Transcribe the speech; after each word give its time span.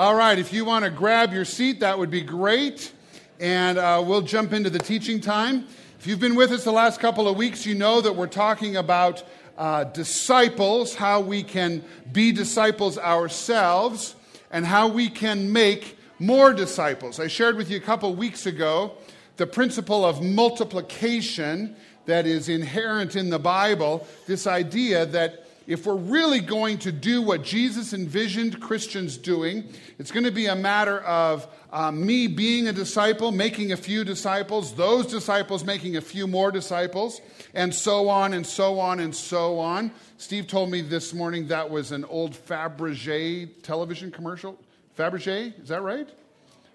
All 0.00 0.14
right, 0.14 0.38
if 0.38 0.54
you 0.54 0.64
want 0.64 0.86
to 0.86 0.90
grab 0.90 1.30
your 1.30 1.44
seat, 1.44 1.80
that 1.80 1.98
would 1.98 2.10
be 2.10 2.22
great. 2.22 2.90
And 3.38 3.76
uh, 3.76 4.02
we'll 4.02 4.22
jump 4.22 4.54
into 4.54 4.70
the 4.70 4.78
teaching 4.78 5.20
time. 5.20 5.66
If 5.98 6.06
you've 6.06 6.18
been 6.18 6.36
with 6.36 6.52
us 6.52 6.64
the 6.64 6.72
last 6.72 7.00
couple 7.00 7.28
of 7.28 7.36
weeks, 7.36 7.66
you 7.66 7.74
know 7.74 8.00
that 8.00 8.16
we're 8.16 8.26
talking 8.26 8.78
about 8.78 9.22
uh, 9.58 9.84
disciples, 9.84 10.94
how 10.94 11.20
we 11.20 11.42
can 11.42 11.84
be 12.12 12.32
disciples 12.32 12.96
ourselves, 12.96 14.14
and 14.50 14.64
how 14.64 14.88
we 14.88 15.10
can 15.10 15.52
make 15.52 15.98
more 16.18 16.54
disciples. 16.54 17.20
I 17.20 17.26
shared 17.26 17.56
with 17.58 17.70
you 17.70 17.76
a 17.76 17.80
couple 17.80 18.14
weeks 18.14 18.46
ago 18.46 18.92
the 19.36 19.46
principle 19.46 20.06
of 20.06 20.22
multiplication 20.22 21.76
that 22.06 22.26
is 22.26 22.48
inherent 22.48 23.16
in 23.16 23.28
the 23.28 23.38
Bible, 23.38 24.06
this 24.26 24.46
idea 24.46 25.04
that 25.04 25.44
if 25.70 25.86
we're 25.86 25.94
really 25.94 26.40
going 26.40 26.78
to 26.78 26.90
do 26.90 27.22
what 27.22 27.44
Jesus 27.44 27.92
envisioned 27.92 28.60
Christians 28.60 29.16
doing, 29.16 29.62
it's 30.00 30.10
going 30.10 30.24
to 30.24 30.32
be 30.32 30.46
a 30.46 30.56
matter 30.56 30.98
of 31.02 31.46
uh, 31.72 31.92
me 31.92 32.26
being 32.26 32.66
a 32.66 32.72
disciple, 32.72 33.30
making 33.30 33.70
a 33.70 33.76
few 33.76 34.02
disciples, 34.02 34.74
those 34.74 35.06
disciples 35.06 35.64
making 35.64 35.96
a 35.96 36.00
few 36.00 36.26
more 36.26 36.50
disciples, 36.50 37.20
and 37.54 37.72
so 37.72 38.08
on 38.08 38.32
and 38.32 38.44
so 38.44 38.80
on 38.80 38.98
and 38.98 39.14
so 39.14 39.60
on. 39.60 39.92
Steve 40.16 40.48
told 40.48 40.72
me 40.72 40.80
this 40.80 41.14
morning 41.14 41.46
that 41.46 41.70
was 41.70 41.92
an 41.92 42.04
old 42.06 42.32
Fabergé 42.32 43.48
television 43.62 44.10
commercial. 44.10 44.58
Fabergé, 44.98 45.52
is 45.62 45.68
that 45.68 45.82
right? 45.82 46.08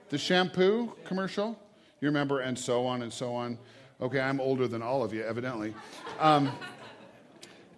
The 0.08 0.18
shampoo 0.18 0.94
commercial? 1.04 1.60
You 2.00 2.08
remember, 2.08 2.40
and 2.40 2.58
so 2.58 2.86
on 2.86 3.02
and 3.02 3.12
so 3.12 3.36
on. 3.36 3.58
Okay, 4.02 4.20
I'm 4.20 4.42
older 4.42 4.68
than 4.68 4.82
all 4.82 5.04
of 5.04 5.14
you, 5.14 5.24
evidently. 5.24 5.74
Um, 6.20 6.52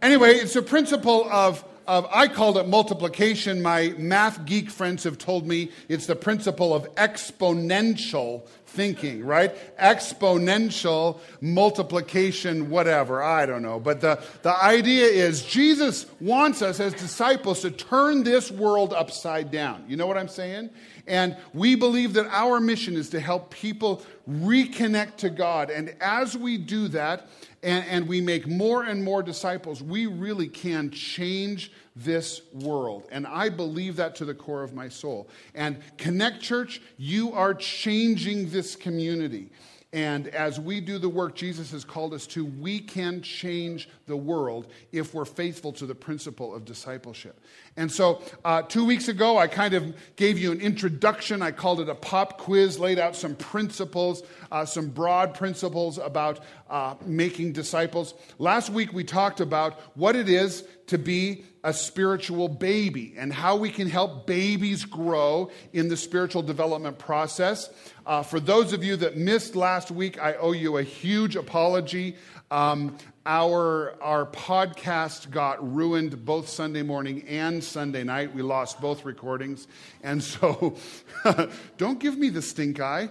anyway, 0.01 0.31
it's 0.35 0.55
a 0.55 0.61
principle 0.61 1.27
of, 1.31 1.63
of, 1.87 2.07
I 2.11 2.27
called 2.27 2.57
it 2.57 2.67
multiplication. 2.67 3.61
My 3.61 3.93
math 3.97 4.45
geek 4.45 4.69
friends 4.69 5.03
have 5.03 5.17
told 5.17 5.47
me 5.47 5.71
it's 5.87 6.05
the 6.05 6.15
principle 6.15 6.73
of 6.73 6.93
exponential 6.95 8.47
thinking, 8.67 9.25
right? 9.25 9.55
Exponential 9.77 11.19
multiplication, 11.41 12.69
whatever, 12.69 13.23
I 13.23 13.45
don't 13.45 13.63
know. 13.63 13.79
But 13.79 14.01
the, 14.01 14.21
the 14.43 14.63
idea 14.63 15.05
is 15.05 15.43
Jesus 15.43 16.05
wants 16.19 16.61
us 16.61 16.79
as 16.79 16.93
disciples 16.93 17.61
to 17.61 17.71
turn 17.71 18.23
this 18.23 18.51
world 18.51 18.93
upside 18.93 19.51
down. 19.51 19.85
You 19.87 19.95
know 19.95 20.05
what 20.05 20.17
I'm 20.17 20.27
saying? 20.27 20.69
And 21.07 21.37
we 21.53 21.75
believe 21.75 22.13
that 22.13 22.27
our 22.27 22.59
mission 22.59 22.95
is 22.95 23.09
to 23.11 23.19
help 23.19 23.49
people 23.49 24.03
reconnect 24.29 25.15
to 25.17 25.29
God. 25.29 25.69
And 25.69 25.95
as 26.01 26.37
we 26.37 26.57
do 26.57 26.89
that, 26.89 27.29
and, 27.63 27.85
and 27.87 28.07
we 28.07 28.21
make 28.21 28.47
more 28.47 28.83
and 28.83 29.03
more 29.03 29.23
disciples, 29.23 29.81
we 29.81 30.05
really 30.05 30.47
can 30.47 30.91
change 30.91 31.71
this 32.03 32.41
world. 32.53 33.07
And 33.11 33.25
I 33.25 33.49
believe 33.49 33.95
that 33.97 34.15
to 34.15 34.25
the 34.25 34.33
core 34.35 34.63
of 34.63 34.73
my 34.73 34.89
soul. 34.89 35.29
And 35.55 35.77
Connect 35.97 36.41
Church, 36.41 36.81
you 36.97 37.33
are 37.33 37.53
changing 37.53 38.49
this 38.49 38.75
community. 38.75 39.49
And 39.93 40.27
as 40.27 40.59
we 40.59 40.81
do 40.81 40.97
the 40.97 41.07
work 41.07 41.33
Jesus 41.33 41.71
has 41.71 41.85
called 41.85 42.13
us 42.13 42.27
to, 42.27 42.43
we 42.43 42.79
can 42.79 43.21
change 43.21 43.87
the 44.05 44.17
world 44.17 44.67
if 44.91 45.13
we're 45.13 45.23
faithful 45.23 45.71
to 45.73 45.85
the 45.85 45.95
principle 45.95 46.53
of 46.53 46.65
discipleship. 46.65 47.39
And 47.77 47.89
so, 47.89 48.21
uh, 48.43 48.63
two 48.63 48.83
weeks 48.83 49.07
ago, 49.07 49.37
I 49.37 49.47
kind 49.47 49.73
of 49.73 49.95
gave 50.17 50.37
you 50.37 50.51
an 50.51 50.59
introduction. 50.59 51.41
I 51.41 51.51
called 51.51 51.79
it 51.79 51.87
a 51.87 51.95
pop 51.95 52.37
quiz, 52.37 52.77
laid 52.77 52.99
out 52.99 53.15
some 53.15 53.35
principles, 53.35 54.23
uh, 54.51 54.65
some 54.65 54.87
broad 54.87 55.33
principles 55.33 55.97
about 55.97 56.41
uh, 56.69 56.95
making 57.05 57.53
disciples. 57.53 58.13
Last 58.39 58.69
week, 58.69 58.91
we 58.91 59.05
talked 59.05 59.39
about 59.39 59.79
what 59.95 60.17
it 60.17 60.27
is 60.27 60.65
to 60.87 60.97
be 60.97 61.43
a 61.63 61.73
spiritual 61.73 62.47
baby 62.47 63.13
and 63.17 63.33
how 63.33 63.55
we 63.57 63.69
can 63.69 63.89
help 63.89 64.25
babies 64.25 64.85
grow 64.85 65.51
in 65.73 65.89
the 65.89 65.97
spiritual 65.97 66.41
development 66.41 66.97
process. 66.97 67.69
Uh, 68.05 68.23
for 68.23 68.39
those 68.39 68.71
of 68.71 68.83
you 68.83 68.95
that 68.95 69.17
missed 69.17 69.55
last 69.55 69.91
week, 69.91 70.21
I 70.21 70.35
owe 70.35 70.53
you 70.53 70.77
a 70.77 70.83
huge 70.83 71.35
apology. 71.35 72.15
Um, 72.49 72.97
our, 73.25 74.01
our 74.01 74.25
podcast 74.25 75.29
got 75.29 75.75
ruined 75.75 76.23
both 76.23 76.47
Sunday 76.47 76.83
morning 76.83 77.27
and 77.27 77.61
Sunday 77.61 78.05
night. 78.05 78.33
We 78.33 78.41
lost 78.41 78.79
both 78.79 79.03
recordings. 79.03 79.67
And 80.01 80.23
so 80.23 80.77
don't 81.77 81.99
give 81.99 82.17
me 82.17 82.29
the 82.29 82.41
stink 82.41 82.79
eye. 82.79 83.09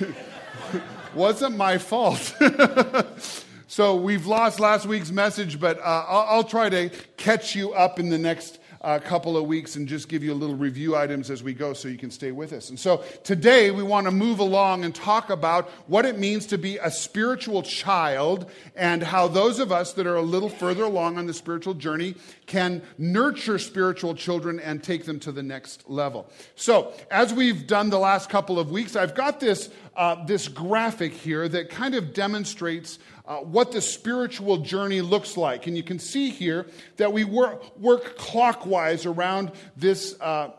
Wasn't 1.14 1.56
my 1.56 1.78
fault. 1.78 2.34
So 3.72 3.96
we've 3.96 4.26
lost 4.26 4.60
last 4.60 4.84
week's 4.84 5.10
message, 5.10 5.58
but 5.58 5.78
uh, 5.78 6.04
I'll, 6.06 6.26
I'll, 6.28 6.44
try 6.44 6.68
to 6.68 6.90
catch 7.16 7.56
you 7.56 7.72
up 7.72 7.98
in 7.98 8.10
the 8.10 8.18
next 8.18 8.58
uh, 8.82 8.98
couple 8.98 9.34
of 9.34 9.46
weeks 9.46 9.76
and 9.76 9.88
just 9.88 10.10
give 10.10 10.22
you 10.22 10.32
a 10.32 10.34
little 10.34 10.56
review 10.56 10.94
items 10.94 11.30
as 11.30 11.42
we 11.42 11.54
go 11.54 11.72
so 11.72 11.88
you 11.88 11.96
can 11.96 12.10
stay 12.10 12.32
with 12.32 12.52
us. 12.52 12.68
And 12.68 12.78
so 12.78 13.02
today 13.24 13.70
we 13.70 13.82
want 13.82 14.06
to 14.06 14.10
move 14.10 14.40
along 14.40 14.84
and 14.84 14.94
talk 14.94 15.30
about 15.30 15.70
what 15.86 16.04
it 16.04 16.18
means 16.18 16.44
to 16.46 16.58
be 16.58 16.76
a 16.76 16.90
spiritual 16.90 17.62
child 17.62 18.50
and 18.76 19.02
how 19.02 19.26
those 19.26 19.58
of 19.58 19.72
us 19.72 19.94
that 19.94 20.06
are 20.06 20.16
a 20.16 20.22
little 20.22 20.50
further 20.50 20.84
along 20.84 21.16
on 21.16 21.24
the 21.24 21.32
spiritual 21.32 21.72
journey 21.72 22.14
can 22.44 22.82
nurture 22.98 23.58
spiritual 23.58 24.14
children 24.14 24.60
and 24.60 24.82
take 24.82 25.06
them 25.06 25.18
to 25.20 25.32
the 25.32 25.42
next 25.42 25.88
level. 25.88 26.28
So, 26.56 26.92
as 27.10 27.32
we've 27.32 27.66
done 27.66 27.88
the 27.88 27.98
last 27.98 28.28
couple 28.28 28.58
of 28.58 28.70
weeks, 28.70 28.96
I've 28.96 29.14
got 29.14 29.40
this, 29.40 29.70
uh, 29.96 30.24
this 30.26 30.48
graphic 30.48 31.14
here 31.14 31.48
that 31.48 31.70
kind 31.70 31.94
of 31.94 32.12
demonstrates 32.12 32.98
uh, 33.32 33.36
what 33.36 33.72
the 33.72 33.80
spiritual 33.80 34.58
journey 34.58 35.00
looks 35.00 35.38
like. 35.38 35.66
And 35.66 35.74
you 35.74 35.82
can 35.82 35.98
see 35.98 36.28
here 36.28 36.66
that 36.98 37.14
we 37.14 37.24
work, 37.24 37.78
work 37.78 38.18
clockwise 38.18 39.06
around 39.06 39.52
this. 39.76 40.20
Uh, 40.20 40.50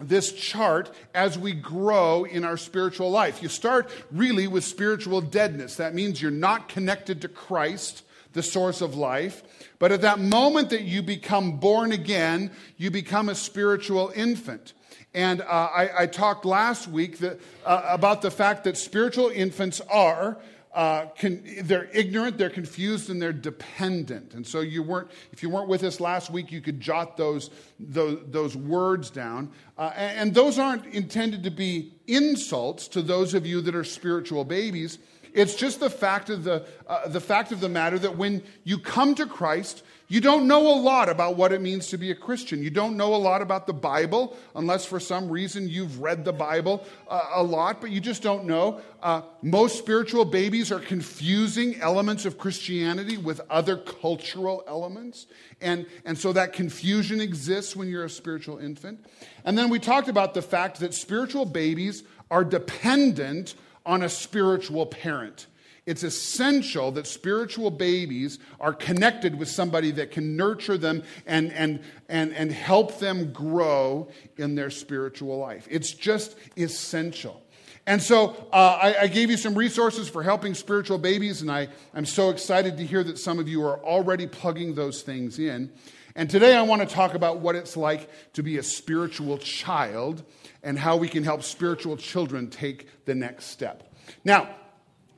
this 0.00 0.32
chart 0.32 0.92
as 1.14 1.38
we 1.38 1.52
grow 1.52 2.24
in 2.24 2.42
our 2.42 2.56
spiritual 2.56 3.08
life. 3.08 3.40
You 3.40 3.48
start 3.48 3.88
really 4.10 4.48
with 4.48 4.64
spiritual 4.64 5.20
deadness. 5.20 5.76
That 5.76 5.94
means 5.94 6.20
you're 6.20 6.32
not 6.32 6.68
connected 6.68 7.20
to 7.22 7.28
Christ, 7.28 8.02
the 8.32 8.42
source 8.42 8.80
of 8.80 8.96
life. 8.96 9.44
But 9.78 9.92
at 9.92 10.00
that 10.00 10.18
moment 10.18 10.70
that 10.70 10.82
you 10.82 11.02
become 11.02 11.58
born 11.58 11.92
again, 11.92 12.50
you 12.76 12.90
become 12.90 13.28
a 13.28 13.34
spiritual 13.36 14.12
infant. 14.16 14.72
And 15.14 15.40
uh, 15.40 15.44
I, 15.44 16.02
I, 16.02 16.06
talked 16.06 16.44
last 16.44 16.88
week 16.88 17.18
that, 17.18 17.38
uh, 17.64 17.82
about 17.84 18.22
the 18.22 18.30
fact 18.32 18.64
that 18.64 18.76
spiritual 18.76 19.28
infants 19.28 19.80
are 19.88 20.36
uh, 20.74 21.06
can, 21.16 21.42
they're 21.62 21.90
ignorant, 21.92 22.38
they're 22.38 22.48
confused, 22.48 23.10
and 23.10 23.20
they're 23.20 23.32
dependent. 23.32 24.32
And 24.34 24.46
so 24.46 24.60
you 24.60 24.82
weren't, 24.82 25.10
if 25.32 25.42
you 25.42 25.50
weren't 25.50 25.68
with 25.68 25.82
us 25.82 26.00
last 26.00 26.30
week, 26.30 26.50
you 26.50 26.62
could 26.62 26.80
jot 26.80 27.16
those, 27.16 27.50
those, 27.78 28.20
those 28.28 28.56
words 28.56 29.10
down. 29.10 29.50
Uh, 29.76 29.92
and, 29.94 30.32
those 30.32 30.58
aren't 30.58 30.86
intended 30.86 31.42
to 31.42 31.50
be 31.50 31.92
insults 32.06 32.88
to 32.88 33.02
those 33.02 33.34
of 33.34 33.44
you 33.44 33.60
that 33.60 33.74
are 33.74 33.84
spiritual 33.84 34.44
babies. 34.44 34.98
It's 35.34 35.54
just 35.54 35.78
the 35.78 35.90
fact 35.90 36.30
of 36.30 36.44
the, 36.44 36.66
uh, 36.86 37.08
the 37.08 37.20
fact 37.20 37.52
of 37.52 37.60
the 37.60 37.68
matter 37.68 37.98
that 37.98 38.16
when 38.16 38.42
you 38.64 38.78
come 38.78 39.14
to 39.16 39.26
Christ, 39.26 39.82
you 40.12 40.20
don't 40.20 40.46
know 40.46 40.70
a 40.70 40.76
lot 40.78 41.08
about 41.08 41.38
what 41.38 41.52
it 41.52 41.62
means 41.62 41.86
to 41.86 41.96
be 41.96 42.10
a 42.10 42.14
Christian. 42.14 42.62
You 42.62 42.68
don't 42.68 42.98
know 42.98 43.14
a 43.14 43.16
lot 43.16 43.40
about 43.40 43.66
the 43.66 43.72
Bible, 43.72 44.36
unless 44.54 44.84
for 44.84 45.00
some 45.00 45.30
reason 45.30 45.70
you've 45.70 46.00
read 46.00 46.26
the 46.26 46.34
Bible 46.34 46.84
uh, 47.08 47.30
a 47.36 47.42
lot, 47.42 47.80
but 47.80 47.90
you 47.90 47.98
just 47.98 48.22
don't 48.22 48.44
know. 48.44 48.82
Uh, 49.02 49.22
most 49.40 49.78
spiritual 49.78 50.26
babies 50.26 50.70
are 50.70 50.80
confusing 50.80 51.80
elements 51.80 52.26
of 52.26 52.36
Christianity 52.36 53.16
with 53.16 53.40
other 53.48 53.78
cultural 53.78 54.62
elements. 54.68 55.28
And, 55.62 55.86
and 56.04 56.18
so 56.18 56.34
that 56.34 56.52
confusion 56.52 57.18
exists 57.18 57.74
when 57.74 57.88
you're 57.88 58.04
a 58.04 58.10
spiritual 58.10 58.58
infant. 58.58 59.06
And 59.46 59.56
then 59.56 59.70
we 59.70 59.78
talked 59.78 60.08
about 60.08 60.34
the 60.34 60.42
fact 60.42 60.80
that 60.80 60.92
spiritual 60.92 61.46
babies 61.46 62.02
are 62.30 62.44
dependent 62.44 63.54
on 63.86 64.02
a 64.02 64.10
spiritual 64.10 64.84
parent. 64.84 65.46
It's 65.84 66.04
essential 66.04 66.92
that 66.92 67.08
spiritual 67.08 67.70
babies 67.70 68.38
are 68.60 68.72
connected 68.72 69.36
with 69.36 69.48
somebody 69.48 69.90
that 69.92 70.12
can 70.12 70.36
nurture 70.36 70.78
them 70.78 71.02
and, 71.26 71.52
and, 71.52 71.80
and, 72.08 72.32
and 72.34 72.52
help 72.52 73.00
them 73.00 73.32
grow 73.32 74.08
in 74.36 74.54
their 74.54 74.70
spiritual 74.70 75.38
life. 75.38 75.66
It's 75.68 75.92
just 75.92 76.36
essential. 76.56 77.42
And 77.84 78.00
so 78.00 78.36
uh, 78.52 78.78
I, 78.80 78.96
I, 79.02 79.06
gave 79.08 79.28
you 79.28 79.36
some 79.36 79.56
resources 79.56 80.08
for 80.08 80.22
helping 80.22 80.54
spiritual 80.54 80.98
babies, 80.98 81.42
and 81.42 81.50
I, 81.50 81.66
I'm 81.92 82.06
so 82.06 82.30
excited 82.30 82.76
to 82.76 82.86
hear 82.86 83.02
that 83.02 83.18
some 83.18 83.40
of 83.40 83.48
you 83.48 83.64
are 83.64 83.84
already 83.84 84.28
plugging 84.28 84.76
those 84.76 85.02
things 85.02 85.40
in. 85.40 85.72
And 86.14 86.30
today 86.30 86.54
I 86.54 86.62
want 86.62 86.88
to 86.88 86.94
talk 86.94 87.14
about 87.14 87.40
what 87.40 87.56
it's 87.56 87.76
like 87.76 88.08
to 88.34 88.42
be 88.44 88.58
a 88.58 88.62
spiritual 88.62 89.36
child 89.38 90.22
and 90.62 90.78
how 90.78 90.96
we 90.96 91.08
can 91.08 91.24
help 91.24 91.42
spiritual 91.42 91.96
children 91.96 92.50
take 92.50 93.04
the 93.04 93.16
next 93.16 93.46
step. 93.46 93.92
Now, 94.24 94.54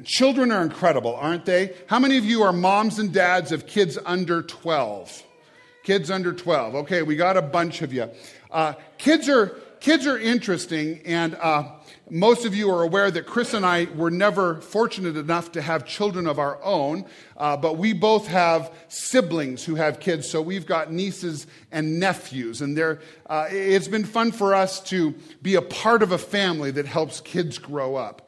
children 0.05 0.53
are 0.53 0.63
incredible, 0.63 1.15
aren't 1.15 1.45
they? 1.45 1.75
How 1.87 1.99
many 1.99 2.19
of 2.19 2.25
you 2.25 2.43
are 2.43 2.53
moms 2.53 2.99
and 2.99 3.13
dads 3.13 3.53
of 3.53 3.67
kids 3.67 3.99
under 4.05 4.43
12? 4.43 5.23
Kids 5.83 6.11
under 6.11 6.33
12. 6.33 6.75
Okay, 6.77 7.03
we 7.03 7.17
got 7.17 7.37
a 7.37 7.43
bunch 7.43 7.83
of 7.83 7.93
you. 7.93 8.11
Uh, 8.51 8.75
kids 8.99 9.29
are 9.29 9.57
kids 9.81 10.07
are 10.07 10.19
interesting, 10.19 10.99
and 11.05 11.35
uh, 11.35 11.63
most 12.09 12.47
of 12.47 12.55
you 12.55 12.71
are 12.71 12.83
aware 12.83 13.11
that 13.11 13.27
Chris 13.27 13.53
and 13.53 13.67
I 13.67 13.87
were 13.95 14.11
never 14.11 14.63
fortunate 14.63 15.15
enough 15.15 15.53
to 15.53 15.61
have 15.61 15.85
children 15.85 16.27
of 16.27 16.39
our 16.39 16.59
own, 16.63 17.05
uh, 17.37 17.59
but 17.59 17.77
we 17.77 17.93
both 17.93 18.27
have 18.27 18.73
siblings 18.89 19.63
who 19.63 19.75
have 19.75 20.01
kids, 20.01 20.27
so 20.27 20.41
we've 20.41 20.65
got 20.65 20.91
nieces 20.91 21.47
and 21.71 22.01
nephews, 22.01 22.63
and 22.63 22.79
uh, 22.79 23.47
it's 23.51 23.89
been 23.89 24.05
fun 24.05 24.33
for 24.33 24.55
us 24.55 24.81
to 24.85 25.15
be 25.43 25.55
a 25.55 25.63
part 25.63 26.03
of 26.03 26.13
a 26.13 26.19
family 26.19 26.71
that 26.71 26.87
helps 26.87 27.21
kids 27.21 27.59
grow 27.59 27.95
up. 27.95 28.24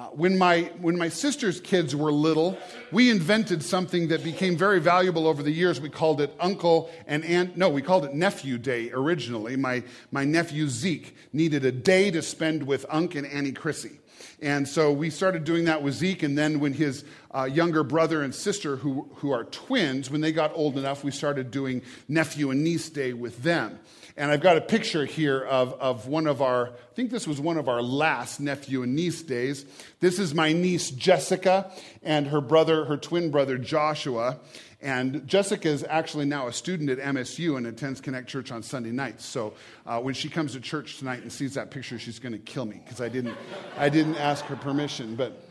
Uh, 0.00 0.04
when, 0.12 0.38
my, 0.38 0.62
when 0.80 0.96
my 0.96 1.10
sister's 1.10 1.60
kids 1.60 1.94
were 1.94 2.10
little, 2.10 2.56
we 2.90 3.10
invented 3.10 3.62
something 3.62 4.08
that 4.08 4.24
became 4.24 4.56
very 4.56 4.80
valuable 4.80 5.26
over 5.26 5.42
the 5.42 5.50
years. 5.50 5.78
We 5.78 5.90
called 5.90 6.22
it 6.22 6.34
Uncle 6.40 6.90
and 7.06 7.22
Aunt, 7.22 7.58
no, 7.58 7.68
we 7.68 7.82
called 7.82 8.06
it 8.06 8.14
Nephew 8.14 8.56
Day 8.56 8.90
originally. 8.92 9.56
My, 9.56 9.82
my 10.10 10.24
nephew 10.24 10.68
Zeke 10.68 11.14
needed 11.34 11.66
a 11.66 11.72
day 11.72 12.10
to 12.12 12.22
spend 12.22 12.62
with 12.62 12.86
Unc 12.88 13.14
and 13.14 13.26
Annie 13.26 13.52
Chrissy. 13.52 14.00
And 14.40 14.66
so 14.66 14.90
we 14.90 15.10
started 15.10 15.44
doing 15.44 15.66
that 15.66 15.82
with 15.82 15.92
Zeke. 15.92 16.22
And 16.22 16.38
then 16.38 16.60
when 16.60 16.72
his 16.72 17.04
uh, 17.34 17.44
younger 17.44 17.84
brother 17.84 18.22
and 18.22 18.34
sister, 18.34 18.76
who, 18.76 19.06
who 19.16 19.32
are 19.32 19.44
twins, 19.44 20.10
when 20.10 20.22
they 20.22 20.32
got 20.32 20.50
old 20.54 20.78
enough, 20.78 21.04
we 21.04 21.10
started 21.10 21.50
doing 21.50 21.82
Nephew 22.08 22.50
and 22.50 22.64
Niece 22.64 22.88
Day 22.88 23.12
with 23.12 23.42
them. 23.42 23.78
And 24.16 24.30
I've 24.30 24.40
got 24.40 24.56
a 24.56 24.60
picture 24.60 25.04
here 25.04 25.40
of, 25.40 25.74
of 25.74 26.06
one 26.06 26.26
of 26.26 26.42
our, 26.42 26.68
I 26.68 26.94
think 26.94 27.10
this 27.10 27.26
was 27.26 27.40
one 27.40 27.56
of 27.56 27.68
our 27.68 27.82
last 27.82 28.40
nephew 28.40 28.82
and 28.82 28.94
niece 28.94 29.22
days. 29.22 29.64
This 30.00 30.18
is 30.18 30.34
my 30.34 30.52
niece 30.52 30.90
Jessica 30.90 31.70
and 32.02 32.26
her 32.26 32.40
brother, 32.40 32.84
her 32.84 32.96
twin 32.96 33.30
brother 33.30 33.58
Joshua. 33.58 34.38
And 34.82 35.26
Jessica 35.26 35.68
is 35.68 35.84
actually 35.88 36.24
now 36.24 36.48
a 36.48 36.52
student 36.52 36.88
at 36.88 36.98
MSU 36.98 37.58
and 37.58 37.66
attends 37.66 38.00
Connect 38.00 38.26
Church 38.28 38.50
on 38.50 38.62
Sunday 38.62 38.90
nights. 38.90 39.26
So 39.26 39.52
uh, 39.86 40.00
when 40.00 40.14
she 40.14 40.30
comes 40.30 40.52
to 40.52 40.60
church 40.60 40.98
tonight 40.98 41.20
and 41.20 41.30
sees 41.30 41.54
that 41.54 41.70
picture, 41.70 41.98
she's 41.98 42.18
going 42.18 42.32
to 42.32 42.38
kill 42.38 42.64
me 42.64 42.80
because 42.82 43.00
I 43.00 43.10
didn't, 43.10 43.36
I 43.76 43.90
didn't 43.90 44.16
ask 44.16 44.44
her 44.46 44.56
permission. 44.56 45.16
But 45.16 45.49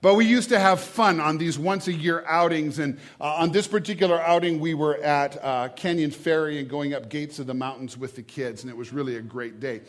but 0.00 0.14
we 0.14 0.24
used 0.24 0.48
to 0.50 0.58
have 0.60 0.80
fun 0.80 1.18
on 1.20 1.38
these 1.38 1.58
once 1.58 1.88
a 1.88 1.92
year 1.92 2.24
outings. 2.26 2.78
And 2.78 2.98
uh, 3.20 3.34
on 3.34 3.50
this 3.50 3.66
particular 3.66 4.20
outing, 4.20 4.60
we 4.60 4.74
were 4.74 4.96
at 4.98 5.42
uh, 5.42 5.68
Canyon 5.70 6.12
Ferry 6.12 6.58
and 6.58 6.68
going 6.68 6.94
up 6.94 7.08
Gates 7.08 7.38
of 7.38 7.46
the 7.46 7.54
Mountains 7.54 7.98
with 7.98 8.14
the 8.14 8.22
kids. 8.22 8.62
And 8.62 8.70
it 8.70 8.76
was 8.76 8.92
really 8.92 9.16
a 9.16 9.22
great 9.22 9.58
day. 9.58 9.80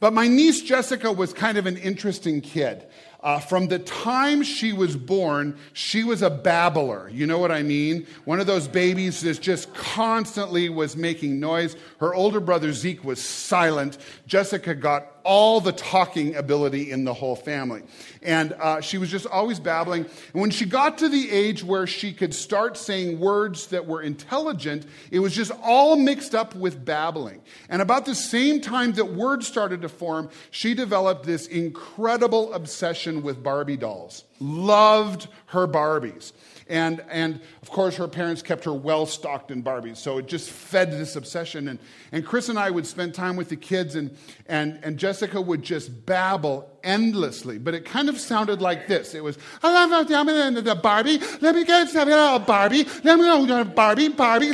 But 0.00 0.12
my 0.14 0.26
niece 0.26 0.62
Jessica 0.62 1.12
was 1.12 1.34
kind 1.34 1.58
of 1.58 1.66
an 1.66 1.76
interesting 1.76 2.40
kid. 2.40 2.86
Uh, 3.20 3.40
from 3.40 3.66
the 3.66 3.80
time 3.80 4.44
she 4.44 4.72
was 4.72 4.96
born, 4.96 5.58
she 5.72 6.04
was 6.04 6.22
a 6.22 6.30
babbler. 6.30 7.08
You 7.08 7.26
know 7.26 7.38
what 7.38 7.50
I 7.50 7.64
mean? 7.64 8.06
One 8.24 8.38
of 8.38 8.46
those 8.46 8.68
babies 8.68 9.22
that 9.22 9.40
just 9.40 9.74
constantly 9.74 10.68
was 10.68 10.96
making 10.96 11.40
noise. 11.40 11.76
Her 11.98 12.14
older 12.14 12.38
brother 12.38 12.72
Zeke 12.72 13.02
was 13.02 13.20
silent. 13.20 13.98
Jessica 14.28 14.72
got 14.74 15.17
all 15.28 15.60
the 15.60 15.72
talking 15.72 16.34
ability 16.36 16.90
in 16.90 17.04
the 17.04 17.12
whole 17.12 17.36
family. 17.36 17.82
And 18.22 18.54
uh, 18.54 18.80
she 18.80 18.96
was 18.96 19.10
just 19.10 19.26
always 19.26 19.60
babbling. 19.60 20.06
And 20.32 20.40
when 20.40 20.50
she 20.50 20.64
got 20.64 20.96
to 20.98 21.08
the 21.10 21.30
age 21.30 21.62
where 21.62 21.86
she 21.86 22.14
could 22.14 22.32
start 22.32 22.78
saying 22.78 23.20
words 23.20 23.66
that 23.66 23.86
were 23.86 24.00
intelligent, 24.00 24.86
it 25.10 25.18
was 25.18 25.34
just 25.34 25.52
all 25.62 25.96
mixed 25.96 26.34
up 26.34 26.54
with 26.54 26.82
babbling. 26.82 27.42
And 27.68 27.82
about 27.82 28.06
the 28.06 28.14
same 28.14 28.62
time 28.62 28.92
that 28.92 29.04
words 29.04 29.46
started 29.46 29.82
to 29.82 29.90
form, 29.90 30.30
she 30.50 30.72
developed 30.72 31.26
this 31.26 31.46
incredible 31.46 32.54
obsession 32.54 33.22
with 33.22 33.42
Barbie 33.42 33.76
dolls. 33.76 34.24
Loved 34.40 35.28
her 35.48 35.68
Barbies. 35.68 36.32
And, 36.68 37.02
and 37.08 37.40
of 37.62 37.70
course, 37.70 37.96
her 37.96 38.08
parents 38.08 38.42
kept 38.42 38.64
her 38.64 38.74
well 38.74 39.06
stocked 39.06 39.50
in 39.50 39.62
Barbies. 39.62 39.96
So 39.96 40.18
it 40.18 40.26
just 40.26 40.50
fed 40.50 40.92
this 40.92 41.16
obsession. 41.16 41.68
And, 41.68 41.78
and 42.12 42.24
Chris 42.24 42.48
and 42.48 42.58
I 42.58 42.70
would 42.70 42.86
spend 42.86 43.14
time 43.14 43.36
with 43.36 43.48
the 43.48 43.56
kids, 43.56 43.94
and, 43.94 44.14
and, 44.46 44.78
and 44.82 44.98
Jessica 44.98 45.40
would 45.40 45.62
just 45.62 46.04
babble 46.04 46.68
endlessly. 46.84 47.58
But 47.58 47.74
it 47.74 47.84
kind 47.84 48.08
of 48.08 48.18
sounded 48.18 48.60
like 48.60 48.86
this 48.86 49.14
it 49.14 49.24
was, 49.24 49.38
I 49.62 49.86
love 49.86 50.08
the 50.08 50.74
Barbie. 50.74 51.18
Let 51.40 51.54
me 51.54 51.64
get 51.64 51.94
a 51.94 52.14
uh, 52.14 52.38
Barbie. 52.38 52.84
Let 53.02 53.18
me 53.18 53.24
know 53.24 53.46
uh, 53.46 53.64
Barbie, 53.64 54.08
Barbie, 54.08 54.52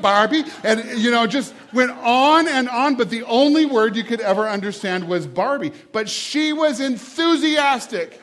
Barbie. 0.00 0.44
And, 0.62 0.98
you 1.00 1.10
know, 1.10 1.26
just 1.26 1.54
went 1.72 1.90
on 1.90 2.46
and 2.46 2.68
on. 2.68 2.94
But 2.94 3.10
the 3.10 3.24
only 3.24 3.66
word 3.66 3.96
you 3.96 4.04
could 4.04 4.20
ever 4.20 4.48
understand 4.48 5.08
was 5.08 5.26
Barbie. 5.26 5.72
But 5.92 6.08
she 6.08 6.52
was 6.52 6.80
enthusiastic 6.80 8.20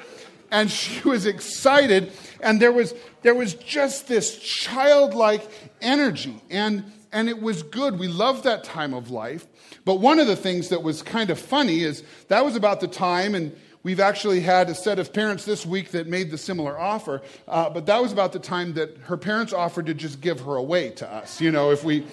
and 0.51 0.69
she 0.71 1.01
was 1.07 1.25
excited. 1.25 2.11
And 2.41 2.61
there 2.61 2.71
was, 2.71 2.94
there 3.21 3.35
was 3.35 3.53
just 3.55 4.07
this 4.07 4.38
childlike 4.39 5.47
energy. 5.81 6.41
And, 6.49 6.91
and 7.11 7.29
it 7.29 7.41
was 7.41 7.63
good. 7.63 7.99
We 7.99 8.07
loved 8.07 8.44
that 8.44 8.63
time 8.63 8.94
of 8.94 9.09
life. 9.09 9.47
But 9.85 9.95
one 9.95 10.19
of 10.19 10.27
the 10.27 10.35
things 10.35 10.69
that 10.69 10.83
was 10.83 11.01
kind 11.01 11.29
of 11.29 11.39
funny 11.39 11.81
is 11.81 12.03
that 12.27 12.44
was 12.44 12.55
about 12.55 12.81
the 12.81 12.88
time, 12.88 13.35
and 13.35 13.55
we've 13.83 14.01
actually 14.01 14.41
had 14.41 14.69
a 14.69 14.75
set 14.75 14.99
of 14.99 15.13
parents 15.13 15.45
this 15.45 15.65
week 15.65 15.91
that 15.91 16.07
made 16.07 16.29
the 16.29 16.38
similar 16.38 16.77
offer. 16.77 17.21
Uh, 17.47 17.69
but 17.69 17.85
that 17.85 18.01
was 18.01 18.11
about 18.11 18.33
the 18.33 18.39
time 18.39 18.73
that 18.73 18.97
her 19.03 19.15
parents 19.15 19.53
offered 19.53 19.85
to 19.85 19.93
just 19.93 20.19
give 20.19 20.41
her 20.41 20.57
away 20.57 20.89
to 20.89 21.09
us. 21.09 21.39
You 21.39 21.51
know, 21.51 21.71
if 21.71 21.83
we, 21.83 22.05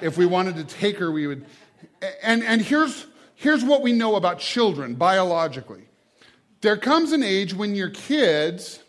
if 0.00 0.16
we 0.16 0.24
wanted 0.24 0.56
to 0.56 0.64
take 0.64 0.96
her, 0.98 1.12
we 1.12 1.26
would. 1.26 1.44
And, 2.22 2.42
and 2.42 2.62
here's, 2.62 3.06
here's 3.34 3.62
what 3.62 3.82
we 3.82 3.92
know 3.92 4.16
about 4.16 4.38
children 4.38 4.94
biologically 4.94 5.87
there 6.60 6.76
comes 6.76 7.12
an 7.12 7.22
age 7.22 7.54
when 7.54 7.74
your 7.74 7.90
kids 7.90 8.80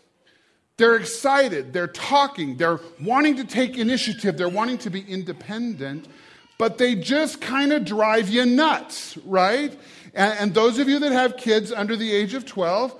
they're 0.80 0.96
excited, 0.96 1.74
they're 1.74 1.86
talking, 1.86 2.56
they're 2.56 2.80
wanting 3.02 3.36
to 3.36 3.44
take 3.44 3.76
initiative, 3.76 4.38
they're 4.38 4.48
wanting 4.48 4.78
to 4.78 4.88
be 4.88 5.02
independent, 5.02 6.08
but 6.56 6.78
they 6.78 6.94
just 6.94 7.42
kind 7.42 7.70
of 7.74 7.84
drive 7.84 8.30
you 8.30 8.46
nuts, 8.46 9.18
right? 9.26 9.78
And, 10.14 10.38
and, 10.38 10.54
those 10.54 10.78
of 10.78 10.88
you 10.88 10.98
that 11.00 11.12
have 11.12 11.36
kids 11.36 11.70
under 11.70 11.96
the 11.96 12.10
age 12.10 12.32
of 12.32 12.46
12, 12.46 12.94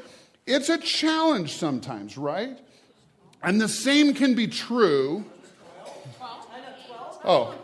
it's 0.46 0.68
a 0.68 0.76
challenge 0.76 1.54
sometimes, 1.54 2.18
right? 2.18 2.58
And 3.42 3.58
the 3.58 3.68
same 3.68 4.12
can 4.12 4.34
be 4.34 4.46
true. 4.46 5.24
Oh, 7.24 7.54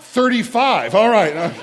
35, 0.00 0.96
all 0.96 1.10
right. 1.10 1.36
Uh, 1.36 1.54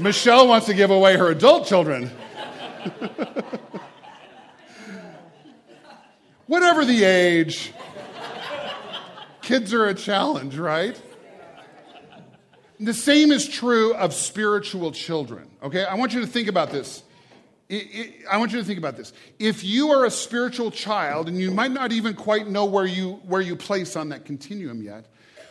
Michelle 0.00 0.48
wants 0.48 0.66
to 0.66 0.74
give 0.74 0.90
away 0.90 1.16
her 1.16 1.30
adult 1.30 1.66
children. 1.66 2.10
Whatever 6.46 6.84
the 6.84 7.04
age, 7.04 7.72
kids 9.42 9.72
are 9.72 9.86
a 9.86 9.94
challenge, 9.94 10.56
right? 10.56 11.00
The 12.80 12.94
same 12.94 13.30
is 13.30 13.46
true 13.46 13.94
of 13.94 14.14
spiritual 14.14 14.90
children, 14.92 15.50
okay? 15.62 15.84
I 15.84 15.94
want 15.94 16.14
you 16.14 16.20
to 16.22 16.26
think 16.26 16.48
about 16.48 16.70
this. 16.70 17.02
I 17.70 18.38
want 18.38 18.52
you 18.52 18.58
to 18.58 18.64
think 18.64 18.78
about 18.78 18.96
this. 18.96 19.12
If 19.38 19.62
you 19.62 19.90
are 19.90 20.04
a 20.06 20.10
spiritual 20.10 20.70
child, 20.70 21.28
and 21.28 21.38
you 21.38 21.52
might 21.52 21.70
not 21.70 21.92
even 21.92 22.14
quite 22.14 22.48
know 22.48 22.64
where 22.64 22.86
you, 22.86 23.20
where 23.26 23.40
you 23.40 23.54
place 23.54 23.94
on 23.94 24.08
that 24.08 24.24
continuum 24.24 24.82
yet, 24.82 25.04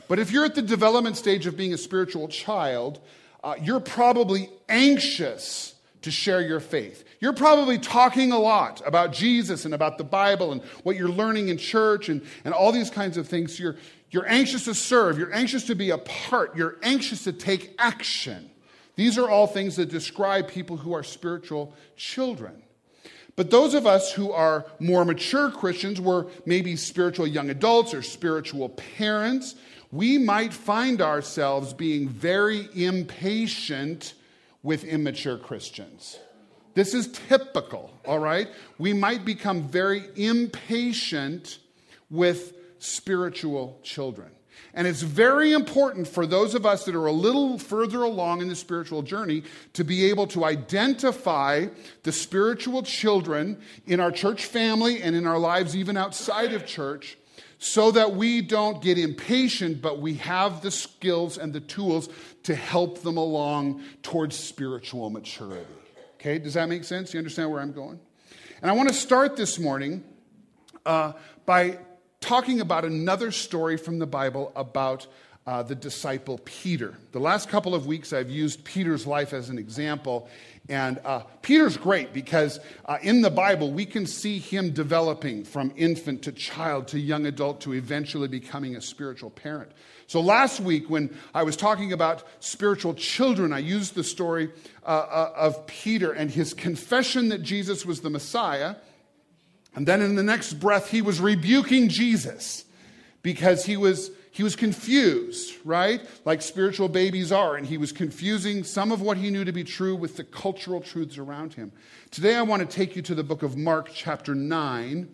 but 0.09 0.19
if 0.19 0.31
you're 0.31 0.43
at 0.43 0.55
the 0.55 0.61
development 0.61 1.15
stage 1.15 1.45
of 1.45 1.55
being 1.55 1.73
a 1.73 1.77
spiritual 1.77 2.27
child, 2.27 2.99
uh, 3.43 3.55
you're 3.61 3.79
probably 3.79 4.49
anxious 4.67 5.75
to 6.01 6.11
share 6.11 6.41
your 6.41 6.59
faith. 6.59 7.03
You're 7.19 7.33
probably 7.33 7.77
talking 7.77 8.31
a 8.31 8.39
lot 8.39 8.81
about 8.85 9.11
Jesus 9.11 9.65
and 9.65 9.73
about 9.73 9.97
the 9.97 10.03
Bible 10.03 10.51
and 10.53 10.61
what 10.83 10.95
you're 10.95 11.09
learning 11.09 11.49
in 11.49 11.57
church 11.57 12.09
and, 12.09 12.21
and 12.45 12.53
all 12.53 12.71
these 12.71 12.89
kinds 12.89 13.17
of 13.17 13.27
things. 13.27 13.59
You're, 13.59 13.75
you're 14.11 14.27
anxious 14.27 14.65
to 14.65 14.73
serve. 14.73 15.17
You're 15.17 15.33
anxious 15.33 15.65
to 15.67 15.75
be 15.75 15.89
a 15.89 15.97
part. 15.97 16.55
You're 16.55 16.77
anxious 16.81 17.25
to 17.25 17.33
take 17.33 17.75
action. 17.77 18.49
These 18.95 19.17
are 19.17 19.29
all 19.29 19.47
things 19.47 19.75
that 19.75 19.89
describe 19.89 20.47
people 20.47 20.77
who 20.77 20.93
are 20.93 21.03
spiritual 21.03 21.73
children. 21.95 22.61
But 23.35 23.51
those 23.51 23.73
of 23.73 23.87
us 23.87 24.11
who 24.11 24.31
are 24.31 24.65
more 24.79 25.05
mature 25.05 25.49
Christians, 25.49 26.01
we're 26.01 26.25
maybe 26.45 26.75
spiritual 26.75 27.25
young 27.25 27.49
adults 27.49 27.93
or 27.93 28.01
spiritual 28.01 28.69
parents, 28.69 29.55
we 29.91 30.17
might 30.17 30.53
find 30.53 31.01
ourselves 31.01 31.73
being 31.73 32.07
very 32.07 32.67
impatient 32.75 34.13
with 34.61 34.83
immature 34.83 35.37
Christians. 35.37 36.19
This 36.75 36.93
is 36.93 37.07
typical, 37.07 37.91
all 38.05 38.19
right? 38.19 38.47
We 38.77 38.93
might 38.93 39.25
become 39.25 39.63
very 39.63 40.03
impatient 40.15 41.59
with 42.09 42.53
spiritual 42.79 43.79
children. 43.83 44.29
And 44.73 44.87
it's 44.87 45.01
very 45.01 45.53
important 45.53 46.07
for 46.07 46.25
those 46.25 46.53
of 46.53 46.65
us 46.65 46.85
that 46.85 46.95
are 46.95 47.07
a 47.07 47.11
little 47.11 47.57
further 47.57 48.03
along 48.03 48.41
in 48.41 48.47
the 48.47 48.55
spiritual 48.55 49.01
journey 49.01 49.43
to 49.73 49.83
be 49.83 50.05
able 50.05 50.27
to 50.27 50.45
identify 50.45 51.67
the 52.03 52.11
spiritual 52.11 52.83
children 52.83 53.59
in 53.87 53.99
our 53.99 54.11
church 54.11 54.45
family 54.45 55.01
and 55.01 55.15
in 55.15 55.25
our 55.25 55.39
lives, 55.39 55.75
even 55.75 55.97
outside 55.97 56.53
of 56.53 56.65
church, 56.65 57.17
so 57.59 57.91
that 57.91 58.15
we 58.15 58.41
don't 58.41 58.81
get 58.81 58.97
impatient, 58.97 59.81
but 59.81 59.99
we 59.99 60.15
have 60.15 60.61
the 60.61 60.71
skills 60.71 61.37
and 61.37 61.51
the 61.51 61.59
tools 61.59 62.09
to 62.43 62.55
help 62.55 63.01
them 63.03 63.17
along 63.17 63.83
towards 64.01 64.37
spiritual 64.37 65.09
maturity. 65.09 65.65
Okay, 66.15 66.39
does 66.39 66.53
that 66.55 66.69
make 66.69 66.85
sense? 66.85 67.13
You 67.13 67.17
understand 67.17 67.51
where 67.51 67.61
I'm 67.61 67.73
going? 67.73 67.99
And 68.61 68.71
I 68.71 68.73
want 68.73 68.89
to 68.89 68.95
start 68.95 69.35
this 69.35 69.59
morning 69.59 70.03
uh, 70.85 71.13
by 71.45 71.79
talking 72.21 72.61
about 72.61 72.85
another 72.85 73.31
story 73.31 73.77
from 73.77 73.99
the 73.99 74.07
Bible 74.07 74.51
about 74.55 75.07
uh, 75.49 75.63
the 75.63 75.73
disciple 75.73 76.39
Peter. 76.45 76.93
The 77.11 77.19
last 77.19 77.49
couple 77.49 77.73
of 77.73 77.87
weeks, 77.87 78.13
I've 78.13 78.29
used 78.29 78.63
Peter's 78.63 79.07
life 79.07 79.33
as 79.33 79.49
an 79.49 79.57
example. 79.57 80.29
And 80.69 80.99
uh, 81.03 81.21
Peter's 81.41 81.75
great 81.75 82.13
because 82.13 82.59
uh, 82.85 82.99
in 83.01 83.21
the 83.21 83.31
Bible, 83.31 83.71
we 83.71 83.83
can 83.87 84.05
see 84.05 84.37
him 84.37 84.69
developing 84.73 85.43
from 85.43 85.73
infant 85.75 86.21
to 86.21 86.31
child 86.31 86.89
to 86.89 86.99
young 86.99 87.25
adult 87.25 87.61
to 87.61 87.73
eventually 87.73 88.27
becoming 88.27 88.75
a 88.75 88.81
spiritual 88.81 89.31
parent. 89.31 89.71
So 90.05 90.21
last 90.21 90.59
week, 90.59 90.87
when 90.87 91.17
I 91.33 91.41
was 91.41 91.57
talking 91.57 91.93
about 91.93 92.27
spiritual 92.41 92.93
children, 92.93 93.51
I 93.51 93.57
used 93.57 93.95
the 93.95 94.03
story 94.03 94.51
uh, 94.83 94.85
uh, 94.85 95.33
of 95.35 95.65
Peter 95.65 96.11
and 96.11 96.29
his 96.29 96.53
confession 96.53 97.29
that 97.29 97.41
Jesus 97.41 97.87
was 97.87 98.01
the 98.01 98.11
Messiah. 98.11 98.75
And 99.73 99.87
then 99.87 100.03
in 100.03 100.13
the 100.13 100.21
next 100.21 100.53
breath, 100.59 100.91
he 100.91 101.01
was 101.01 101.19
rebuking 101.19 101.89
Jesus 101.89 102.65
because 103.23 103.65
he 103.65 103.75
was 103.75 104.11
he 104.39 104.43
was 104.43 104.55
confused, 104.55 105.53
right? 105.65 105.99
Like 106.23 106.41
spiritual 106.41 106.87
babies 106.87 107.29
are, 107.29 107.57
and 107.57 107.67
he 107.67 107.77
was 107.77 107.91
confusing 107.91 108.63
some 108.63 108.93
of 108.93 109.01
what 109.01 109.17
he 109.17 109.29
knew 109.29 109.43
to 109.43 109.51
be 109.51 109.65
true 109.65 109.97
with 109.97 110.15
the 110.15 110.23
cultural 110.23 110.79
truths 110.79 111.17
around 111.17 111.55
him. 111.55 111.73
Today, 112.09 112.35
I 112.35 112.43
want 112.43 112.61
to 112.61 112.65
take 112.65 112.95
you 112.95 113.01
to 113.01 113.15
the 113.15 113.21
book 113.21 113.43
of 113.43 113.57
Mark, 113.57 113.89
chapter 113.93 114.33
9, 114.33 115.13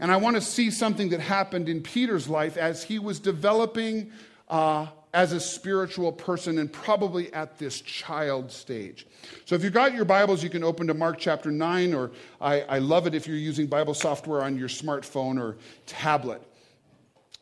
and 0.00 0.12
I 0.12 0.18
want 0.18 0.36
to 0.36 0.42
see 0.42 0.70
something 0.70 1.08
that 1.08 1.20
happened 1.20 1.70
in 1.70 1.80
Peter's 1.80 2.28
life 2.28 2.58
as 2.58 2.82
he 2.82 2.98
was 2.98 3.18
developing 3.18 4.12
uh, 4.50 4.88
as 5.14 5.32
a 5.32 5.40
spiritual 5.40 6.12
person 6.12 6.58
and 6.58 6.70
probably 6.70 7.32
at 7.32 7.56
this 7.56 7.80
child 7.80 8.52
stage. 8.52 9.06
So, 9.46 9.54
if 9.54 9.64
you've 9.64 9.72
got 9.72 9.94
your 9.94 10.04
Bibles, 10.04 10.42
you 10.42 10.50
can 10.50 10.62
open 10.62 10.88
to 10.88 10.94
Mark 10.94 11.16
chapter 11.18 11.50
9, 11.50 11.94
or 11.94 12.10
I, 12.38 12.60
I 12.60 12.78
love 12.80 13.06
it 13.06 13.14
if 13.14 13.26
you're 13.26 13.34
using 13.38 13.66
Bible 13.66 13.94
software 13.94 14.42
on 14.42 14.58
your 14.58 14.68
smartphone 14.68 15.40
or 15.40 15.56
tablet. 15.86 16.42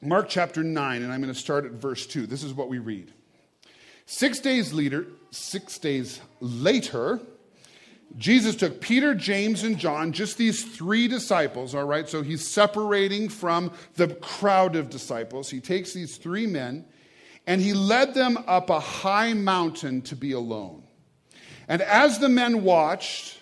Mark 0.07 0.29
chapter 0.29 0.63
9, 0.63 1.03
and 1.03 1.13
I'm 1.13 1.21
going 1.21 1.35
to 1.35 1.39
start 1.39 1.65
at 1.65 1.73
verse 1.73 2.07
2. 2.07 2.29
This 2.29 2.45
is 2.45 2.55
what 2.55 2.69
we 2.69 2.79
read. 2.79 3.13
Six 4.07 4.39
days 4.39 4.73
later, 4.73 5.07
six 5.33 5.79
days 5.79 6.21
later, 6.41 7.19
Jesus 8.17 8.55
took 8.55 8.81
Peter, 8.81 9.17
James, 9.17 9.65
and 9.65 9.77
John, 9.77 10.13
just 10.13 10.39
these 10.39 10.65
three 10.65 11.09
disciples, 11.09 11.75
all 11.75 11.85
right? 11.85 12.09
So 12.09 12.23
he's 12.23 12.47
separating 12.47 13.29
from 13.29 13.73
the 13.97 14.15
crowd 14.15 14.77
of 14.77 14.91
disciples. 14.91 15.51
He 15.51 15.61
takes 15.61 15.93
these 15.93 16.17
three 16.19 16.47
men 16.47 16.85
and 17.49 17.61
he 17.61 17.75
led 17.75 18.15
them 18.15 18.39
up 18.47 18.71
a 18.71 18.79
high 18.79 19.33
mountain 19.33 20.03
to 20.03 20.15
be 20.15 20.33
alone. 20.33 20.85
And 21.67 21.83
as 21.83 22.21
the 22.21 22.29
men 22.29 22.63
watched, 22.63 23.39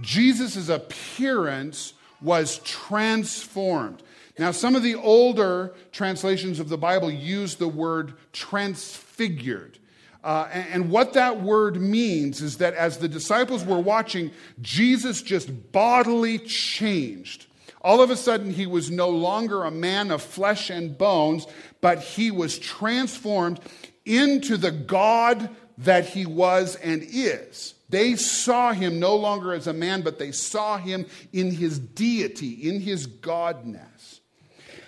Jesus' 0.00 0.70
appearance 0.70 1.92
was 2.22 2.58
transformed. 2.60 4.02
Now, 4.38 4.50
some 4.50 4.74
of 4.74 4.82
the 4.82 4.96
older 4.96 5.74
translations 5.92 6.58
of 6.58 6.68
the 6.68 6.78
Bible 6.78 7.10
use 7.10 7.54
the 7.54 7.68
word 7.68 8.14
transfigured. 8.32 9.78
Uh, 10.24 10.48
and, 10.52 10.68
and 10.68 10.90
what 10.90 11.12
that 11.12 11.40
word 11.42 11.80
means 11.80 12.40
is 12.40 12.58
that 12.58 12.74
as 12.74 12.98
the 12.98 13.08
disciples 13.08 13.64
were 13.64 13.78
watching, 13.78 14.32
Jesus 14.60 15.22
just 15.22 15.70
bodily 15.70 16.38
changed. 16.38 17.46
All 17.82 18.00
of 18.00 18.10
a 18.10 18.16
sudden, 18.16 18.50
he 18.50 18.66
was 18.66 18.90
no 18.90 19.10
longer 19.10 19.62
a 19.62 19.70
man 19.70 20.10
of 20.10 20.22
flesh 20.22 20.70
and 20.70 20.96
bones, 20.96 21.46
but 21.82 22.00
he 22.00 22.30
was 22.30 22.58
transformed 22.58 23.60
into 24.06 24.56
the 24.56 24.70
God 24.70 25.50
that 25.78 26.06
he 26.06 26.24
was 26.24 26.76
and 26.76 27.02
is. 27.06 27.74
They 27.90 28.16
saw 28.16 28.72
him 28.72 28.98
no 28.98 29.16
longer 29.16 29.52
as 29.52 29.66
a 29.66 29.72
man, 29.72 30.00
but 30.00 30.18
they 30.18 30.32
saw 30.32 30.78
him 30.78 31.06
in 31.32 31.50
his 31.50 31.78
deity, 31.78 32.68
in 32.68 32.80
his 32.80 33.06
godness. 33.06 34.13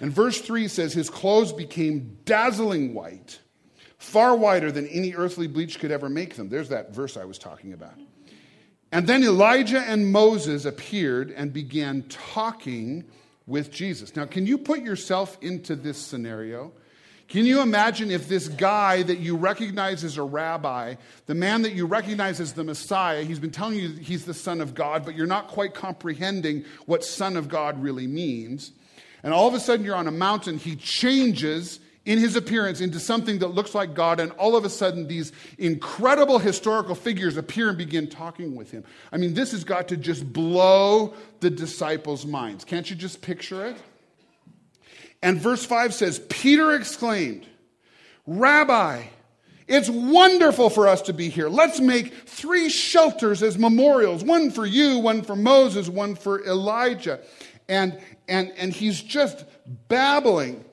And 0.01 0.13
verse 0.13 0.41
3 0.41 0.69
says, 0.69 0.93
His 0.93 1.11
clothes 1.11 1.53
became 1.53 2.19
dazzling 2.25 2.95
white, 2.95 3.41
far 3.99 4.37
whiter 4.37 4.71
than 4.71 4.87
any 4.89 5.15
earthly 5.15 5.47
bleach 5.47 5.79
could 5.79 5.91
ever 5.91 6.09
make 6.09 6.37
them. 6.37 6.49
There's 6.49 6.69
that 6.69 6.95
verse 6.95 7.17
I 7.17 7.25
was 7.25 7.39
talking 7.39 7.73
about. 7.73 7.95
And 8.93 9.07
then 9.07 9.25
Elijah 9.25 9.81
and 9.81 10.13
Moses 10.13 10.65
appeared 10.65 11.31
and 11.31 11.53
began 11.53 12.03
talking 12.09 13.05
with 13.47 13.71
Jesus. 13.71 14.15
Now, 14.17 14.27
can 14.27 14.47
you 14.47 14.59
put 14.59 14.83
yourself 14.83 15.39
into 15.41 15.77
this 15.77 15.99
scenario? 15.99 16.73
Can 17.29 17.45
you 17.45 17.61
imagine 17.61 18.13
if 18.13 18.29
this 18.29 18.47
guy 18.47 19.03
that 19.03 19.19
you 19.19 19.37
recognize 19.37 20.05
as 20.05 20.17
a 20.17 20.23
rabbi, 20.23 20.95
the 21.27 21.35
man 21.35 21.63
that 21.63 21.73
you 21.73 21.85
recognize 21.87 22.39
as 22.39 22.53
the 22.53 22.63
Messiah, 22.63 23.25
he's 23.25 23.41
been 23.41 23.51
telling 23.51 23.79
you 23.79 23.89
he's 23.89 24.25
the 24.25 24.35
Son 24.35 24.61
of 24.61 24.75
God, 24.75 25.05
but 25.05 25.17
you're 25.17 25.27
not 25.27 25.49
quite 25.49 25.75
comprehending 25.75 26.65
what 26.87 27.05
Son 27.05 27.37
of 27.37 27.49
God 27.49 27.83
really 27.83 28.07
means? 28.07 28.71
And 29.23 29.33
all 29.33 29.49
of 29.49 29.55
a 29.55 29.61
sudden, 29.61 29.85
you're 29.85 29.97
on 29.97 30.07
a 30.07 30.13
mountain. 30.13 30.59
He 30.59 30.77
changes 30.77 31.81
in 32.07 32.21
his 32.21 32.37
appearance 32.37 32.81
into 32.81 33.01
something 33.01 33.41
that 33.41 33.49
looks 33.49 33.75
like 33.75 33.93
God, 33.93 34.21
and 34.21 34.31
all 34.33 34.55
of 34.55 34.65
a 34.65 34.71
sudden, 34.71 35.09
these 35.09 35.33
incredible 35.59 36.39
historical 36.39 36.95
figures 36.95 37.37
appear 37.37 37.69
and 37.69 37.77
begin 37.77 38.09
talking 38.09 38.55
with 38.55 38.71
him. 38.71 38.85
I 39.11 39.17
mean, 39.17 39.35
this 39.35 39.51
has 39.51 39.65
got 39.65 39.89
to 39.89 39.97
just 39.97 40.33
blow 40.33 41.15
the 41.41 41.51
disciples' 41.51 42.25
minds. 42.25 42.65
Can't 42.65 42.89
you 42.89 42.95
just 42.95 43.23
picture 43.23 43.67
it? 43.67 43.77
And 45.21 45.41
verse 45.41 45.65
5 45.65 45.93
says, 45.93 46.21
Peter 46.29 46.73
exclaimed, 46.75 47.45
Rabbi, 48.25 49.03
it's 49.67 49.91
wonderful 49.91 50.71
for 50.71 50.87
us 50.87 51.03
to 51.03 51.13
be 51.13 51.29
here. 51.29 51.49
Let's 51.49 51.81
make 51.81 52.15
three 52.29 52.69
shelters 52.69 53.43
as 53.43 53.59
memorials 53.59 54.23
one 54.23 54.53
for 54.53 54.65
you, 54.65 54.99
one 54.99 55.23
for 55.23 55.35
Moses, 55.35 55.89
one 55.89 56.15
for 56.15 56.45
Elijah. 56.47 57.19
And, 57.69 57.99
and, 58.29 58.53
and 58.57 58.73
he's 58.73 59.01
just 59.01 59.45
babbling. 59.89 60.65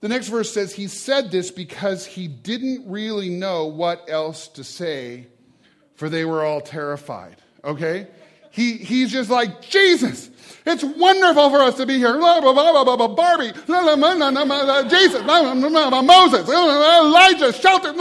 The 0.00 0.08
next 0.08 0.28
verse 0.28 0.52
says 0.52 0.72
he 0.72 0.86
said 0.86 1.30
this 1.30 1.50
because 1.50 2.06
he 2.06 2.26
didn't 2.28 2.90
really 2.90 3.28
know 3.28 3.66
what 3.66 4.08
else 4.08 4.48
to 4.48 4.64
say, 4.64 5.26
for 5.94 6.08
they 6.08 6.24
were 6.24 6.44
all 6.44 6.60
terrified. 6.60 7.36
Okay? 7.64 8.06
He, 8.50 8.74
he's 8.74 9.12
just 9.12 9.30
like, 9.30 9.60
Jesus, 9.62 10.30
it's 10.64 10.82
wonderful 10.82 11.50
for 11.50 11.58
us 11.58 11.76
to 11.76 11.86
be 11.86 11.98
here. 11.98 12.16
Blah, 12.16 12.40
blah, 12.40 12.52
blah, 12.52 12.84
blah, 12.84 12.96
blah, 12.96 13.08
Barbie, 13.08 13.52
Jesus, 14.88 15.22
Moses, 15.22 16.48
Elijah, 16.48 17.52
shelter. 17.52 17.92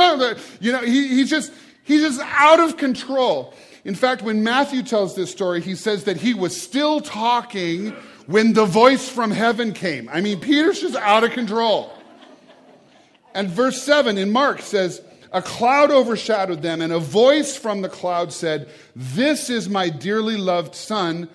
You 0.59 0.71
know, 0.71 0.81
he, 0.81 1.07
he's, 1.09 1.29
just, 1.29 1.51
he's 1.83 2.01
just 2.01 2.21
out 2.21 2.59
of 2.59 2.77
control. 2.77 3.53
In 3.85 3.95
fact, 3.95 4.21
when 4.21 4.43
Matthew 4.43 4.83
tells 4.83 5.15
this 5.15 5.31
story, 5.31 5.61
he 5.61 5.75
says 5.75 6.05
that 6.05 6.17
he 6.17 6.33
was 6.33 6.59
still 6.59 7.01
talking 7.01 7.95
when 8.29 8.53
the 8.53 8.65
voice 8.65 9.09
from 9.09 9.31
heaven 9.31 9.73
came. 9.73 10.07
I 10.07 10.21
mean, 10.21 10.39
Peter's 10.39 10.81
just 10.81 10.95
out 10.95 11.23
of 11.23 11.31
control. 11.31 11.91
And 13.33 13.49
verse 13.49 13.81
7 13.81 14.19
in 14.19 14.31
Mark 14.31 14.61
says, 14.61 15.01
A 15.33 15.41
cloud 15.41 15.89
overshadowed 15.89 16.61
them, 16.61 16.79
and 16.79 16.93
a 16.93 16.99
voice 16.99 17.57
from 17.57 17.81
the 17.81 17.89
cloud 17.89 18.31
said, 18.31 18.69
This 18.95 19.49
is 19.49 19.67
my 19.67 19.89
dearly 19.89 20.37
loved 20.37 20.75
son. 20.75 21.27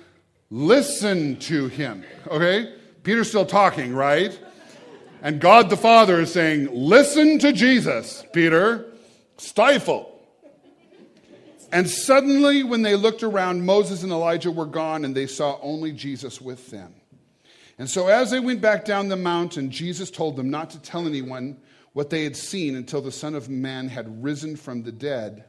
Listen 0.50 1.36
to 1.40 1.66
him. 1.66 2.04
Okay? 2.28 2.72
Peter's 3.02 3.28
still 3.28 3.44
talking, 3.44 3.92
right? 3.92 4.38
And 5.20 5.40
God 5.40 5.70
the 5.70 5.76
Father 5.76 6.20
is 6.20 6.32
saying, 6.32 6.68
Listen 6.70 7.40
to 7.40 7.52
Jesus, 7.52 8.24
Peter. 8.32 8.86
Stifle. 9.36 10.13
And 11.74 11.90
suddenly, 11.90 12.62
when 12.62 12.82
they 12.82 12.94
looked 12.94 13.24
around, 13.24 13.66
Moses 13.66 14.04
and 14.04 14.12
Elijah 14.12 14.52
were 14.52 14.64
gone, 14.64 15.04
and 15.04 15.12
they 15.12 15.26
saw 15.26 15.58
only 15.60 15.90
Jesus 15.90 16.40
with 16.40 16.70
them. 16.70 16.94
And 17.78 17.90
so, 17.90 18.06
as 18.06 18.30
they 18.30 18.38
went 18.38 18.60
back 18.60 18.84
down 18.84 19.08
the 19.08 19.16
mountain, 19.16 19.72
Jesus 19.72 20.08
told 20.08 20.36
them 20.36 20.50
not 20.50 20.70
to 20.70 20.78
tell 20.78 21.04
anyone 21.04 21.58
what 21.92 22.10
they 22.10 22.22
had 22.22 22.36
seen 22.36 22.76
until 22.76 23.02
the 23.02 23.10
Son 23.10 23.34
of 23.34 23.48
Man 23.48 23.88
had 23.88 24.22
risen 24.22 24.54
from 24.54 24.84
the 24.84 24.92
dead. 24.92 25.46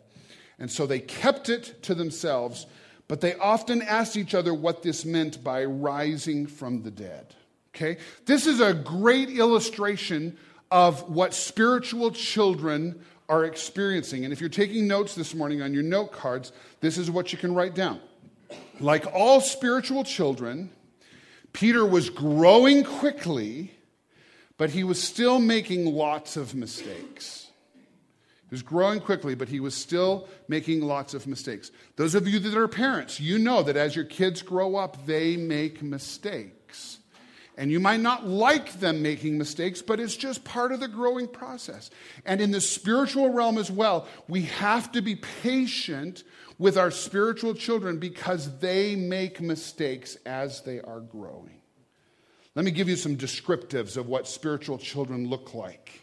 And 0.57 0.71
so 0.71 0.87
they 0.87 0.99
kept 0.99 1.47
it 1.47 1.83
to 1.83 1.93
themselves, 1.93 2.65
but 3.07 3.21
they 3.21 3.35
often 3.35 3.83
asked 3.83 4.17
each 4.17 4.33
other 4.33 4.51
what 4.51 4.81
this 4.81 5.05
meant 5.05 5.43
by 5.43 5.63
rising 5.63 6.47
from 6.47 6.81
the 6.81 6.89
dead. 6.89 7.35
Okay? 7.75 7.97
This 8.25 8.47
is 8.47 8.61
a 8.61 8.73
great 8.73 9.29
illustration 9.29 10.37
of 10.71 11.07
what 11.07 11.35
spiritual 11.35 12.09
children 12.09 13.03
are 13.27 13.45
experiencing. 13.45 14.23
And 14.23 14.33
if 14.33 14.39
you're 14.39 14.49
taking 14.49 14.87
notes 14.87 15.15
this 15.15 15.33
morning 15.33 15.61
on 15.61 15.73
your 15.73 15.83
note 15.83 16.11
cards, 16.11 16.51
this 16.79 16.97
is 16.97 17.09
what 17.09 17.31
you 17.31 17.37
can 17.37 17.53
write 17.53 17.75
down. 17.75 17.99
Like 18.79 19.05
all 19.13 19.41
spiritual 19.41 20.03
children, 20.03 20.69
Peter 21.53 21.85
was 21.85 22.09
growing 22.09 22.83
quickly, 22.83 23.71
but 24.57 24.69
he 24.69 24.83
was 24.83 25.01
still 25.01 25.39
making 25.39 25.85
lots 25.85 26.37
of 26.37 26.53
mistakes. 26.53 27.47
He 28.49 28.53
was 28.53 28.61
growing 28.61 28.99
quickly, 28.99 29.33
but 29.33 29.49
he 29.49 29.59
was 29.59 29.73
still 29.73 30.27
making 30.47 30.81
lots 30.81 31.13
of 31.13 31.25
mistakes. 31.25 31.71
Those 31.95 32.13
of 32.13 32.27
you 32.27 32.39
that 32.39 32.55
are 32.55 32.67
parents, 32.67 33.19
you 33.19 33.39
know 33.39 33.63
that 33.63 33.75
as 33.75 33.95
your 33.95 34.05
kids 34.05 34.43
grow 34.43 34.75
up, 34.75 35.05
they 35.05 35.35
make 35.35 35.81
mistakes. 35.81 36.54
And 37.57 37.71
you 37.71 37.79
might 37.79 38.01
not 38.01 38.27
like 38.27 38.79
them 38.79 39.01
making 39.01 39.37
mistakes, 39.37 39.81
but 39.81 39.99
it's 39.99 40.15
just 40.15 40.43
part 40.43 40.73
of 40.73 40.81
the 40.81 40.89
growing 40.89 41.27
process. 41.27 41.89
And 42.25 42.41
in 42.41 42.51
the 42.51 42.59
spiritual 42.59 43.29
realm 43.29 43.57
as 43.57 43.71
well, 43.71 44.07
we 44.27 44.43
have 44.43 44.91
to 44.91 45.01
be 45.01 45.15
patient 45.15 46.23
with 46.57 46.77
our 46.77 46.91
spiritual 46.91 47.53
children 47.53 47.97
because 47.97 48.59
they 48.59 48.95
make 48.95 49.39
mistakes 49.39 50.17
as 50.25 50.61
they 50.61 50.81
are 50.81 50.99
growing. 50.99 51.61
Let 52.55 52.65
me 52.65 52.71
give 52.71 52.87
you 52.89 52.95
some 52.95 53.17
descriptives 53.17 53.97
of 53.97 54.07
what 54.07 54.27
spiritual 54.27 54.77
children 54.77 55.29
look 55.29 55.53
like. 55.53 56.01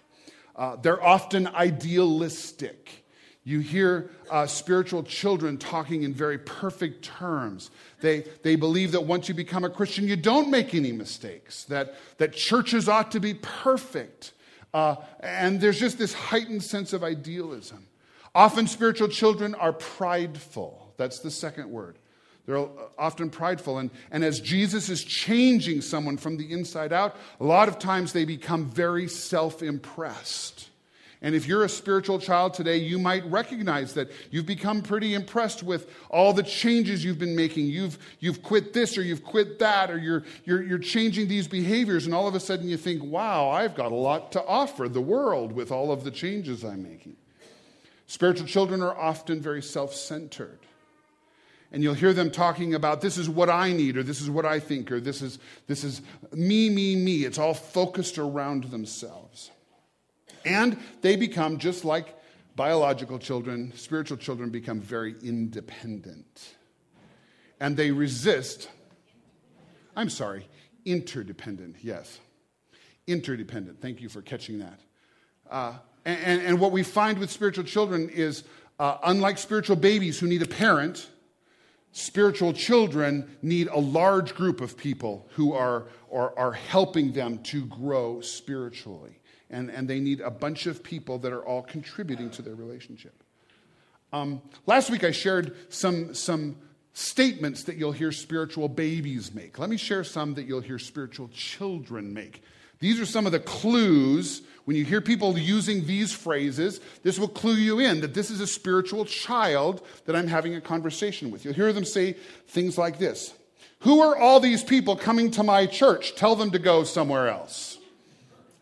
Uh, 0.54 0.76
they're 0.76 1.02
often 1.02 1.46
idealistic. 1.46 3.01
You 3.44 3.58
hear 3.58 4.10
uh, 4.30 4.46
spiritual 4.46 5.02
children 5.02 5.58
talking 5.58 6.04
in 6.04 6.14
very 6.14 6.38
perfect 6.38 7.04
terms. 7.04 7.70
They, 8.00 8.24
they 8.42 8.54
believe 8.54 8.92
that 8.92 9.04
once 9.04 9.28
you 9.28 9.34
become 9.34 9.64
a 9.64 9.70
Christian, 9.70 10.06
you 10.06 10.14
don't 10.14 10.48
make 10.48 10.74
any 10.74 10.92
mistakes, 10.92 11.64
that, 11.64 11.94
that 12.18 12.32
churches 12.32 12.88
ought 12.88 13.10
to 13.12 13.20
be 13.20 13.34
perfect. 13.34 14.32
Uh, 14.72 14.96
and 15.20 15.60
there's 15.60 15.80
just 15.80 15.98
this 15.98 16.14
heightened 16.14 16.62
sense 16.62 16.92
of 16.92 17.02
idealism. 17.02 17.86
Often, 18.34 18.68
spiritual 18.68 19.08
children 19.08 19.54
are 19.56 19.72
prideful. 19.72 20.94
That's 20.96 21.18
the 21.18 21.30
second 21.30 21.70
word. 21.70 21.98
They're 22.46 22.66
often 22.98 23.28
prideful. 23.28 23.78
And, 23.78 23.90
and 24.10 24.24
as 24.24 24.40
Jesus 24.40 24.88
is 24.88 25.04
changing 25.04 25.82
someone 25.82 26.16
from 26.16 26.36
the 26.36 26.50
inside 26.52 26.92
out, 26.92 27.16
a 27.40 27.44
lot 27.44 27.68
of 27.68 27.78
times 27.78 28.12
they 28.12 28.24
become 28.24 28.70
very 28.70 29.08
self 29.08 29.62
impressed. 29.62 30.70
And 31.24 31.36
if 31.36 31.46
you're 31.46 31.62
a 31.62 31.68
spiritual 31.68 32.18
child 32.18 32.52
today, 32.52 32.78
you 32.78 32.98
might 32.98 33.24
recognize 33.30 33.94
that 33.94 34.10
you've 34.32 34.44
become 34.44 34.82
pretty 34.82 35.14
impressed 35.14 35.62
with 35.62 35.88
all 36.10 36.32
the 36.32 36.42
changes 36.42 37.04
you've 37.04 37.20
been 37.20 37.36
making. 37.36 37.66
You've, 37.66 37.96
you've 38.18 38.42
quit 38.42 38.72
this 38.72 38.98
or 38.98 39.02
you've 39.02 39.22
quit 39.22 39.60
that, 39.60 39.88
or 39.88 39.98
you're, 39.98 40.24
you're, 40.44 40.62
you're 40.64 40.78
changing 40.78 41.28
these 41.28 41.46
behaviors. 41.46 42.06
And 42.06 42.14
all 42.14 42.26
of 42.26 42.34
a 42.34 42.40
sudden 42.40 42.68
you 42.68 42.76
think, 42.76 43.04
wow, 43.04 43.50
I've 43.50 43.76
got 43.76 43.92
a 43.92 43.94
lot 43.94 44.32
to 44.32 44.44
offer 44.44 44.88
the 44.88 45.00
world 45.00 45.52
with 45.52 45.70
all 45.70 45.92
of 45.92 46.02
the 46.02 46.10
changes 46.10 46.64
I'm 46.64 46.82
making. 46.82 47.16
Spiritual 48.08 48.48
children 48.48 48.82
are 48.82 48.96
often 48.96 49.40
very 49.40 49.62
self 49.62 49.94
centered. 49.94 50.58
And 51.70 51.84
you'll 51.84 51.94
hear 51.94 52.12
them 52.12 52.32
talking 52.32 52.74
about 52.74 53.00
this 53.00 53.16
is 53.16 53.30
what 53.30 53.48
I 53.48 53.72
need, 53.72 53.96
or 53.96 54.02
this 54.02 54.20
is 54.20 54.28
what 54.28 54.44
I 54.44 54.58
think, 54.58 54.90
or 54.90 55.00
this 55.00 55.22
is, 55.22 55.38
this 55.68 55.84
is 55.84 56.02
me, 56.34 56.68
me, 56.68 56.96
me. 56.96 57.24
It's 57.24 57.38
all 57.38 57.54
focused 57.54 58.18
around 58.18 58.64
themselves. 58.64 59.52
And 60.44 60.78
they 61.00 61.16
become, 61.16 61.58
just 61.58 61.84
like 61.84 62.14
biological 62.56 63.18
children, 63.18 63.72
spiritual 63.76 64.16
children 64.16 64.50
become 64.50 64.80
very 64.80 65.14
independent. 65.22 66.54
And 67.60 67.76
they 67.76 67.90
resist, 67.90 68.68
I'm 69.96 70.10
sorry, 70.10 70.48
interdependent, 70.84 71.76
yes. 71.82 72.18
Interdependent. 73.06 73.80
Thank 73.80 74.00
you 74.00 74.08
for 74.08 74.22
catching 74.22 74.58
that. 74.58 74.80
Uh, 75.50 75.74
and, 76.04 76.40
and, 76.42 76.60
what 76.60 76.72
we 76.72 76.82
find 76.82 77.18
with 77.18 77.30
spiritual 77.30 77.64
children 77.64 78.08
is, 78.08 78.44
uh, 78.78 78.98
unlike 79.04 79.38
spiritual 79.38 79.76
babies 79.76 80.18
who 80.18 80.26
need 80.26 80.42
a 80.42 80.46
parent, 80.46 81.08
spiritual 81.92 82.52
children 82.52 83.36
need 83.42 83.68
a 83.68 83.78
large 83.78 84.34
group 84.34 84.60
of 84.60 84.76
people 84.76 85.28
who 85.34 85.52
are, 85.52 85.84
are, 86.12 86.36
are 86.36 86.52
helping 86.52 87.12
them 87.12 87.38
to 87.44 87.66
grow 87.66 88.20
spiritually. 88.20 89.20
And, 89.52 89.70
and 89.70 89.86
they 89.86 90.00
need 90.00 90.20
a 90.20 90.30
bunch 90.30 90.66
of 90.66 90.82
people 90.82 91.18
that 91.18 91.32
are 91.32 91.44
all 91.44 91.62
contributing 91.62 92.30
to 92.30 92.42
their 92.42 92.54
relationship. 92.54 93.14
Um, 94.12 94.42
last 94.66 94.90
week, 94.90 95.04
I 95.04 95.12
shared 95.12 95.54
some, 95.68 96.14
some 96.14 96.56
statements 96.94 97.64
that 97.64 97.76
you'll 97.76 97.92
hear 97.92 98.10
spiritual 98.12 98.68
babies 98.68 99.32
make. 99.34 99.58
Let 99.58 99.70
me 99.70 99.76
share 99.76 100.04
some 100.04 100.34
that 100.34 100.44
you'll 100.44 100.60
hear 100.60 100.78
spiritual 100.78 101.28
children 101.28 102.12
make. 102.12 102.42
These 102.80 103.00
are 103.00 103.06
some 103.06 103.26
of 103.26 103.32
the 103.32 103.40
clues 103.40 104.42
when 104.64 104.76
you 104.76 104.84
hear 104.84 105.00
people 105.00 105.36
using 105.36 105.86
these 105.86 106.12
phrases, 106.12 106.80
this 107.02 107.18
will 107.18 107.28
clue 107.28 107.54
you 107.54 107.80
in 107.80 108.00
that 108.00 108.14
this 108.14 108.30
is 108.30 108.40
a 108.40 108.46
spiritual 108.46 109.04
child 109.04 109.84
that 110.04 110.14
I'm 110.14 110.28
having 110.28 110.54
a 110.54 110.60
conversation 110.60 111.30
with. 111.30 111.44
You'll 111.44 111.54
hear 111.54 111.72
them 111.72 111.84
say 111.84 112.12
things 112.48 112.78
like 112.78 112.98
this 112.98 113.34
Who 113.80 114.00
are 114.00 114.16
all 114.16 114.38
these 114.38 114.62
people 114.62 114.96
coming 114.96 115.30
to 115.32 115.42
my 115.42 115.66
church? 115.66 116.14
Tell 116.14 116.36
them 116.36 116.52
to 116.52 116.58
go 116.58 116.84
somewhere 116.84 117.28
else. 117.28 117.78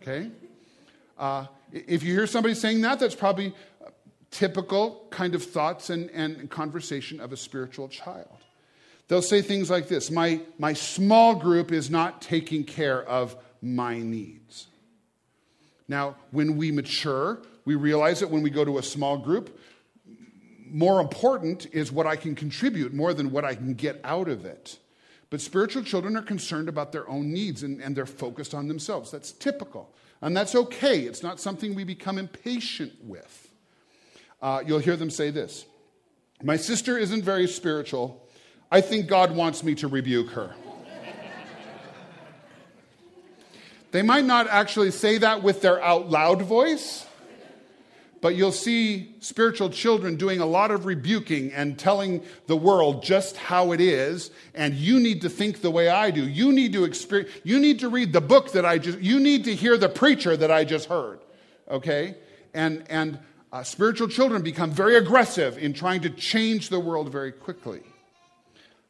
Okay? 0.03 0.31
Uh, 1.21 1.45
if 1.71 2.03
you 2.03 2.15
hear 2.15 2.27
somebody 2.27 2.55
saying 2.55 2.81
that, 2.81 2.99
that's 2.99 3.15
probably 3.15 3.55
typical 4.31 5.07
kind 5.11 5.35
of 5.35 5.45
thoughts 5.45 5.91
and, 5.91 6.09
and 6.11 6.49
conversation 6.49 7.21
of 7.21 7.33
a 7.33 7.37
spiritual 7.37 7.89
child. 7.89 8.39
They'll 9.07 9.23
say 9.23 9.43
things 9.43 9.69
like 9.71 9.87
this 9.87 10.11
my, 10.11 10.41
my 10.59 10.73
small 10.73 11.35
group 11.35 11.73
is 11.73 11.91
not 11.91 12.23
taking 12.23 12.65
care 12.65 13.03
of 13.03 13.37
my 13.61 13.99
needs. 13.99 14.69
Now, 15.89 16.17
when 16.31 16.57
we 16.57 16.73
mature, 16.73 17.43
we 17.65 17.75
realize 17.75 18.21
that 18.21 18.31
when 18.31 18.43
we 18.43 18.51
go 18.51 18.65
to 18.65 18.79
a 18.79 18.83
small 18.83 19.19
group, 19.19 19.59
more 20.71 21.01
important 21.01 21.67
is 21.73 21.93
what 21.93 22.07
I 22.07 22.17
can 22.17 22.35
contribute 22.35 22.95
more 22.95 23.13
than 23.13 23.31
what 23.31 23.45
I 23.45 23.57
can 23.57 23.75
get 23.75 24.01
out 24.05 24.29
of 24.29 24.47
it. 24.47 24.79
But 25.29 25.41
spiritual 25.41 25.83
children 25.83 26.17
are 26.17 26.23
concerned 26.23 26.69
about 26.69 26.93
their 26.93 27.09
own 27.11 27.33
needs 27.33 27.63
and, 27.63 27.81
and 27.83 27.95
they're 27.95 28.07
focused 28.07 28.55
on 28.55 28.69
themselves. 28.69 29.11
That's 29.11 29.33
typical. 29.33 29.93
And 30.23 30.37
that's 30.37 30.55
okay. 30.55 31.01
It's 31.01 31.23
not 31.23 31.41
something 31.41 31.75
we 31.75 31.85
become 31.85 32.19
impatient 32.19 32.93
with. 33.03 33.49
Uh, 34.43 34.63
you'll 34.67 34.79
hear 34.79 34.97
them 34.97 35.11
say 35.11 35.31
this 35.31 35.67
My 36.43 36.57
sister 36.57 36.99
isn't 36.99 37.23
very 37.23 37.47
spiritual. 37.47 38.27
I 38.71 38.81
think 38.81 39.09
God 39.09 39.35
wants 39.35 39.65
me 39.65 39.75
to 39.77 39.89
rebuke 39.89 40.31
her. 40.31 40.55
They 43.93 44.03
might 44.03 44.25
not 44.25 44.47
actually 44.47 44.93
say 44.93 45.19
that 45.19 45.43
with 45.43 45.63
their 45.63 45.83
out 45.83 46.09
loud 46.09 46.43
voice, 46.43 47.07
but 48.21 48.35
you'll 48.35 48.53
see 48.53 49.15
spiritual 49.21 49.71
children 49.71 50.17
doing 50.17 50.41
a 50.41 50.47
lot 50.47 50.71
of 50.71 50.85
rebuking 50.85 51.53
and 51.53 51.79
telling 51.79 52.23
the 52.47 52.57
world 52.57 53.03
just 53.03 53.37
how 53.37 53.73
it 53.73 53.81
is. 53.81 54.31
And 54.55 54.75
you 54.75 55.01
need 55.01 55.23
to 55.23 55.31
think 55.31 55.63
the 55.63 55.71
way 55.71 55.89
I 55.89 56.11
do. 56.11 56.29
You 56.29 56.53
need 56.53 56.73
to 56.75 56.85
experience, 56.85 57.31
you 57.45 57.59
need 57.59 57.81
to 57.81 57.89
read 57.89 58.13
the 58.13 58.21
book 58.21 58.53
that 58.53 58.67
I 58.67 58.79
just, 58.79 58.99
you 59.01 59.19
need 59.21 59.45
to 59.45 59.55
hear 59.55 59.77
the 59.77 59.89
preacher 59.89 60.37
that 60.37 60.51
I 60.51 60.65
just 60.65 60.89
heard. 60.89 61.21
Okay? 61.71 62.17
And, 62.53 62.85
and 62.91 63.19
uh, 63.53 63.63
spiritual 63.63 64.09
children 64.09 64.43
become 64.43 64.71
very 64.71 64.97
aggressive 64.97 65.57
in 65.57 65.73
trying 65.73 66.03
to 66.03 66.11
change 66.11 66.69
the 66.69 66.81
world 66.81 67.11
very 67.11 67.33
quickly. 67.33 67.81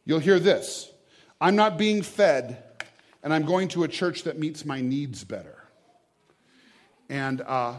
You'll 0.04 0.18
hear 0.18 0.40
this 0.40 0.90
I'm 1.40 1.54
not 1.54 1.78
being 1.78 2.02
fed 2.02 2.64
and 3.22 3.32
I'm 3.32 3.44
going 3.44 3.68
to 3.68 3.84
a 3.84 3.88
church 3.88 4.24
that 4.24 4.38
meets 4.38 4.64
my 4.64 4.80
needs 4.80 5.22
better. 5.22 5.56
And, 7.08 7.42
uh, 7.42 7.74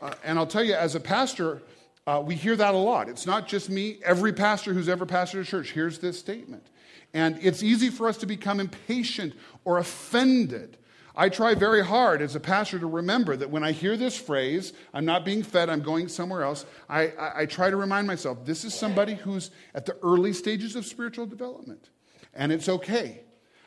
uh, 0.00 0.14
and 0.24 0.38
I'll 0.38 0.46
tell 0.46 0.64
you, 0.64 0.74
as 0.74 0.94
a 0.94 1.00
pastor, 1.00 1.62
uh, 2.06 2.22
we 2.24 2.34
hear 2.34 2.56
that 2.56 2.74
a 2.74 2.78
lot. 2.78 3.08
It's 3.08 3.26
not 3.26 3.48
just 3.48 3.68
me. 3.68 3.98
Every 4.04 4.32
pastor 4.32 4.72
who's 4.72 4.88
ever 4.88 5.06
pastored 5.06 5.40
a 5.40 5.44
church 5.44 5.70
hears 5.70 5.98
this 5.98 6.18
statement. 6.18 6.66
And 7.12 7.38
it's 7.40 7.62
easy 7.62 7.90
for 7.90 8.08
us 8.08 8.16
to 8.18 8.26
become 8.26 8.60
impatient 8.60 9.34
or 9.64 9.78
offended. 9.78 10.76
I 11.16 11.30
try 11.30 11.54
very 11.54 11.82
hard 11.82 12.20
as 12.20 12.36
a 12.36 12.40
pastor 12.40 12.78
to 12.78 12.86
remember 12.86 13.36
that 13.36 13.50
when 13.50 13.64
I 13.64 13.72
hear 13.72 13.96
this 13.96 14.16
phrase, 14.18 14.74
I'm 14.92 15.06
not 15.06 15.24
being 15.24 15.42
fed, 15.42 15.70
I'm 15.70 15.80
going 15.80 16.08
somewhere 16.08 16.42
else, 16.42 16.66
I, 16.90 17.08
I, 17.08 17.32
I 17.40 17.46
try 17.46 17.70
to 17.70 17.76
remind 17.76 18.06
myself 18.06 18.44
this 18.44 18.64
is 18.64 18.74
somebody 18.74 19.14
who's 19.14 19.50
at 19.74 19.86
the 19.86 19.96
early 20.02 20.34
stages 20.34 20.76
of 20.76 20.84
spiritual 20.84 21.24
development. 21.24 21.88
And 22.34 22.52
it's 22.52 22.68
okay. 22.68 23.22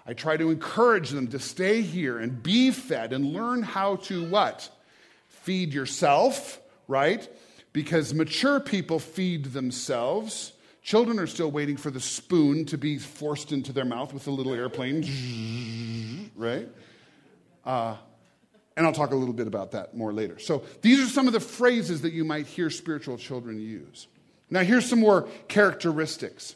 I 0.06 0.14
try 0.14 0.38
to 0.38 0.52
encourage 0.52 1.10
them 1.10 1.28
to 1.30 1.40
stay 1.40 1.82
here 1.82 2.20
and 2.20 2.42
be 2.42 2.70
fed 2.70 3.14
and 3.14 3.34
learn 3.34 3.64
how 3.64 3.96
to 3.98 4.30
what? 4.30 4.70
Feed 5.50 5.74
yourself, 5.74 6.62
right? 6.88 7.28
Because 7.74 8.14
mature 8.14 8.60
people 8.60 9.00
feed 9.00 9.46
themselves. 9.46 10.54
Children 10.84 11.18
are 11.18 11.26
still 11.26 11.50
waiting 11.50 11.76
for 11.76 11.90
the 11.90 12.00
spoon 12.00 12.66
to 12.66 12.78
be 12.78 13.00
forced 13.00 13.52
into 13.52 13.74
their 13.74 13.84
mouth 13.84 14.14
with 14.14 14.28
a 14.28 14.30
little 14.30 14.54
airplane, 14.54 16.30
right? 16.36 16.70
Uh, 17.66 17.96
and 18.78 18.86
I'll 18.86 18.94
talk 18.94 19.10
a 19.10 19.16
little 19.16 19.34
bit 19.34 19.48
about 19.48 19.72
that 19.72 19.98
more 19.98 20.14
later. 20.14 20.38
So 20.38 20.62
these 20.84 21.00
are 21.00 21.10
some 21.10 21.26
of 21.26 21.34
the 21.34 21.40
phrases 21.40 22.04
that 22.04 22.14
you 22.14 22.24
might 22.24 22.46
hear 22.46 22.70
spiritual 22.70 23.18
children 23.18 23.60
use. 23.60 24.06
Now, 24.52 24.62
here's 24.62 24.88
some 24.88 25.00
more 25.00 25.28
characteristics. 25.48 26.54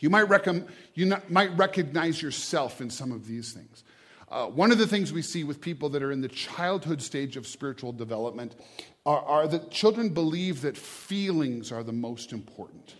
You 0.00 0.10
might, 0.10 0.28
rec- 0.28 0.48
you 0.94 1.06
not, 1.06 1.30
might 1.30 1.56
recognize 1.56 2.20
yourself 2.20 2.80
in 2.80 2.90
some 2.90 3.12
of 3.12 3.28
these 3.28 3.52
things. 3.52 3.84
Uh, 4.30 4.46
one 4.46 4.70
of 4.70 4.78
the 4.78 4.86
things 4.86 5.12
we 5.12 5.22
see 5.22 5.42
with 5.42 5.60
people 5.60 5.88
that 5.88 6.02
are 6.02 6.12
in 6.12 6.20
the 6.20 6.28
childhood 6.28 7.00
stage 7.00 7.36
of 7.36 7.46
spiritual 7.46 7.92
development 7.92 8.54
are, 9.06 9.22
are 9.22 9.48
that 9.48 9.70
children 9.70 10.10
believe 10.10 10.60
that 10.60 10.76
feelings 10.76 11.72
are 11.72 11.82
the 11.82 11.92
most 11.92 12.32
important. 12.32 12.94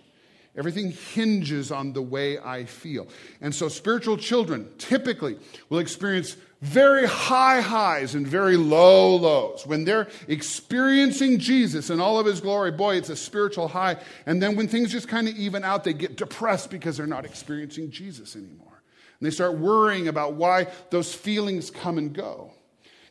Everything 0.56 0.90
hinges 0.90 1.70
on 1.70 1.92
the 1.92 2.02
way 2.02 2.38
I 2.38 2.64
feel. 2.64 3.06
And 3.40 3.54
so, 3.54 3.68
spiritual 3.68 4.16
children 4.16 4.68
typically 4.78 5.38
will 5.68 5.78
experience 5.78 6.36
very 6.62 7.06
high 7.06 7.60
highs 7.60 8.16
and 8.16 8.26
very 8.26 8.56
low 8.56 9.14
lows. 9.16 9.64
When 9.66 9.84
they're 9.84 10.08
experiencing 10.26 11.38
Jesus 11.38 11.90
and 11.90 12.00
all 12.00 12.18
of 12.18 12.26
his 12.26 12.40
glory, 12.40 12.72
boy, 12.72 12.96
it's 12.96 13.10
a 13.10 13.14
spiritual 13.14 13.68
high. 13.68 13.98
And 14.26 14.42
then 14.42 14.56
when 14.56 14.66
things 14.66 14.90
just 14.90 15.06
kind 15.06 15.28
of 15.28 15.36
even 15.36 15.62
out, 15.62 15.84
they 15.84 15.92
get 15.92 16.16
depressed 16.16 16.70
because 16.70 16.96
they're 16.96 17.06
not 17.06 17.24
experiencing 17.24 17.92
Jesus 17.92 18.34
anymore. 18.34 18.67
And 19.20 19.26
they 19.26 19.30
start 19.30 19.58
worrying 19.58 20.08
about 20.08 20.34
why 20.34 20.68
those 20.90 21.12
feelings 21.14 21.70
come 21.70 21.98
and 21.98 22.12
go. 22.12 22.52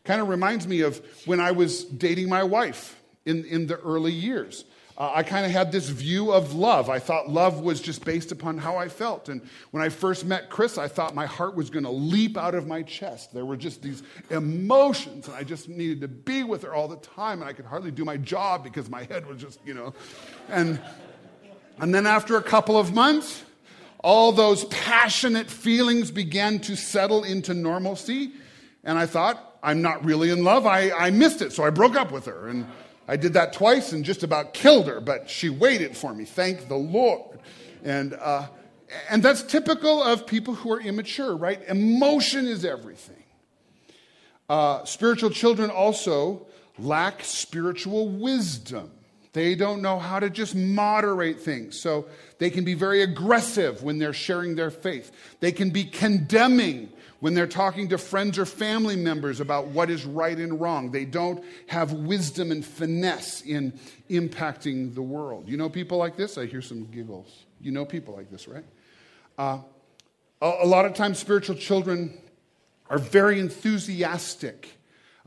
Kind 0.03 0.21
of 0.21 0.29
reminds 0.29 0.65
me 0.67 0.81
of 0.81 1.01
when 1.25 1.39
I 1.39 1.51
was 1.51 1.83
dating 1.83 2.29
my 2.29 2.43
wife 2.43 3.01
in, 3.25 3.43
in 3.45 3.67
the 3.67 3.77
early 3.79 4.13
years. 4.13 4.63
uh, 4.97 5.11
I 5.13 5.23
kind 5.23 5.45
of 5.45 5.51
had 5.51 5.71
this 5.71 5.89
view 5.89 6.31
of 6.31 6.55
love. 6.55 6.89
I 6.89 6.97
thought 6.97 7.29
love 7.29 7.59
was 7.59 7.79
just 7.79 8.03
based 8.03 8.31
upon 8.31 8.57
how 8.57 8.77
I 8.77 8.87
felt. 8.87 9.29
And 9.29 9.41
when 9.69 9.83
I 9.83 9.89
first 9.89 10.25
met 10.25 10.49
Chris, 10.49 10.77
I 10.77 10.87
thought 10.87 11.13
my 11.13 11.27
heart 11.27 11.55
was 11.55 11.69
going 11.69 11.83
to 11.83 11.91
leap 11.91 12.35
out 12.35 12.55
of 12.55 12.65
my 12.65 12.81
chest. 12.81 13.31
There 13.31 13.45
were 13.45 13.57
just 13.57 13.83
these 13.83 14.01
emotions, 14.31 15.27
and 15.27 15.35
I 15.35 15.43
just 15.43 15.69
needed 15.69 16.01
to 16.01 16.07
be 16.07 16.43
with 16.43 16.63
her 16.63 16.73
all 16.73 16.87
the 16.87 16.97
time. 16.97 17.41
And 17.41 17.49
I 17.49 17.53
could 17.53 17.65
hardly 17.65 17.91
do 17.91 18.03
my 18.03 18.17
job 18.17 18.63
because 18.63 18.89
my 18.89 19.03
head 19.03 19.27
was 19.27 19.39
just, 19.39 19.59
you 19.65 19.75
know. 19.75 19.93
And, 20.49 20.81
and 21.79 21.93
then 21.93 22.07
after 22.07 22.37
a 22.37 22.43
couple 22.43 22.77
of 22.77 22.93
months, 22.95 23.43
all 24.03 24.31
those 24.31 24.65
passionate 24.65 25.49
feelings 25.49 26.11
began 26.11 26.59
to 26.59 26.75
settle 26.75 27.23
into 27.23 27.53
normalcy. 27.53 28.31
And 28.83 28.97
I 28.97 29.05
thought, 29.05 29.57
I'm 29.63 29.81
not 29.81 30.05
really 30.05 30.29
in 30.29 30.43
love. 30.43 30.65
I, 30.65 30.91
I 30.91 31.09
missed 31.09 31.41
it, 31.41 31.51
so 31.51 31.63
I 31.63 31.71
broke 31.71 31.95
up 31.95 32.11
with 32.11 32.25
her. 32.25 32.47
And 32.47 32.65
I 33.07 33.15
did 33.15 33.33
that 33.33 33.53
twice 33.53 33.93
and 33.93 34.03
just 34.03 34.23
about 34.23 34.53
killed 34.53 34.87
her, 34.87 34.99
but 35.01 35.29
she 35.29 35.49
waited 35.49 35.95
for 35.95 36.13
me. 36.13 36.25
Thank 36.25 36.67
the 36.67 36.75
Lord. 36.75 37.39
And, 37.83 38.13
uh, 38.13 38.47
and 39.09 39.23
that's 39.23 39.43
typical 39.43 40.01
of 40.03 40.27
people 40.27 40.55
who 40.55 40.71
are 40.71 40.81
immature, 40.81 41.35
right? 41.35 41.61
Emotion 41.67 42.47
is 42.47 42.65
everything. 42.65 43.23
Uh, 44.49 44.83
spiritual 44.85 45.29
children 45.29 45.69
also 45.69 46.47
lack 46.77 47.23
spiritual 47.23 48.09
wisdom. 48.09 48.91
They 49.33 49.55
don't 49.55 49.81
know 49.81 49.99
how 49.99 50.19
to 50.19 50.29
just 50.29 50.55
moderate 50.55 51.39
things. 51.39 51.79
So 51.79 52.07
they 52.39 52.49
can 52.49 52.63
be 52.63 52.73
very 52.73 53.01
aggressive 53.01 53.83
when 53.83 53.97
they're 53.97 54.13
sharing 54.13 54.55
their 54.55 54.71
faith. 54.71 55.11
They 55.39 55.51
can 55.51 55.69
be 55.69 55.83
condemning 55.83 56.89
when 57.19 57.33
they're 57.33 57.47
talking 57.47 57.89
to 57.89 57.97
friends 57.97 58.37
or 58.37 58.45
family 58.45 58.95
members 58.95 59.39
about 59.39 59.67
what 59.67 59.89
is 59.89 60.05
right 60.05 60.37
and 60.37 60.61
wrong. 60.61 60.91
They 60.91 61.05
don't 61.05 61.43
have 61.67 61.93
wisdom 61.93 62.51
and 62.51 62.63
finesse 62.63 63.41
in 63.41 63.79
impacting 64.09 64.93
the 64.93 65.01
world. 65.01 65.47
You 65.47 65.57
know 65.57 65.69
people 65.69 65.97
like 65.97 66.15
this? 66.15 66.37
I 66.37 66.45
hear 66.45 66.61
some 66.61 66.85
giggles. 66.85 67.45
You 67.59 67.71
know 67.71 67.85
people 67.85 68.15
like 68.15 68.29
this, 68.29 68.47
right? 68.47 68.65
Uh, 69.37 69.59
a, 70.41 70.67
lot 70.67 70.85
of 70.85 70.93
times, 70.93 71.17
spiritual 71.17 71.55
children 71.55 72.15
are 72.89 72.99
very 72.99 73.39
enthusiastic 73.39 74.76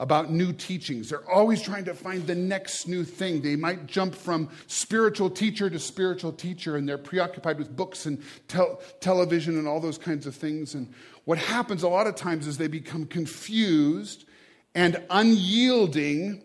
about 0.01 0.33
new 0.33 0.51
teachings. 0.51 1.11
They're 1.11 1.31
always 1.31 1.61
trying 1.61 1.85
to 1.85 1.95
find 1.95 2.27
the 2.27 2.35
next 2.35 2.89
new 2.89 3.05
thing. 3.05 3.43
They 3.43 3.55
might 3.55 3.87
jump 3.87 4.15
from 4.15 4.49
spiritual 4.67 5.29
teacher 5.29 5.69
to 5.69 5.79
spiritual 5.79 6.33
teacher, 6.33 6.77
and 6.77 6.89
they're 6.89 6.97
preoccupied 6.97 7.59
with 7.59 7.77
books 7.77 8.07
and 8.07 8.21
tel- 8.49 8.81
television 9.01 9.59
and 9.59 9.69
all 9.69 9.79
those 9.79 9.99
kinds 9.99 10.27
of 10.27 10.35
things. 10.35 10.75
And 10.75 10.91
what 11.27 11.37
happens 11.37 11.83
a 11.83 11.89
lot 11.89 12.07
of 12.07 12.17
times 12.17 12.47
is 12.47 12.57
they 12.57 12.67
become 12.67 13.05
confused 13.05 14.25
and 14.75 15.03
unyielding 15.11 16.43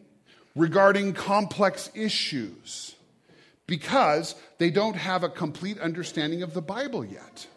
regarding 0.53 1.13
complex 1.13 1.89
issues 1.95 2.95
because 3.67 4.35
they 4.57 4.69
don't 4.69 4.97
have 4.97 5.23
a 5.23 5.29
complete 5.29 5.79
understanding 5.79 6.43
of 6.43 6.53
the 6.53 6.61
Bible 6.61 7.05
yet. 7.05 7.47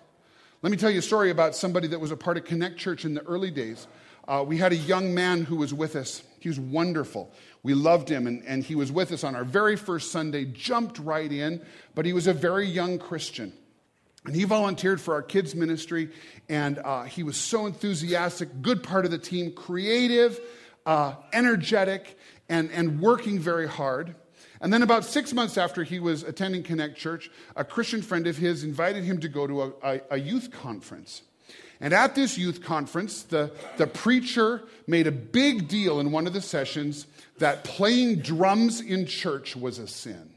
Let 0.63 0.71
me 0.71 0.77
tell 0.77 0.91
you 0.91 1.01
a 1.01 1.03
story 1.03 1.31
about 1.31 1.57
somebody 1.57 1.89
that 1.89 2.01
was 2.01 2.13
a 2.13 2.17
part 2.17 2.37
of 2.37 2.45
Connect 2.45 2.77
Church 2.77 3.05
in 3.05 3.15
the 3.15 3.23
early 3.23 3.51
days. 3.51 3.89
Uh, 4.29 4.45
we 4.47 4.59
had 4.59 4.73
a 4.73 4.77
young 4.77 5.14
man 5.14 5.43
who 5.43 5.57
was 5.57 5.73
with 5.73 5.97
us. 5.97 6.23
He 6.38 6.51
was 6.51 6.61
wonderful. 6.61 7.33
We 7.62 7.73
loved 7.73 8.11
him, 8.11 8.27
and, 8.27 8.45
and 8.47 8.62
he 8.62 8.75
was 8.75 8.93
with 8.93 9.11
us 9.11 9.25
on 9.25 9.35
our 9.35 9.43
very 9.43 9.75
first 9.75 10.12
Sunday, 10.12 10.45
jumped 10.45 10.99
right 10.99 11.33
in, 11.33 11.64
but 11.95 12.05
he 12.05 12.12
was 12.12 12.27
a 12.27 12.35
very 12.35 12.67
young 12.67 12.99
Christian. 12.99 13.55
And 14.27 14.37
he 14.37 14.45
volunteered 14.45 15.01
for 15.01 15.14
our 15.14 15.23
kids' 15.23 15.55
ministry, 15.55 16.11
and 16.47 16.79
uh, 16.79 17.05
he 17.05 17.23
was 17.23 17.38
so 17.38 17.64
enthusiastic, 17.64 18.61
good 18.61 18.83
part 18.83 19.07
of 19.07 19.11
the 19.11 19.19
team, 19.19 19.51
creative, 19.53 20.38
uh, 20.85 21.14
energetic, 21.33 22.19
and, 22.51 22.71
and 22.71 23.01
working 23.01 23.38
very 23.38 23.67
hard. 23.67 24.14
And 24.61 24.71
then, 24.71 24.83
about 24.83 25.07
six 25.07 25.33
months 25.33 25.57
after 25.57 25.85
he 25.85 26.01
was 26.01 26.23
attending 26.23 26.64
Connect 26.64 26.97
Church, 26.99 27.31
a 27.57 27.64
Christian 27.64 28.03
friend 28.03 28.27
of 28.27 28.37
his 28.37 28.62
invited 28.62 29.05
him 29.05 29.21
to 29.21 29.29
go 29.29 29.47
to 29.47 29.62
a, 29.62 29.73
a, 29.83 30.01
a 30.11 30.19
youth 30.19 30.51
conference. 30.51 31.23
And 31.81 31.95
at 31.95 32.14
this 32.14 32.37
youth 32.37 32.62
conference, 32.62 33.23
the, 33.23 33.53
the 33.77 33.87
preacher 33.87 34.62
made 34.87 35.07
a 35.07 35.12
big 35.12 35.69
deal 35.69 36.01
in 36.01 36.11
one 36.11 36.27
of 36.27 36.33
the 36.33 36.41
sessions 36.41 37.07
that 37.38 37.62
playing 37.62 38.17
drums 38.17 38.81
in 38.81 39.07
church 39.07 39.55
was 39.55 39.79
a 39.79 39.87
sin. 39.87 40.31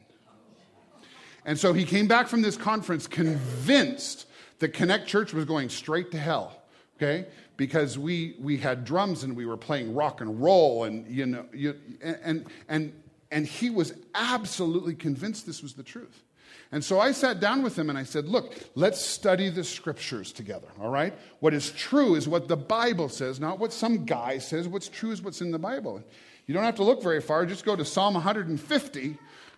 And 1.45 1.57
so 1.57 1.73
he 1.73 1.85
came 1.85 2.07
back 2.07 2.27
from 2.27 2.43
this 2.43 2.57
conference 2.57 3.07
convinced 3.07 4.27
that 4.59 4.69
Connect 4.69 5.07
Church 5.07 5.33
was 5.33 5.45
going 5.45 5.69
straight 5.69 6.11
to 6.11 6.19
hell, 6.19 6.61
okay? 6.97 7.27
Because 7.57 7.97
we, 7.97 8.35
we 8.39 8.57
had 8.57 8.85
drums 8.85 9.23
and 9.23 9.35
we 9.35 9.47
were 9.47 9.57
playing 9.57 9.95
rock 9.95 10.21
and 10.21 10.39
roll, 10.39 10.83
and, 10.83 11.07
you 11.07 11.25
know, 11.25 11.45
you, 11.51 11.75
and, 12.03 12.45
and, 12.69 12.93
and 13.31 13.47
he 13.47 13.71
was 13.71 13.93
absolutely 14.13 14.93
convinced 14.93 15.47
this 15.47 15.63
was 15.63 15.73
the 15.73 15.81
truth. 15.81 16.21
And 16.71 16.83
so 16.83 16.99
I 16.99 17.11
sat 17.11 17.41
down 17.41 17.63
with 17.63 17.77
him 17.77 17.89
and 17.89 17.97
I 17.97 18.03
said, 18.03 18.27
Look, 18.27 18.55
let's 18.75 19.01
study 19.01 19.49
the 19.49 19.63
scriptures 19.63 20.31
together, 20.31 20.67
all 20.79 20.89
right? 20.89 21.13
What 21.39 21.53
is 21.53 21.71
true 21.71 22.15
is 22.15 22.27
what 22.27 22.47
the 22.47 22.57
Bible 22.57 23.09
says, 23.09 23.39
not 23.39 23.59
what 23.59 23.73
some 23.73 24.05
guy 24.05 24.37
says. 24.37 24.67
What's 24.67 24.87
true 24.87 25.11
is 25.11 25.21
what's 25.21 25.41
in 25.41 25.51
the 25.51 25.59
Bible. 25.59 26.01
You 26.47 26.53
don't 26.53 26.63
have 26.63 26.75
to 26.75 26.83
look 26.83 27.03
very 27.03 27.21
far, 27.21 27.45
just 27.45 27.65
go 27.65 27.75
to 27.75 27.85
Psalm 27.85 28.13
150, 28.13 29.17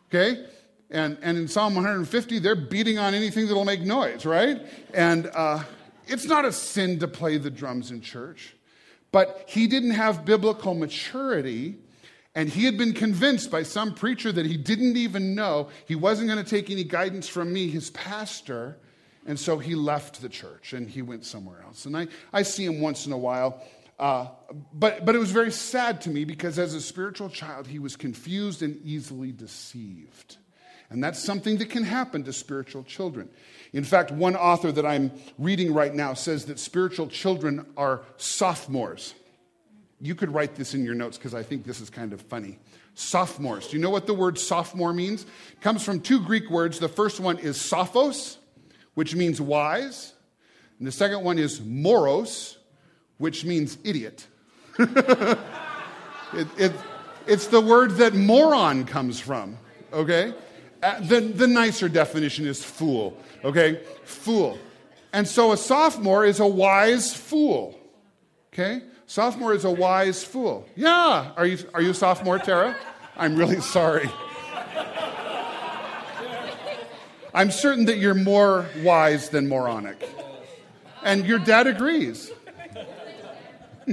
okay? 0.10 0.46
And, 0.90 1.18
and 1.22 1.38
in 1.38 1.48
Psalm 1.48 1.76
150, 1.76 2.40
they're 2.40 2.56
beating 2.56 3.00
on 3.00 3.14
anything 3.14 3.48
that'll 3.48 3.66
make 3.66 3.82
noise, 3.82 4.26
right? 4.26 4.62
And 4.94 5.30
uh, 5.34 5.64
it's 6.08 6.26
not 6.26 6.46
a 6.46 6.52
sin 6.52 7.00
to 7.00 7.08
play 7.08 7.38
the 7.38 7.50
drums 7.50 7.92
in 7.92 8.02
church, 8.02 8.56
but 9.12 9.44
he 9.48 9.68
didn't 9.68 9.92
have 9.92 10.26
biblical 10.26 10.74
maturity 10.74 11.78
and 12.36 12.50
he 12.50 12.66
had 12.66 12.78
been 12.78 12.94
convinced 12.94 13.52
by 13.52 13.64
some 13.64 13.94
preacher 13.94 14.32
that 14.32 14.46
he 14.46 14.58
didn't 14.58 14.98
even 14.98 15.36
know 15.36 15.70
he 15.86 15.96
wasn't 15.96 16.30
going 16.30 16.44
to 16.44 16.50
take 16.50 16.70
any 16.72 16.84
guidance 16.84 17.28
from 17.28 17.54
me, 17.54 17.70
his 17.70 17.92
pastor. 17.92 18.78
And 19.26 19.40
so 19.40 19.60
he 19.60 19.76
left 19.76 20.22
the 20.22 20.30
church 20.30 20.74
and 20.74 20.90
he 20.90 21.02
went 21.02 21.26
somewhere 21.26 21.62
else. 21.64 21.86
And 21.86 21.96
I, 21.96 22.08
I 22.34 22.42
see 22.42 22.66
him 22.66 22.82
once 22.82 23.06
in 23.06 23.14
a 23.14 23.18
while. 23.18 23.64
Uh, 24.00 24.28
but, 24.74 25.06
but 25.06 25.14
it 25.14 25.20
was 25.20 25.32
very 25.32 25.52
sad 25.52 26.02
to 26.02 26.10
me 26.10 26.26
because 26.26 26.58
as 26.58 26.74
a 26.74 26.82
spiritual 26.82 27.30
child, 27.30 27.68
he 27.68 27.78
was 27.78 27.96
confused 27.96 28.64
and 28.64 28.84
easily 28.84 29.32
deceived. 29.32 30.38
And 30.90 31.04
that's 31.04 31.24
something 31.24 31.58
that 31.58 31.70
can 31.70 31.84
happen 31.84 32.24
to 32.24 32.34
spiritual 32.34 32.84
children. 32.84 33.30
In 33.74 33.84
fact, 33.84 34.12
one 34.12 34.36
author 34.36 34.72
that 34.72 34.86
I'm 34.86 35.12
reading 35.38 35.74
right 35.74 35.94
now 35.94 36.16
says 36.16 36.46
that 36.46 36.60
spiritual 36.60 37.08
children 37.08 37.66
are 37.78 38.02
sophomores. 38.18 39.14
You 40.04 40.16
could 40.16 40.34
write 40.34 40.56
this 40.56 40.74
in 40.74 40.84
your 40.84 40.96
notes 40.96 41.18
because 41.18 41.34
I 41.34 41.44
think 41.44 41.66
this 41.66 41.80
is 41.80 41.90
kind 41.90 42.12
of 42.12 42.20
funny. 42.20 42.60
Sophomores. 42.94 43.70
Do 43.70 43.78
you 43.78 43.82
know 43.82 43.90
what 43.90 44.06
the 44.06 44.14
word 44.14 44.38
sophomore 44.38 44.92
means? 44.92 45.24
It 45.24 45.62
comes 45.62 45.82
from 45.82 46.02
two 46.02 46.20
Greek 46.20 46.50
words. 46.50 46.78
The 46.78 46.90
first 46.90 47.22
one 47.22 47.38
is 47.38 47.58
sophos, 47.58 48.36
which 48.96 49.16
means 49.16 49.40
wise, 49.40 50.12
and 50.78 50.86
the 50.86 50.92
second 50.92 51.24
one 51.24 51.40
is 51.40 51.62
moros, 51.62 52.58
which 53.18 53.46
means 53.46 53.78
idiot. 53.86 54.28
it, 54.78 55.38
it, 56.58 56.74
it's 57.26 57.48
the 57.48 57.62
word 57.62 57.92
that 57.92 58.14
moron 58.14 58.84
comes 58.84 59.22
from, 59.22 59.58
okay? 59.94 60.34
Uh, 60.82 61.00
the, 61.00 61.22
the 61.22 61.48
nicer 61.48 61.88
definition 61.88 62.46
is 62.46 62.62
fool, 62.62 63.18
okay? 63.46 63.80
Fool. 64.04 64.58
And 65.14 65.26
so 65.26 65.54
a 65.54 65.58
sophomore 65.58 66.26
is 66.26 66.42
a 66.42 66.48
wise 66.48 67.16
fool, 67.16 67.80
okay? 68.54 68.84
Sophomore 69.08 69.54
is 69.54 69.66
a 69.66 69.72
wise 69.72 70.24
fool. 70.24 70.68
Yeah. 70.76 71.32
Are 71.36 71.46
you, 71.46 71.58
are 71.74 71.82
you 71.82 71.90
a 71.92 71.94
sophomore, 71.94 72.40
Tara? 72.40 72.76
I'm 73.18 73.36
really 73.36 73.62
sorry. 73.62 74.10
I'm 77.34 77.50
certain 77.50 77.86
that 77.86 77.98
you're 77.98 78.14
more 78.14 78.68
wise 78.84 79.30
than 79.30 79.50
moronic. 79.50 80.08
And 81.04 81.26
your 81.26 81.40
dad 81.40 81.66
agrees. 81.66 82.32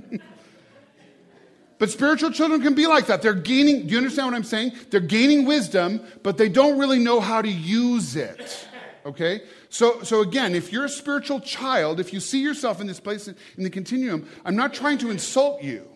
but 1.79 1.91
spiritual 1.91 2.31
children 2.31 2.61
can 2.61 2.75
be 2.75 2.87
like 2.87 3.07
that. 3.07 3.23
They're 3.23 3.33
gaining, 3.33 3.87
do 3.87 3.93
you 3.93 3.97
understand 3.97 4.29
what 4.29 4.35
I'm 4.35 4.45
saying? 4.45 4.73
They're 4.91 5.01
gaining 5.01 5.47
wisdom, 5.47 6.03
but 6.23 6.37
they 6.37 6.51
don't 6.51 6.79
really 6.79 6.99
know 6.99 7.19
how 7.19 7.41
to 7.41 7.49
use 7.49 8.15
it. 8.15 8.69
Okay? 9.07 9.43
So, 9.69 10.03
so 10.03 10.21
again, 10.21 10.55
if 10.55 10.73
you're 10.73 10.85
a 10.85 10.91
spiritual 10.91 11.41
child, 11.41 12.01
if 12.01 12.13
you 12.13 12.21
see 12.21 12.43
yourself 12.43 12.81
in 12.81 12.87
this 12.87 13.01
place 13.01 13.29
in 13.29 13.65
the 13.65 13.71
continuum, 13.71 14.29
I'm 14.45 14.57
not 14.57 14.75
trying 14.75 14.99
to 14.99 15.11
insult 15.11 15.63
you 15.63 15.87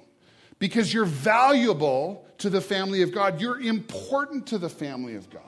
because 0.59 0.93
you're 0.93 1.05
valuable 1.05 2.27
to 2.39 2.51
the 2.51 2.61
family 2.61 3.03
of 3.03 3.13
God. 3.13 3.41
You're 3.41 3.61
important 3.61 4.47
to 4.49 4.59
the 4.59 4.69
family 4.69 5.15
of 5.15 5.31
God. 5.31 5.43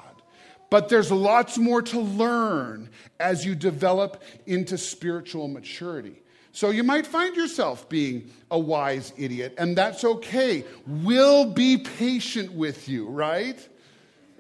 But 0.69 0.88
there's 0.88 1.12
lots 1.12 1.59
more 1.59 1.81
to 1.83 2.01
learn 2.01 2.90
as 3.21 3.45
you 3.45 3.55
develop 3.55 4.23
into 4.47 4.77
spiritual 4.77 5.49
maturity. 5.49 6.23
So 6.53 6.71
you 6.71 6.83
might 6.83 7.07
find 7.07 7.37
yourself 7.37 7.88
being 7.88 8.31
a 8.51 8.59
wise 8.59 9.12
idiot, 9.16 9.55
and 9.59 9.77
that's 9.77 10.05
okay. 10.05 10.64
We'll 10.87 11.53
be 11.53 11.77
patient 11.77 12.53
with 12.53 12.88
you, 12.88 13.07
right? 13.09 13.69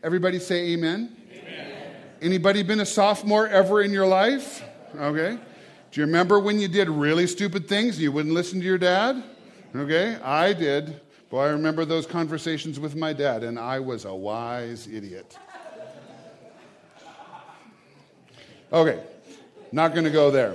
Everybody 0.02 0.38
say 0.38 0.72
amen. 0.72 1.14
Anybody 2.22 2.62
been 2.62 2.80
a 2.80 2.86
sophomore 2.86 3.46
ever 3.46 3.82
in 3.82 3.92
your 3.92 4.06
life? 4.06 4.64
Okay. 4.96 5.38
Do 5.90 6.00
you 6.00 6.06
remember 6.06 6.38
when 6.38 6.58
you 6.58 6.66
did 6.66 6.88
really 6.88 7.26
stupid 7.26 7.68
things? 7.68 8.00
You 8.00 8.10
wouldn't 8.10 8.34
listen 8.34 8.58
to 8.60 8.64
your 8.64 8.78
dad? 8.78 9.22
Okay. 9.74 10.16
I 10.22 10.54
did. 10.54 11.00
Boy, 11.28 11.42
I 11.42 11.48
remember 11.48 11.84
those 11.84 12.06
conversations 12.06 12.80
with 12.80 12.96
my 12.96 13.12
dad, 13.12 13.42
and 13.42 13.58
I 13.58 13.80
was 13.80 14.04
a 14.04 14.14
wise 14.14 14.86
idiot. 14.86 15.36
Okay. 18.72 19.02
Not 19.72 19.92
going 19.92 20.04
to 20.04 20.10
go 20.10 20.30
there. 20.30 20.54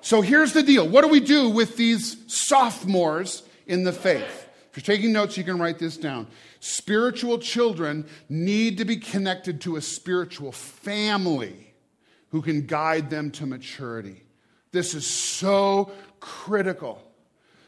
So 0.00 0.22
here's 0.22 0.54
the 0.54 0.62
deal. 0.62 0.88
What 0.88 1.02
do 1.02 1.08
we 1.08 1.20
do 1.20 1.50
with 1.50 1.76
these 1.76 2.16
sophomores 2.32 3.42
in 3.66 3.84
the 3.84 3.92
faith? 3.92 4.48
If 4.70 4.76
you're 4.76 4.96
taking 4.96 5.12
notes, 5.12 5.36
you 5.36 5.42
can 5.42 5.58
write 5.58 5.78
this 5.78 5.96
down. 5.96 6.28
Spiritual 6.60 7.38
children 7.38 8.06
need 8.28 8.78
to 8.78 8.84
be 8.84 8.96
connected 8.96 9.60
to 9.62 9.76
a 9.76 9.82
spiritual 9.82 10.52
family 10.52 11.74
who 12.30 12.40
can 12.40 12.66
guide 12.66 13.10
them 13.10 13.32
to 13.32 13.46
maturity. 13.46 14.22
This 14.70 14.94
is 14.94 15.04
so 15.04 15.90
critical. 16.20 17.02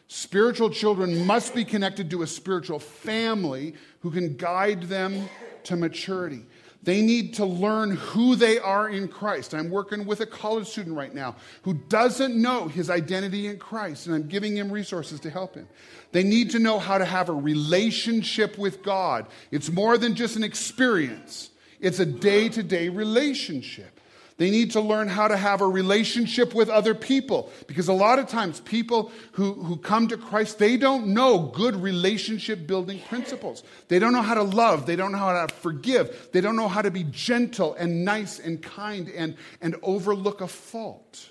Spiritual 0.06 0.70
children 0.70 1.26
must 1.26 1.54
be 1.54 1.64
connected 1.64 2.10
to 2.10 2.22
a 2.22 2.26
spiritual 2.26 2.78
family 2.78 3.74
who 4.00 4.10
can 4.10 4.36
guide 4.36 4.82
them 4.84 5.28
to 5.64 5.74
maturity. 5.74 6.44
They 6.84 7.00
need 7.00 7.34
to 7.34 7.46
learn 7.46 7.92
who 7.92 8.34
they 8.34 8.58
are 8.58 8.88
in 8.88 9.06
Christ. 9.06 9.54
I'm 9.54 9.70
working 9.70 10.04
with 10.04 10.20
a 10.20 10.26
college 10.26 10.66
student 10.66 10.96
right 10.96 11.14
now 11.14 11.36
who 11.62 11.74
doesn't 11.74 12.34
know 12.34 12.66
his 12.66 12.90
identity 12.90 13.46
in 13.46 13.58
Christ, 13.58 14.06
and 14.06 14.16
I'm 14.16 14.26
giving 14.26 14.56
him 14.56 14.70
resources 14.70 15.20
to 15.20 15.30
help 15.30 15.54
him. 15.54 15.68
They 16.10 16.24
need 16.24 16.50
to 16.50 16.58
know 16.58 16.80
how 16.80 16.98
to 16.98 17.04
have 17.04 17.28
a 17.28 17.34
relationship 17.34 18.58
with 18.58 18.82
God. 18.82 19.26
It's 19.52 19.70
more 19.70 19.96
than 19.96 20.16
just 20.16 20.34
an 20.34 20.42
experience, 20.42 21.50
it's 21.80 22.00
a 22.00 22.06
day 22.06 22.48
to 22.48 22.62
day 22.62 22.88
relationship. 22.88 24.00
They 24.42 24.50
need 24.50 24.72
to 24.72 24.80
learn 24.80 25.06
how 25.06 25.28
to 25.28 25.36
have 25.36 25.60
a 25.60 25.68
relationship 25.68 26.52
with 26.52 26.68
other 26.68 26.96
people 26.96 27.52
because 27.68 27.86
a 27.86 27.92
lot 27.92 28.18
of 28.18 28.26
times 28.26 28.58
people 28.58 29.12
who, 29.30 29.52
who 29.52 29.76
come 29.76 30.08
to 30.08 30.16
Christ, 30.16 30.58
they 30.58 30.76
don't 30.76 31.14
know 31.14 31.38
good 31.38 31.76
relationship 31.76 32.66
building 32.66 32.98
principles. 33.08 33.62
They 33.86 34.00
don't 34.00 34.12
know 34.12 34.20
how 34.20 34.34
to 34.34 34.42
love. 34.42 34.84
They 34.84 34.96
don't 34.96 35.12
know 35.12 35.18
how 35.18 35.46
to 35.46 35.54
forgive. 35.54 36.30
They 36.32 36.40
don't 36.40 36.56
know 36.56 36.66
how 36.66 36.82
to 36.82 36.90
be 36.90 37.04
gentle 37.04 37.74
and 37.74 38.04
nice 38.04 38.40
and 38.40 38.60
kind 38.60 39.08
and, 39.10 39.36
and 39.60 39.76
overlook 39.80 40.40
a 40.40 40.48
fault. 40.48 41.30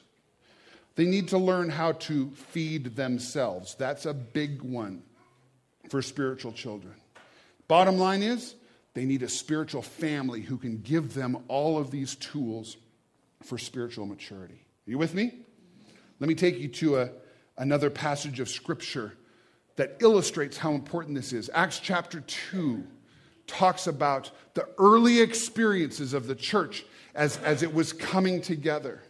They 0.95 1.03
need 1.03 1.27
to 1.27 1.37
learn 1.37 1.69
how 1.69 1.91
to 1.91 2.29
feed 2.29 2.95
themselves. 2.95 3.75
That's 3.75 4.05
a 4.05 4.13
big 4.13 4.61
one 4.61 5.03
for 5.89 6.01
spiritual 6.01 6.53
children. 6.53 6.93
Bottom 7.67 7.97
line 7.97 8.23
is, 8.23 8.55
they 8.93 9.03
need 9.03 9.21
a 9.21 9.27
spiritual 9.27 9.81
family 9.81 10.39
who 10.39 10.55
can 10.55 10.77
give 10.77 11.13
them 11.13 11.43
all 11.49 11.77
of 11.77 11.91
these 11.91 12.15
tools 12.15 12.77
for 13.41 13.57
spiritual 13.57 14.05
maturity. 14.05 14.65
Are 14.87 14.91
you 14.91 14.97
with 14.97 15.13
me? 15.13 15.33
Let 16.19 16.27
me 16.27 16.35
take 16.35 16.59
you 16.59 16.67
to 16.67 16.97
a, 16.99 17.09
another 17.57 17.89
passage 17.89 18.39
of 18.39 18.49
Scripture 18.49 19.13
that 19.75 19.97
illustrates 19.99 20.57
how 20.57 20.73
important 20.73 21.15
this 21.15 21.33
is. 21.33 21.49
Acts 21.53 21.79
chapter 21.79 22.21
2 22.21 22.83
talks 23.47 23.87
about 23.87 24.31
the 24.53 24.67
early 24.77 25.19
experiences 25.21 26.13
of 26.13 26.27
the 26.27 26.35
church 26.35 26.85
as, 27.15 27.37
as 27.37 27.63
it 27.63 27.73
was 27.73 27.93
coming 27.93 28.41
together. 28.41 29.01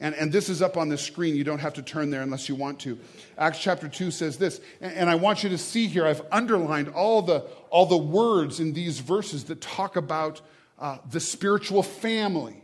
And, 0.00 0.14
and 0.14 0.32
this 0.32 0.48
is 0.48 0.60
up 0.60 0.76
on 0.76 0.88
the 0.88 0.98
screen. 0.98 1.36
You 1.36 1.44
don't 1.44 1.60
have 1.60 1.74
to 1.74 1.82
turn 1.82 2.10
there 2.10 2.22
unless 2.22 2.48
you 2.48 2.54
want 2.54 2.80
to. 2.80 2.98
Acts 3.38 3.60
chapter 3.60 3.88
2 3.88 4.10
says 4.10 4.36
this. 4.36 4.60
And, 4.80 4.92
and 4.94 5.10
I 5.10 5.14
want 5.14 5.44
you 5.44 5.50
to 5.50 5.58
see 5.58 5.86
here, 5.86 6.06
I've 6.06 6.22
underlined 6.32 6.88
all 6.88 7.22
the, 7.22 7.40
all 7.70 7.86
the 7.86 7.96
words 7.96 8.60
in 8.60 8.72
these 8.72 8.98
verses 8.98 9.44
that 9.44 9.60
talk 9.60 9.96
about 9.96 10.40
uh, 10.78 10.98
the 11.10 11.20
spiritual 11.20 11.82
family 11.82 12.63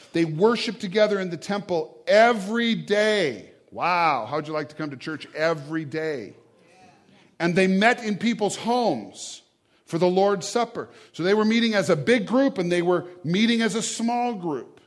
They 0.13 0.25
worship 0.25 0.79
together 0.79 1.19
in 1.19 1.29
the 1.29 1.37
temple 1.37 1.97
every 2.07 2.75
day. 2.75 3.51
Wow, 3.71 4.27
how'd 4.29 4.47
you 4.47 4.53
like 4.53 4.69
to 4.69 4.75
come 4.75 4.89
to 4.89 4.97
church 4.97 5.27
every 5.33 5.85
day? 5.85 6.35
And 7.39 7.55
they 7.55 7.67
met 7.67 8.03
in 8.03 8.17
people's 8.17 8.55
homes 8.55 9.41
for 9.85 9.97
the 9.97 10.07
Lord's 10.07 10.47
Supper. 10.47 10.89
So 11.13 11.23
they 11.23 11.33
were 11.33 11.45
meeting 11.45 11.73
as 11.73 11.89
a 11.89 11.95
big 11.95 12.27
group 12.27 12.57
and 12.57 12.71
they 12.71 12.81
were 12.81 13.07
meeting 13.23 13.61
as 13.61 13.75
a 13.75 13.81
small 13.81 14.33
group. 14.33 14.79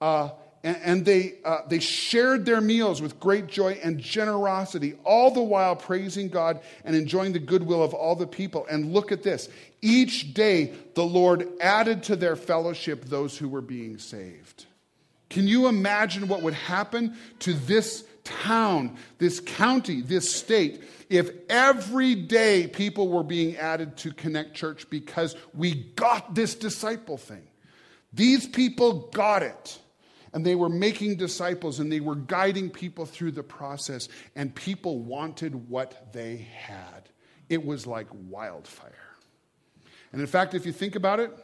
Uh, 0.00 0.30
and, 0.62 0.76
and, 0.82 1.04
they, 1.04 1.34
uh, 1.44 1.60
they 1.68 1.78
shared 1.78 2.44
their 2.44 2.60
meals 2.60 3.00
with 3.00 3.18
great 3.18 3.46
joy 3.46 3.80
and 3.82 3.98
generosity, 3.98 4.94
all 5.04 5.30
the 5.30 5.42
while 5.42 5.74
praising 5.74 6.28
God 6.28 6.60
and 6.84 6.94
enjoying 6.94 7.32
the 7.32 7.38
goodwill 7.38 7.82
of 7.82 7.94
all 7.94 8.14
the 8.14 8.26
people. 8.26 8.66
And 8.70 8.92
look 8.92 9.10
at 9.10 9.22
this 9.22 9.48
each 9.82 10.34
day, 10.34 10.74
the 10.94 11.04
Lord 11.04 11.48
added 11.60 12.02
to 12.04 12.16
their 12.16 12.36
fellowship 12.36 13.06
those 13.06 13.38
who 13.38 13.48
were 13.48 13.62
being 13.62 13.98
saved. 13.98 14.66
Can 15.30 15.46
you 15.46 15.68
imagine 15.68 16.28
what 16.28 16.42
would 16.42 16.54
happen 16.54 17.16
to 17.40 17.54
this 17.54 18.04
town, 18.24 18.96
this 19.18 19.40
county, 19.40 20.02
this 20.02 20.34
state, 20.34 20.82
if 21.08 21.30
every 21.48 22.14
day 22.14 22.66
people 22.66 23.08
were 23.08 23.22
being 23.22 23.56
added 23.56 23.96
to 23.98 24.12
Connect 24.12 24.54
Church 24.54 24.90
because 24.90 25.36
we 25.54 25.74
got 25.74 26.34
this 26.34 26.54
disciple 26.54 27.16
thing? 27.16 27.46
These 28.12 28.48
people 28.48 29.08
got 29.12 29.42
it. 29.42 29.78
And 30.32 30.46
they 30.46 30.54
were 30.54 30.68
making 30.68 31.16
disciples 31.16 31.80
and 31.80 31.90
they 31.90 32.00
were 32.00 32.14
guiding 32.14 32.70
people 32.70 33.04
through 33.04 33.32
the 33.32 33.42
process, 33.42 34.08
and 34.36 34.54
people 34.54 35.00
wanted 35.00 35.68
what 35.68 36.12
they 36.12 36.48
had. 36.54 37.08
It 37.48 37.64
was 37.64 37.86
like 37.86 38.06
wildfire. 38.28 38.94
And 40.12 40.20
in 40.20 40.26
fact, 40.26 40.54
if 40.54 40.66
you 40.66 40.72
think 40.72 40.94
about 40.94 41.20
it, 41.20 41.36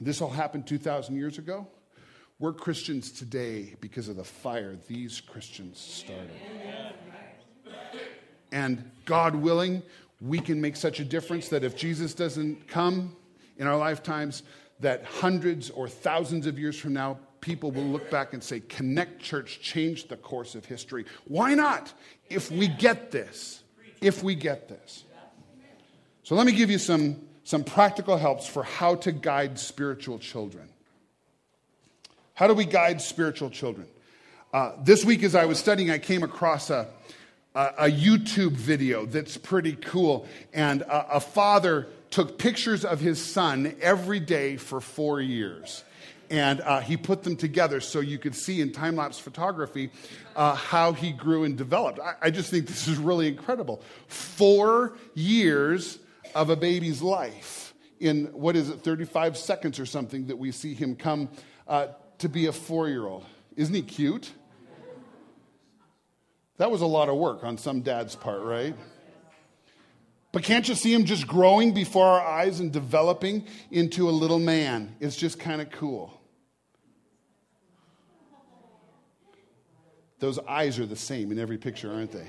this 0.00 0.20
all 0.20 0.30
happened 0.30 0.66
2,000 0.66 1.16
years 1.16 1.38
ago. 1.38 1.66
We're 2.40 2.52
Christians 2.52 3.10
today 3.10 3.74
because 3.80 4.08
of 4.08 4.16
the 4.16 4.24
fire 4.24 4.76
these 4.86 5.20
Christians 5.20 5.78
started. 5.78 6.30
And 8.52 8.90
God 9.04 9.34
willing, 9.34 9.82
we 10.20 10.38
can 10.38 10.60
make 10.60 10.76
such 10.76 11.00
a 11.00 11.04
difference 11.04 11.48
that 11.48 11.64
if 11.64 11.76
Jesus 11.76 12.14
doesn't 12.14 12.68
come 12.68 13.16
in 13.56 13.66
our 13.66 13.76
lifetimes, 13.76 14.42
that 14.80 15.04
hundreds 15.04 15.70
or 15.70 15.88
thousands 15.88 16.46
of 16.46 16.58
years 16.58 16.78
from 16.78 16.92
now, 16.92 17.18
people 17.40 17.70
will 17.70 17.84
look 17.84 18.10
back 18.10 18.32
and 18.32 18.42
say, 18.42 18.60
Connect 18.60 19.20
Church 19.20 19.60
changed 19.60 20.08
the 20.08 20.16
course 20.16 20.54
of 20.54 20.64
history. 20.64 21.04
Why 21.26 21.54
not? 21.54 21.92
If 22.28 22.50
we 22.50 22.68
get 22.68 23.10
this. 23.10 23.62
If 24.00 24.22
we 24.22 24.34
get 24.34 24.68
this. 24.68 25.04
So 26.22 26.34
let 26.34 26.46
me 26.46 26.52
give 26.52 26.70
you 26.70 26.78
some 26.78 27.28
some 27.48 27.64
practical 27.64 28.18
helps 28.18 28.46
for 28.46 28.62
how 28.62 28.94
to 28.96 29.10
guide 29.10 29.58
spiritual 29.58 30.18
children. 30.18 30.68
How 32.34 32.46
do 32.46 32.52
we 32.52 32.66
guide 32.66 33.00
spiritual 33.00 33.48
children? 33.48 33.86
Uh, 34.52 34.72
this 34.84 35.02
week, 35.02 35.22
as 35.22 35.34
I 35.34 35.46
was 35.46 35.58
studying, 35.58 35.90
I 35.90 35.96
came 35.96 36.22
across 36.22 36.68
a, 36.68 36.88
a, 37.54 37.72
a 37.78 37.90
YouTube 37.90 38.52
video 38.52 39.06
that's 39.06 39.38
pretty 39.38 39.76
cool. 39.76 40.28
And 40.52 40.82
a, 40.82 41.16
a 41.16 41.20
father 41.20 41.86
took 42.10 42.36
pictures 42.36 42.84
of 42.84 43.00
his 43.00 43.18
son 43.18 43.74
every 43.80 44.20
day 44.20 44.58
for 44.58 44.82
four 44.82 45.18
years 45.22 45.84
and 46.30 46.60
uh, 46.60 46.80
he 46.80 46.96
put 46.96 47.22
them 47.22 47.36
together 47.36 47.80
so 47.80 48.00
you 48.00 48.18
could 48.18 48.34
see 48.34 48.60
in 48.60 48.72
time 48.72 48.96
lapse 48.96 49.18
photography 49.18 49.90
uh, 50.36 50.54
how 50.54 50.92
he 50.92 51.10
grew 51.10 51.44
and 51.44 51.56
developed. 51.56 51.98
I, 52.00 52.14
I, 52.22 52.30
just 52.30 52.50
think 52.50 52.66
this 52.66 52.86
is 52.88 52.98
really 52.98 53.28
incredible. 53.28 53.82
Four 54.06 54.96
years 55.14 55.98
of 56.34 56.50
a 56.50 56.56
baby's 56.56 57.02
life 57.02 57.74
in 58.00 58.26
what 58.26 58.56
is 58.56 58.68
it, 58.68 58.80
35 58.80 59.36
seconds 59.36 59.80
or 59.80 59.86
something 59.86 60.26
that 60.26 60.36
we 60.36 60.52
see 60.52 60.74
him 60.74 60.94
come 60.94 61.28
uh, 61.66 61.88
to 62.18 62.28
be 62.28 62.46
a 62.46 62.52
four 62.52 62.88
year 62.88 63.06
old. 63.06 63.24
Isn't 63.56 63.74
he 63.74 63.82
cute? 63.82 64.32
That 66.58 66.70
was 66.70 66.80
a 66.80 66.86
lot 66.86 67.08
of 67.08 67.16
work 67.16 67.44
on 67.44 67.56
some 67.56 67.82
dad's 67.82 68.16
part, 68.16 68.42
right? 68.42 68.74
But 70.32 70.42
can't 70.42 70.68
you 70.68 70.74
see 70.74 70.92
him 70.92 71.04
just 71.04 71.26
growing 71.26 71.72
before 71.72 72.06
our 72.06 72.20
eyes 72.20 72.60
and 72.60 72.70
developing 72.70 73.46
into 73.70 74.08
a 74.08 74.12
little 74.12 74.38
man? 74.38 74.94
It's 75.00 75.16
just 75.16 75.38
kind 75.38 75.62
of 75.62 75.70
cool. 75.70 76.17
Those 80.20 80.38
eyes 80.40 80.78
are 80.78 80.86
the 80.86 80.96
same 80.96 81.30
in 81.30 81.38
every 81.38 81.58
picture, 81.58 81.92
aren't 81.92 82.12
they? 82.12 82.26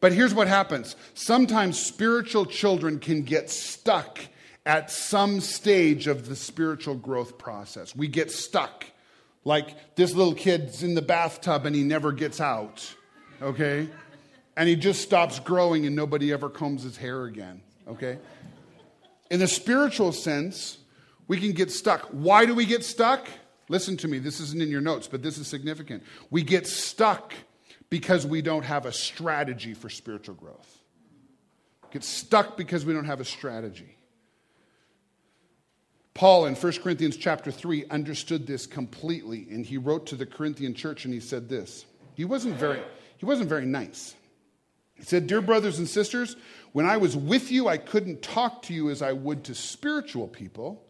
But 0.00 0.12
here's 0.12 0.34
what 0.34 0.48
happens 0.48 0.94
sometimes 1.14 1.78
spiritual 1.78 2.46
children 2.46 2.98
can 2.98 3.22
get 3.22 3.50
stuck 3.50 4.18
at 4.66 4.90
some 4.90 5.40
stage 5.40 6.06
of 6.06 6.28
the 6.28 6.36
spiritual 6.36 6.96
growth 6.96 7.38
process. 7.38 7.94
We 7.94 8.08
get 8.08 8.30
stuck. 8.30 8.84
Like 9.44 9.94
this 9.94 10.12
little 10.12 10.34
kid's 10.34 10.82
in 10.82 10.94
the 10.94 11.02
bathtub 11.02 11.66
and 11.66 11.76
he 11.76 11.84
never 11.84 12.10
gets 12.10 12.40
out, 12.40 12.92
okay? 13.40 13.88
And 14.56 14.68
he 14.68 14.74
just 14.74 15.02
stops 15.02 15.38
growing 15.38 15.86
and 15.86 15.94
nobody 15.94 16.32
ever 16.32 16.48
combs 16.48 16.82
his 16.82 16.96
hair 16.96 17.26
again, 17.26 17.62
okay? 17.86 18.18
In 19.30 19.38
the 19.38 19.46
spiritual 19.46 20.10
sense, 20.10 20.78
we 21.28 21.38
can 21.38 21.52
get 21.52 21.70
stuck. 21.70 22.08
Why 22.10 22.44
do 22.44 22.56
we 22.56 22.66
get 22.66 22.84
stuck? 22.84 23.28
Listen 23.68 23.96
to 23.98 24.08
me, 24.08 24.18
this 24.18 24.40
isn't 24.40 24.62
in 24.62 24.68
your 24.68 24.80
notes, 24.80 25.08
but 25.08 25.22
this 25.22 25.38
is 25.38 25.48
significant. 25.48 26.04
We 26.30 26.42
get 26.42 26.66
stuck 26.66 27.34
because 27.90 28.26
we 28.26 28.42
don't 28.42 28.64
have 28.64 28.86
a 28.86 28.92
strategy 28.92 29.74
for 29.74 29.88
spiritual 29.88 30.34
growth. 30.34 30.82
Get 31.90 32.04
stuck 32.04 32.56
because 32.56 32.84
we 32.84 32.92
don't 32.92 33.04
have 33.04 33.20
a 33.20 33.24
strategy. 33.24 33.96
Paul 36.14 36.46
in 36.46 36.54
1 36.54 36.72
Corinthians 36.82 37.16
chapter 37.16 37.50
3 37.50 37.86
understood 37.90 38.46
this 38.46 38.66
completely 38.66 39.46
and 39.50 39.66
he 39.66 39.76
wrote 39.76 40.06
to 40.06 40.16
the 40.16 40.24
Corinthian 40.24 40.72
church 40.72 41.04
and 41.04 41.12
he 41.12 41.20
said 41.20 41.48
this. 41.48 41.84
He 42.14 42.24
wasn't 42.24 42.56
very 42.56 42.80
he 43.18 43.26
wasn't 43.26 43.48
very 43.48 43.66
nice. 43.66 44.14
He 44.94 45.04
said, 45.04 45.26
"Dear 45.26 45.42
brothers 45.42 45.78
and 45.78 45.86
sisters, 45.86 46.36
when 46.72 46.86
I 46.86 46.96
was 46.96 47.14
with 47.14 47.52
you 47.52 47.68
I 47.68 47.76
couldn't 47.76 48.22
talk 48.22 48.62
to 48.62 48.74
you 48.74 48.88
as 48.88 49.02
I 49.02 49.12
would 49.12 49.44
to 49.44 49.54
spiritual 49.54 50.26
people. 50.26 50.85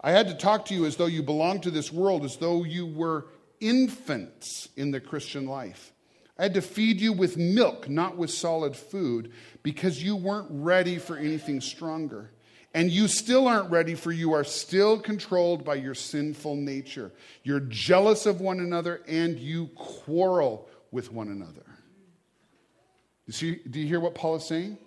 I 0.00 0.12
had 0.12 0.28
to 0.28 0.34
talk 0.34 0.66
to 0.66 0.74
you 0.74 0.86
as 0.86 0.96
though 0.96 1.06
you 1.06 1.22
belonged 1.22 1.64
to 1.64 1.70
this 1.70 1.92
world, 1.92 2.24
as 2.24 2.36
though 2.36 2.64
you 2.64 2.86
were 2.86 3.26
infants 3.60 4.68
in 4.76 4.90
the 4.90 5.00
Christian 5.00 5.46
life. 5.46 5.92
I 6.38 6.44
had 6.44 6.54
to 6.54 6.62
feed 6.62 7.02
you 7.02 7.12
with 7.12 7.36
milk, 7.36 7.88
not 7.88 8.16
with 8.16 8.30
solid 8.30 8.74
food, 8.74 9.32
because 9.62 10.02
you 10.02 10.16
weren't 10.16 10.48
ready 10.50 10.96
for 10.96 11.18
anything 11.18 11.60
stronger. 11.60 12.30
And 12.72 12.90
you 12.90 13.08
still 13.08 13.46
aren't 13.46 13.70
ready, 13.70 13.94
for 13.94 14.10
you 14.10 14.32
are 14.32 14.44
still 14.44 14.98
controlled 14.98 15.64
by 15.64 15.74
your 15.74 15.94
sinful 15.94 16.56
nature. 16.56 17.12
You're 17.42 17.60
jealous 17.60 18.24
of 18.24 18.40
one 18.40 18.60
another 18.60 19.02
and 19.06 19.38
you 19.38 19.66
quarrel 19.74 20.68
with 20.90 21.12
one 21.12 21.28
another. 21.28 21.66
You 23.26 23.32
see, 23.32 23.60
do 23.68 23.78
you 23.78 23.86
hear 23.86 24.00
what 24.00 24.14
Paul 24.14 24.36
is 24.36 24.46
saying? 24.46 24.78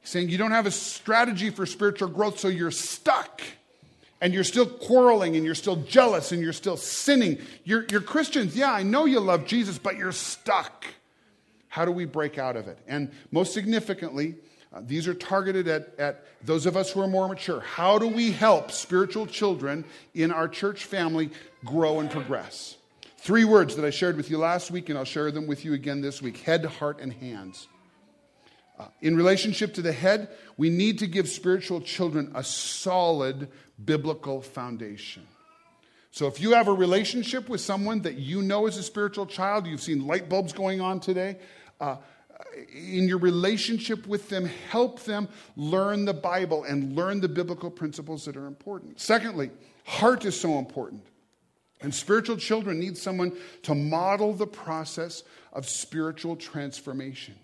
He's 0.00 0.10
saying 0.10 0.30
you 0.30 0.38
don't 0.38 0.50
have 0.50 0.66
a 0.66 0.70
strategy 0.70 1.50
for 1.50 1.66
spiritual 1.66 2.08
growth, 2.08 2.40
so 2.40 2.48
you're 2.48 2.70
stuck 2.70 3.42
and 4.20 4.32
you're 4.32 4.44
still 4.44 4.66
quarreling 4.66 5.36
and 5.36 5.44
you're 5.44 5.54
still 5.54 5.76
jealous 5.76 6.32
and 6.32 6.40
you're 6.40 6.52
still 6.52 6.76
sinning. 6.76 7.38
You're, 7.64 7.84
you're, 7.90 8.00
Christians. 8.00 8.56
Yeah, 8.56 8.72
I 8.72 8.82
know 8.82 9.04
you 9.04 9.20
love 9.20 9.46
Jesus, 9.46 9.78
but 9.78 9.96
you're 9.96 10.12
stuck. 10.12 10.86
How 11.68 11.84
do 11.84 11.92
we 11.92 12.06
break 12.06 12.38
out 12.38 12.56
of 12.56 12.68
it? 12.68 12.78
And 12.86 13.10
most 13.30 13.52
significantly, 13.52 14.36
uh, 14.72 14.80
these 14.86 15.06
are 15.06 15.14
targeted 15.14 15.68
at, 15.68 15.94
at 15.98 16.24
those 16.44 16.66
of 16.66 16.76
us 16.76 16.90
who 16.90 17.00
are 17.00 17.06
more 17.06 17.28
mature. 17.28 17.60
How 17.60 17.98
do 17.98 18.08
we 18.08 18.30
help 18.30 18.70
spiritual 18.70 19.26
children 19.26 19.84
in 20.14 20.32
our 20.32 20.48
church 20.48 20.84
family 20.84 21.30
grow 21.64 22.00
and 22.00 22.10
progress? 22.10 22.76
Three 23.18 23.44
words 23.44 23.76
that 23.76 23.84
I 23.84 23.90
shared 23.90 24.16
with 24.16 24.30
you 24.30 24.38
last 24.38 24.70
week, 24.70 24.88
and 24.88 24.98
I'll 24.98 25.04
share 25.04 25.30
them 25.30 25.46
with 25.46 25.64
you 25.64 25.74
again 25.74 26.00
this 26.00 26.22
week 26.22 26.38
head, 26.38 26.64
heart, 26.64 27.00
and 27.00 27.12
hands. 27.12 27.68
Uh, 28.78 28.86
in 29.00 29.16
relationship 29.16 29.74
to 29.74 29.82
the 29.82 29.92
head, 29.92 30.28
we 30.56 30.68
need 30.68 30.98
to 30.98 31.06
give 31.06 31.28
spiritual 31.28 31.80
children 31.80 32.30
a 32.34 32.44
solid 32.44 33.48
biblical 33.84 34.40
foundation. 34.40 35.26
So 36.10 36.26
if 36.26 36.40
you 36.40 36.52
have 36.52 36.68
a 36.68 36.72
relationship 36.72 37.48
with 37.48 37.60
someone 37.60 38.00
that 38.02 38.14
you 38.14 38.40
know 38.40 38.66
is 38.66 38.78
a 38.78 38.82
spiritual 38.82 39.26
child, 39.26 39.66
you've 39.66 39.82
seen 39.82 40.06
light 40.06 40.28
bulbs 40.28 40.52
going 40.52 40.80
on 40.80 40.98
today, 40.98 41.36
uh, 41.78 41.96
in 42.72 43.06
your 43.06 43.18
relationship 43.18 44.06
with 44.06 44.28
them, 44.28 44.46
help 44.70 45.00
them 45.00 45.28
learn 45.56 46.04
the 46.04 46.14
Bible 46.14 46.64
and 46.64 46.96
learn 46.96 47.20
the 47.20 47.28
biblical 47.28 47.70
principles 47.70 48.24
that 48.24 48.36
are 48.36 48.46
important. 48.46 48.98
Secondly, 48.98 49.50
heart 49.84 50.24
is 50.24 50.38
so 50.38 50.58
important. 50.58 51.04
And 51.82 51.94
spiritual 51.94 52.38
children 52.38 52.78
need 52.78 52.96
someone 52.96 53.36
to 53.62 53.74
model 53.74 54.32
the 54.32 54.46
process 54.46 55.22
of 55.52 55.68
spiritual 55.68 56.36
transformation. 56.36 57.34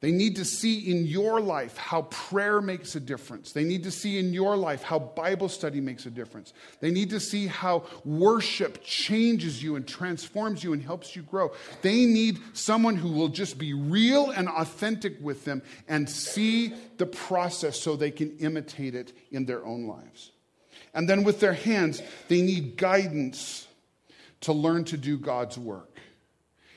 They 0.00 0.12
need 0.12 0.36
to 0.36 0.44
see 0.44 0.90
in 0.90 1.06
your 1.06 1.40
life 1.40 1.78
how 1.78 2.02
prayer 2.02 2.60
makes 2.60 2.94
a 2.96 3.00
difference. 3.00 3.52
They 3.52 3.64
need 3.64 3.84
to 3.84 3.90
see 3.90 4.18
in 4.18 4.34
your 4.34 4.54
life 4.54 4.82
how 4.82 4.98
Bible 4.98 5.48
study 5.48 5.80
makes 5.80 6.04
a 6.04 6.10
difference. 6.10 6.52
They 6.80 6.90
need 6.90 7.08
to 7.10 7.20
see 7.20 7.46
how 7.46 7.84
worship 8.04 8.84
changes 8.84 9.62
you 9.62 9.74
and 9.74 9.88
transforms 9.88 10.62
you 10.62 10.74
and 10.74 10.82
helps 10.82 11.16
you 11.16 11.22
grow. 11.22 11.52
They 11.80 12.04
need 12.04 12.38
someone 12.52 12.96
who 12.96 13.10
will 13.10 13.28
just 13.28 13.56
be 13.56 13.72
real 13.72 14.30
and 14.30 14.50
authentic 14.50 15.16
with 15.18 15.46
them 15.46 15.62
and 15.88 16.08
see 16.10 16.74
the 16.98 17.06
process 17.06 17.80
so 17.80 17.96
they 17.96 18.10
can 18.10 18.36
imitate 18.36 18.94
it 18.94 19.16
in 19.30 19.46
their 19.46 19.64
own 19.64 19.86
lives. 19.86 20.30
And 20.92 21.08
then 21.08 21.24
with 21.24 21.40
their 21.40 21.54
hands, 21.54 22.02
they 22.28 22.42
need 22.42 22.76
guidance 22.76 23.66
to 24.42 24.52
learn 24.52 24.84
to 24.84 24.98
do 24.98 25.16
God's 25.16 25.56
work. 25.56 25.95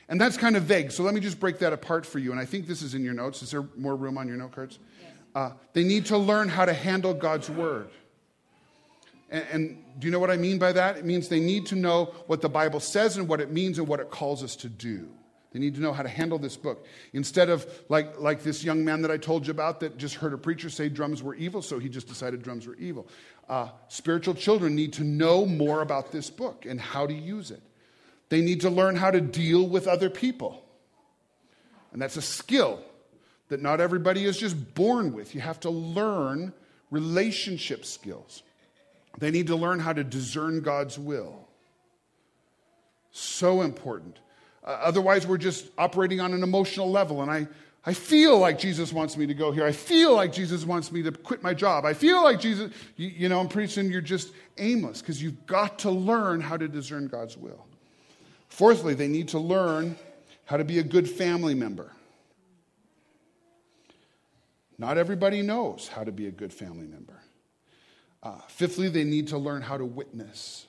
And 0.09 0.19
that's 0.19 0.37
kind 0.37 0.57
of 0.57 0.63
vague. 0.63 0.91
So 0.91 1.03
let 1.03 1.13
me 1.13 1.21
just 1.21 1.39
break 1.39 1.59
that 1.59 1.71
apart 1.71 2.05
for 2.05 2.17
you. 2.17 2.31
And 2.31 2.39
I 2.39 2.45
think 2.45 2.65
this 2.65 2.81
is 2.81 2.95
in 2.95 3.03
your 3.03 3.13
notes. 3.13 3.43
Is 3.43 3.51
there 3.51 3.63
more 3.77 3.95
room 3.95 4.17
on 4.17 4.27
your 4.27 4.37
note 4.37 4.51
cards? 4.51 4.79
Yes. 5.01 5.11
Uh, 5.35 5.51
they 5.73 5.83
need 5.83 6.07
to 6.07 6.17
learn 6.17 6.49
how 6.49 6.65
to 6.65 6.73
handle 6.73 7.13
God's 7.13 7.49
word. 7.49 7.89
And, 9.29 9.45
and, 9.51 9.83
do 9.99 10.07
you 10.07 10.11
know 10.11 10.19
what 10.19 10.31
I 10.31 10.37
mean 10.37 10.57
by 10.57 10.71
that? 10.71 10.97
It 10.97 11.05
means 11.05 11.27
they 11.27 11.39
need 11.39 11.67
to 11.67 11.75
know 11.75 12.05
what 12.25 12.41
the 12.41 12.49
Bible 12.49 12.79
says 12.79 13.17
and 13.17 13.27
what 13.27 13.39
it 13.39 13.51
means 13.51 13.77
and 13.77 13.87
what 13.87 13.99
it 13.99 14.09
calls 14.09 14.43
us 14.43 14.55
to 14.57 14.69
do. 14.69 15.09
They 15.51 15.59
need 15.59 15.75
to 15.75 15.81
know 15.81 15.93
how 15.93 16.03
to 16.03 16.09
handle 16.09 16.39
this 16.39 16.55
book. 16.55 16.85
Instead 17.13 17.49
of 17.49 17.67
like, 17.89 18.19
like 18.19 18.43
this 18.43 18.63
young 18.63 18.85
man 18.85 19.01
that 19.01 19.11
I 19.11 19.17
told 19.17 19.45
you 19.45 19.51
about 19.51 19.79
that 19.81 19.97
just 19.97 20.15
heard 20.15 20.33
a 20.33 20.37
preacher 20.37 20.69
say 20.69 20.89
drums 20.89 21.21
were 21.21 21.35
evil, 21.35 21.61
so 21.61 21.79
he 21.79 21.89
just 21.89 22.07
decided 22.07 22.41
drums 22.41 22.65
were 22.65 22.75
evil. 22.75 23.07
Uh, 23.47 23.69
spiritual 23.87 24.35
children 24.35 24.75
need 24.75 24.93
to 24.93 25.03
know 25.03 25.45
more 25.45 25.81
about 25.81 26.11
this 26.11 26.29
book 26.29 26.65
and 26.65 26.79
how 26.79 27.05
to 27.05 27.13
use 27.13 27.51
it. 27.51 27.61
They 28.29 28.41
need 28.41 28.61
to 28.61 28.69
learn 28.69 28.95
how 28.95 29.11
to 29.11 29.19
deal 29.19 29.67
with 29.67 29.87
other 29.87 30.09
people. 30.09 30.63
And 31.91 32.01
that's 32.01 32.17
a 32.17 32.21
skill 32.21 32.81
that 33.49 33.61
not 33.61 33.81
everybody 33.81 34.25
is 34.25 34.37
just 34.37 34.75
born 34.75 35.13
with. 35.13 35.33
You 35.33 35.41
have 35.41 35.59
to 35.61 35.69
learn 35.69 36.53
relationship 36.91 37.85
skills. 37.85 38.43
They 39.17 39.31
need 39.31 39.47
to 39.47 39.55
learn 39.55 39.79
how 39.79 39.93
to 39.93 40.03
discern 40.03 40.61
God's 40.61 40.97
will. 40.97 41.47
So 43.11 43.61
important. 43.61 44.19
Uh, 44.63 44.77
otherwise, 44.81 45.25
we're 45.25 45.37
just 45.37 45.67
operating 45.77 46.21
on 46.21 46.33
an 46.33 46.43
emotional 46.43 46.91
level. 46.91 47.23
And 47.23 47.31
I, 47.31 47.47
I 47.85 47.93
feel 47.93 48.37
like 48.37 48.59
Jesus 48.59 48.93
wants 48.93 49.17
me 49.17 49.25
to 49.25 49.33
go 49.33 49.51
here. 49.51 49.65
I 49.65 49.71
feel 49.71 50.13
like 50.13 50.31
Jesus 50.31 50.63
wants 50.63 50.91
me 50.91 51.01
to 51.01 51.11
quit 51.11 51.41
my 51.41 51.55
job. 51.55 51.85
I 51.85 51.93
feel 51.93 52.23
like 52.23 52.39
Jesus, 52.39 52.71
you, 52.97 53.07
you 53.07 53.29
know, 53.29 53.39
and 53.41 53.49
pretty 53.49 53.71
soon 53.71 53.91
you're 53.91 54.01
just 54.01 54.31
aimless 54.59 55.01
because 55.01 55.21
you've 55.23 55.47
got 55.47 55.79
to 55.79 55.89
learn 55.89 56.39
how 56.39 56.55
to 56.55 56.67
discern 56.67 57.07
God's 57.07 57.35
will. 57.35 57.65
Fourthly, 58.49 58.93
they 58.93 59.07
need 59.07 59.29
to 59.29 59.39
learn 59.39 59.95
how 60.45 60.57
to 60.57 60.63
be 60.63 60.79
a 60.79 60.83
good 60.83 61.09
family 61.09 61.53
member. 61.53 61.91
Not 64.77 64.97
everybody 64.97 65.41
knows 65.41 65.87
how 65.87 66.03
to 66.03 66.11
be 66.11 66.27
a 66.27 66.31
good 66.31 66.53
family 66.53 66.87
member. 66.87 67.21
Uh, 68.23 68.39
fifthly, 68.47 68.89
they 68.89 69.03
need 69.03 69.27
to 69.29 69.37
learn 69.37 69.61
how 69.61 69.77
to 69.77 69.85
witness. 69.85 70.65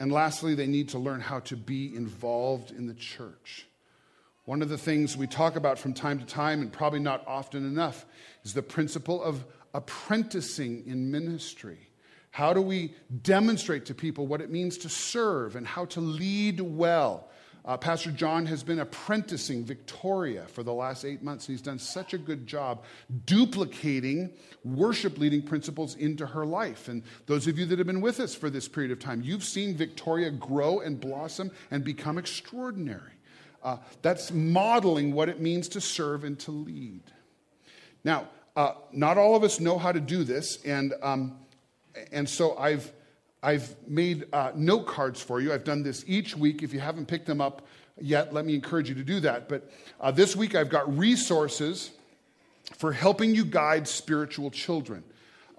And 0.00 0.12
lastly, 0.12 0.54
they 0.54 0.66
need 0.66 0.90
to 0.90 0.98
learn 0.98 1.20
how 1.20 1.40
to 1.40 1.56
be 1.56 1.94
involved 1.94 2.70
in 2.70 2.86
the 2.86 2.94
church. 2.94 3.66
One 4.44 4.62
of 4.62 4.68
the 4.68 4.78
things 4.78 5.16
we 5.16 5.26
talk 5.26 5.56
about 5.56 5.78
from 5.78 5.92
time 5.92 6.18
to 6.20 6.24
time, 6.24 6.62
and 6.62 6.72
probably 6.72 7.00
not 7.00 7.26
often 7.26 7.66
enough, 7.66 8.06
is 8.44 8.54
the 8.54 8.62
principle 8.62 9.22
of 9.22 9.44
apprenticing 9.74 10.86
in 10.86 11.10
ministry. 11.10 11.87
How 12.30 12.52
do 12.52 12.60
we 12.60 12.94
demonstrate 13.22 13.86
to 13.86 13.94
people 13.94 14.26
what 14.26 14.40
it 14.40 14.50
means 14.50 14.78
to 14.78 14.88
serve 14.88 15.56
and 15.56 15.66
how 15.66 15.86
to 15.86 16.00
lead 16.00 16.60
well? 16.60 17.28
Uh, 17.64 17.76
Pastor 17.76 18.10
John 18.10 18.46
has 18.46 18.62
been 18.62 18.80
apprenticing 18.80 19.62
Victoria 19.62 20.46
for 20.46 20.62
the 20.62 20.72
last 20.72 21.04
eight 21.04 21.22
months, 21.22 21.46
and 21.46 21.54
he's 21.54 21.62
done 21.62 21.78
such 21.78 22.14
a 22.14 22.18
good 22.18 22.46
job 22.46 22.82
duplicating 23.26 24.32
worship 24.64 25.18
leading 25.18 25.42
principles 25.42 25.94
into 25.96 26.24
her 26.24 26.46
life. 26.46 26.88
And 26.88 27.02
those 27.26 27.46
of 27.46 27.58
you 27.58 27.66
that 27.66 27.78
have 27.78 27.86
been 27.86 28.00
with 28.00 28.20
us 28.20 28.34
for 28.34 28.48
this 28.48 28.68
period 28.68 28.90
of 28.90 29.00
time, 29.00 29.20
you've 29.22 29.44
seen 29.44 29.76
Victoria 29.76 30.30
grow 30.30 30.80
and 30.80 30.98
blossom 30.98 31.50
and 31.70 31.84
become 31.84 32.16
extraordinary. 32.16 33.12
Uh, 33.62 33.76
that's 34.00 34.32
modeling 34.32 35.12
what 35.12 35.28
it 35.28 35.40
means 35.40 35.68
to 35.68 35.80
serve 35.80 36.24
and 36.24 36.38
to 36.38 36.50
lead. 36.50 37.02
Now, 38.02 38.28
uh, 38.56 38.72
not 38.92 39.18
all 39.18 39.36
of 39.36 39.44
us 39.44 39.60
know 39.60 39.76
how 39.76 39.92
to 39.92 40.00
do 40.00 40.24
this, 40.24 40.62
and 40.64 40.94
um, 41.02 41.38
and 42.12 42.28
so 42.28 42.56
I've, 42.56 42.92
I've 43.42 43.74
made 43.86 44.26
uh, 44.32 44.52
note 44.54 44.86
cards 44.86 45.20
for 45.20 45.40
you. 45.40 45.52
I've 45.52 45.64
done 45.64 45.82
this 45.82 46.04
each 46.06 46.36
week. 46.36 46.62
If 46.62 46.72
you 46.72 46.80
haven't 46.80 47.06
picked 47.06 47.26
them 47.26 47.40
up 47.40 47.66
yet, 48.00 48.32
let 48.32 48.44
me 48.44 48.54
encourage 48.54 48.88
you 48.88 48.94
to 48.96 49.04
do 49.04 49.20
that. 49.20 49.48
But 49.48 49.70
uh, 50.00 50.10
this 50.10 50.34
week 50.36 50.54
I've 50.54 50.68
got 50.68 50.96
resources 50.96 51.90
for 52.76 52.92
helping 52.92 53.34
you 53.34 53.44
guide 53.44 53.88
spiritual 53.88 54.50
children. 54.50 55.04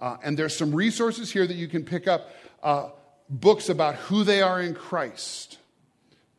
Uh, 0.00 0.16
and 0.22 0.38
there's 0.38 0.56
some 0.56 0.74
resources 0.74 1.30
here 1.30 1.46
that 1.46 1.56
you 1.56 1.68
can 1.68 1.84
pick 1.84 2.08
up 2.08 2.30
uh, 2.62 2.88
books 3.28 3.68
about 3.68 3.96
who 3.96 4.24
they 4.24 4.40
are 4.42 4.60
in 4.60 4.74
Christ. 4.74 5.58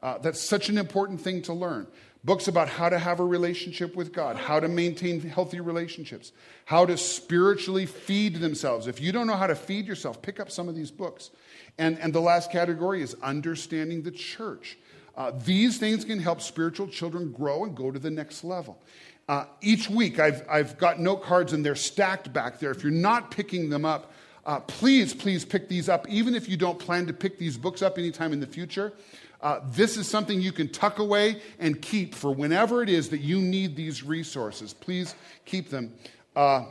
Uh, 0.01 0.17
that's 0.17 0.41
such 0.41 0.69
an 0.69 0.77
important 0.77 1.21
thing 1.21 1.41
to 1.43 1.53
learn. 1.53 1.87
Books 2.23 2.47
about 2.47 2.69
how 2.69 2.87
to 2.87 2.99
have 2.99 3.19
a 3.19 3.25
relationship 3.25 3.95
with 3.95 4.13
God, 4.13 4.35
how 4.35 4.59
to 4.59 4.67
maintain 4.67 5.21
healthy 5.21 5.59
relationships, 5.59 6.31
how 6.65 6.85
to 6.85 6.95
spiritually 6.95 7.87
feed 7.87 8.35
themselves. 8.35 8.85
If 8.85 9.01
you 9.01 9.11
don't 9.11 9.25
know 9.25 9.35
how 9.35 9.47
to 9.47 9.55
feed 9.55 9.87
yourself, 9.87 10.21
pick 10.21 10.39
up 10.39 10.51
some 10.51 10.69
of 10.69 10.75
these 10.75 10.91
books. 10.91 11.31
And, 11.79 11.97
and 11.97 12.13
the 12.13 12.19
last 12.19 12.51
category 12.51 13.01
is 13.01 13.15
understanding 13.23 14.03
the 14.03 14.11
church. 14.11 14.77
Uh, 15.15 15.31
these 15.43 15.79
things 15.79 16.05
can 16.05 16.19
help 16.19 16.41
spiritual 16.41 16.87
children 16.87 17.31
grow 17.31 17.63
and 17.63 17.75
go 17.75 17.89
to 17.89 17.99
the 17.99 18.11
next 18.11 18.43
level. 18.43 18.79
Uh, 19.27 19.45
each 19.61 19.89
week, 19.89 20.19
I've, 20.19 20.45
I've 20.49 20.77
got 20.77 20.99
note 20.99 21.23
cards 21.23 21.53
and 21.53 21.65
they're 21.65 21.75
stacked 21.75 22.31
back 22.31 22.59
there. 22.59 22.69
If 22.69 22.83
you're 22.83 22.91
not 22.91 23.31
picking 23.31 23.69
them 23.69 23.83
up, 23.83 24.11
Uh, 24.45 24.59
please, 24.61 25.13
please 25.13 25.45
pick 25.45 25.69
these 25.69 25.87
up, 25.87 26.07
even 26.09 26.33
if 26.33 26.49
you 26.49 26.57
don't 26.57 26.79
plan 26.79 27.05
to 27.05 27.13
pick 27.13 27.37
these 27.37 27.57
books 27.57 27.81
up 27.81 27.97
anytime 27.97 28.33
in 28.33 28.39
the 28.39 28.47
future. 28.47 28.93
Uh, 29.41 29.59
this 29.69 29.97
is 29.97 30.07
something 30.07 30.39
you 30.41 30.51
can 30.51 30.69
tuck 30.69 30.99
away 30.99 31.41
and 31.59 31.81
keep 31.81 32.13
for 32.13 32.31
whenever 32.31 32.83
it 32.83 32.89
is 32.89 33.09
that 33.09 33.21
you 33.21 33.41
need 33.41 33.75
these 33.75 34.03
resources. 34.03 34.73
Please 34.73 35.15
keep 35.45 35.69
them. 35.69 35.93
Uh, 36.35 36.65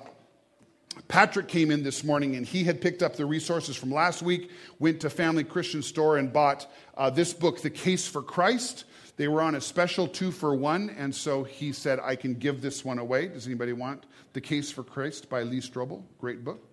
Patrick 1.08 1.48
came 1.48 1.70
in 1.70 1.82
this 1.82 2.04
morning 2.04 2.36
and 2.36 2.46
he 2.46 2.64
had 2.64 2.80
picked 2.80 3.02
up 3.02 3.16
the 3.16 3.26
resources 3.26 3.76
from 3.76 3.90
last 3.90 4.22
week, 4.22 4.50
went 4.78 5.00
to 5.00 5.10
Family 5.10 5.44
Christian 5.44 5.82
Store 5.82 6.16
and 6.16 6.32
bought 6.32 6.70
uh, 6.96 7.10
this 7.10 7.32
book, 7.32 7.60
The 7.62 7.70
Case 7.70 8.06
for 8.06 8.22
Christ. 8.22 8.84
They 9.16 9.28
were 9.28 9.42
on 9.42 9.54
a 9.54 9.60
special 9.60 10.08
two 10.08 10.30
for 10.30 10.54
one, 10.54 10.90
and 10.90 11.14
so 11.14 11.44
he 11.44 11.72
said, 11.72 12.00
I 12.00 12.16
can 12.16 12.34
give 12.34 12.62
this 12.62 12.84
one 12.84 12.98
away. 12.98 13.28
Does 13.28 13.46
anybody 13.46 13.72
want 13.72 14.06
The 14.32 14.40
Case 14.40 14.70
for 14.70 14.82
Christ 14.82 15.28
by 15.28 15.42
Lee 15.42 15.60
Strobel? 15.60 16.02
Great 16.18 16.44
book. 16.44 16.69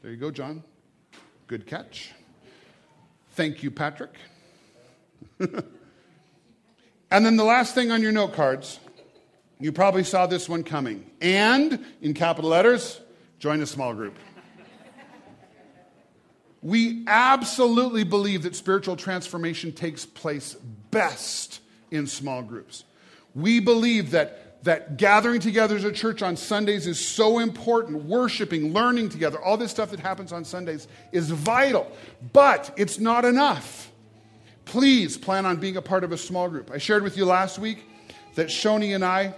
There 0.00 0.12
you 0.12 0.16
go, 0.16 0.30
John. 0.30 0.62
Good 1.48 1.66
catch. 1.66 2.12
Thank 3.32 3.64
you, 3.64 3.70
Patrick. 3.72 4.12
and 5.40 5.50
then 7.10 7.36
the 7.36 7.44
last 7.44 7.74
thing 7.74 7.90
on 7.90 8.00
your 8.00 8.12
note 8.12 8.32
cards, 8.32 8.78
you 9.58 9.72
probably 9.72 10.04
saw 10.04 10.26
this 10.26 10.48
one 10.48 10.62
coming. 10.62 11.10
And, 11.20 11.84
in 12.00 12.14
capital 12.14 12.50
letters, 12.50 13.00
join 13.40 13.60
a 13.60 13.66
small 13.66 13.92
group. 13.92 14.14
We 16.62 17.04
absolutely 17.08 18.04
believe 18.04 18.44
that 18.44 18.54
spiritual 18.54 18.94
transformation 18.94 19.72
takes 19.72 20.06
place 20.06 20.54
best 20.92 21.60
in 21.90 22.06
small 22.06 22.42
groups. 22.42 22.84
We 23.34 23.58
believe 23.58 24.12
that, 24.12 24.47
that 24.62 24.96
gathering 24.96 25.40
together 25.40 25.76
as 25.76 25.84
a 25.84 25.92
church 25.92 26.22
on 26.22 26.36
Sundays 26.36 26.86
is 26.86 27.04
so 27.04 27.38
important. 27.38 28.04
Worshiping, 28.04 28.72
learning 28.72 29.08
together, 29.08 29.40
all 29.40 29.56
this 29.56 29.70
stuff 29.70 29.90
that 29.90 30.00
happens 30.00 30.32
on 30.32 30.44
Sundays 30.44 30.88
is 31.12 31.30
vital. 31.30 31.90
But 32.32 32.72
it's 32.76 32.98
not 32.98 33.24
enough. 33.24 33.90
Please 34.64 35.16
plan 35.16 35.46
on 35.46 35.56
being 35.56 35.76
a 35.76 35.82
part 35.82 36.04
of 36.04 36.12
a 36.12 36.18
small 36.18 36.48
group. 36.48 36.70
I 36.70 36.78
shared 36.78 37.02
with 37.02 37.16
you 37.16 37.24
last 37.24 37.58
week 37.58 37.84
that 38.34 38.48
Shoni 38.48 38.94
and 38.94 39.04
I 39.04 39.34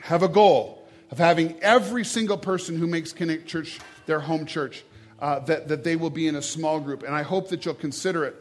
have 0.00 0.22
a 0.22 0.28
goal 0.28 0.88
of 1.10 1.18
having 1.18 1.58
every 1.60 2.04
single 2.04 2.38
person 2.38 2.76
who 2.78 2.86
makes 2.86 3.12
Connect 3.12 3.46
Church 3.46 3.78
their 4.06 4.20
home 4.20 4.46
church, 4.46 4.84
uh, 5.20 5.40
that, 5.40 5.68
that 5.68 5.84
they 5.84 5.96
will 5.96 6.10
be 6.10 6.26
in 6.26 6.36
a 6.36 6.42
small 6.42 6.80
group. 6.80 7.02
And 7.02 7.14
I 7.14 7.22
hope 7.22 7.48
that 7.50 7.64
you'll 7.64 7.74
consider 7.74 8.24
it. 8.24 8.36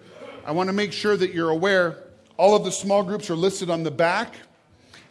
I 0.45 0.52
want 0.52 0.68
to 0.68 0.74
make 0.74 0.93
sure 0.93 1.18
that 1.18 1.34
you're 1.34 1.50
aware 1.50 2.04
all 2.39 2.56
of 2.56 2.64
the 2.64 2.72
small 2.72 3.04
groups 3.04 3.30
are 3.30 3.36
listed 3.36 3.70
on 3.70 3.84
the 3.84 3.91
back. 3.91 4.34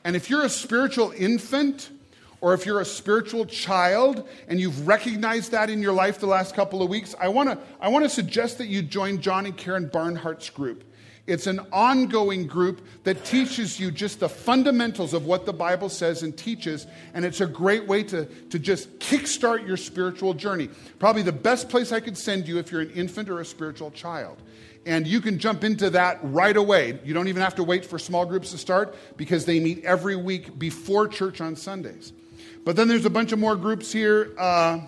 And 0.04 0.16
if 0.16 0.30
you're 0.30 0.44
a 0.44 0.48
spiritual 0.48 1.12
infant, 1.16 1.90
or 2.40 2.54
if 2.54 2.64
you're 2.64 2.80
a 2.80 2.84
spiritual 2.84 3.44
child 3.46 4.28
and 4.46 4.60
you've 4.60 4.86
recognized 4.86 5.50
that 5.52 5.70
in 5.70 5.82
your 5.82 5.92
life 5.92 6.20
the 6.20 6.26
last 6.26 6.54
couple 6.54 6.82
of 6.82 6.88
weeks, 6.88 7.14
I 7.18 7.28
want 7.28 7.50
to 7.50 7.58
I 7.80 7.88
want 7.88 8.04
to 8.04 8.10
suggest 8.10 8.58
that 8.58 8.66
you 8.66 8.82
join 8.82 9.20
John 9.20 9.46
and 9.46 9.56
Karen 9.56 9.88
Barnhart's 9.88 10.50
group. 10.50 10.84
It's 11.28 11.46
an 11.46 11.60
ongoing 11.72 12.46
group 12.46 12.80
that 13.04 13.22
teaches 13.26 13.78
you 13.78 13.90
just 13.90 14.18
the 14.18 14.30
fundamentals 14.30 15.12
of 15.12 15.26
what 15.26 15.44
the 15.44 15.52
Bible 15.52 15.90
says 15.90 16.22
and 16.22 16.34
teaches, 16.34 16.86
and 17.12 17.22
it's 17.22 17.42
a 17.42 17.46
great 17.46 17.86
way 17.86 18.02
to, 18.04 18.24
to 18.24 18.58
just 18.58 18.98
kickstart 18.98 19.66
your 19.66 19.76
spiritual 19.76 20.32
journey. 20.32 20.70
Probably 20.98 21.20
the 21.20 21.30
best 21.30 21.68
place 21.68 21.92
I 21.92 22.00
could 22.00 22.16
send 22.16 22.48
you 22.48 22.58
if 22.58 22.72
you're 22.72 22.80
an 22.80 22.92
infant 22.92 23.28
or 23.28 23.40
a 23.40 23.44
spiritual 23.44 23.90
child. 23.90 24.38
And 24.86 25.06
you 25.06 25.20
can 25.20 25.38
jump 25.38 25.64
into 25.64 25.90
that 25.90 26.18
right 26.22 26.56
away. 26.56 26.98
You 27.04 27.12
don't 27.12 27.28
even 27.28 27.42
have 27.42 27.54
to 27.56 27.64
wait 27.64 27.84
for 27.84 27.98
small 27.98 28.24
groups 28.24 28.52
to 28.52 28.58
start 28.58 28.94
because 29.16 29.44
they 29.44 29.60
meet 29.60 29.84
every 29.84 30.16
week 30.16 30.58
before 30.58 31.08
church 31.08 31.40
on 31.40 31.56
Sundays. 31.56 32.12
But 32.64 32.76
then 32.76 32.88
there's 32.88 33.04
a 33.04 33.10
bunch 33.10 33.32
of 33.32 33.38
more 33.38 33.56
groups 33.56 33.92
here. 33.92 34.34
Uh, 34.38 34.80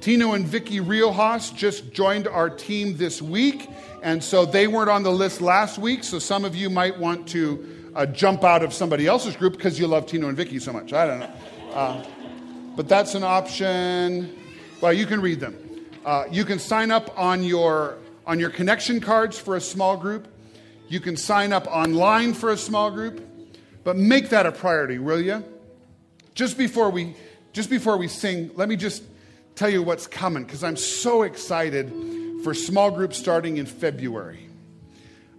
Tino 0.00 0.32
and 0.32 0.46
Vicky 0.46 0.80
Riojas 0.80 1.54
just 1.54 1.92
joined 1.92 2.28
our 2.28 2.48
team 2.48 2.96
this 2.96 3.20
week. 3.20 3.68
And 4.02 4.22
so 4.22 4.46
they 4.46 4.66
weren't 4.66 4.90
on 4.90 5.02
the 5.02 5.10
list 5.10 5.40
last 5.40 5.78
week, 5.78 6.04
so 6.04 6.18
some 6.18 6.44
of 6.44 6.54
you 6.54 6.70
might 6.70 6.96
want 6.96 7.26
to 7.28 7.90
uh, 7.94 8.06
jump 8.06 8.44
out 8.44 8.62
of 8.62 8.72
somebody 8.72 9.06
else's 9.06 9.34
group 9.36 9.54
because 9.54 9.78
you 9.80 9.86
love 9.86 10.06
Tino 10.06 10.28
and 10.28 10.36
Vicky 10.36 10.58
so 10.58 10.72
much. 10.72 10.92
I 10.92 11.06
don't 11.06 11.20
know. 11.20 11.32
Uh, 11.72 12.04
but 12.76 12.88
that's 12.88 13.14
an 13.14 13.24
option. 13.24 14.36
Well, 14.80 14.92
you 14.92 15.06
can 15.06 15.20
read 15.20 15.40
them. 15.40 15.56
Uh, 16.04 16.24
you 16.30 16.44
can 16.44 16.58
sign 16.58 16.90
up 16.90 17.18
on 17.18 17.42
your, 17.42 17.96
on 18.26 18.40
your 18.40 18.50
connection 18.50 19.00
cards 19.00 19.38
for 19.38 19.56
a 19.56 19.60
small 19.60 19.96
group. 19.96 20.28
You 20.88 21.00
can 21.00 21.16
sign 21.16 21.52
up 21.52 21.66
online 21.66 22.34
for 22.34 22.50
a 22.50 22.56
small 22.56 22.90
group. 22.90 23.22
But 23.86 23.96
make 23.96 24.30
that 24.30 24.46
a 24.46 24.52
priority, 24.52 24.98
will 24.98 25.20
you? 25.20 25.44
Just 26.34 26.58
before 26.58 26.90
we, 26.90 27.14
just 27.52 27.70
before 27.70 27.96
we 27.96 28.08
sing, 28.08 28.50
let 28.56 28.68
me 28.68 28.74
just 28.74 29.04
tell 29.54 29.70
you 29.70 29.80
what's 29.80 30.08
coming 30.08 30.44
because 30.44 30.64
I'm 30.64 30.76
so 30.76 31.22
excited 31.22 31.92
for 32.42 32.52
small 32.52 32.90
groups 32.90 33.16
starting 33.16 33.58
in 33.58 33.66
February. 33.66 34.48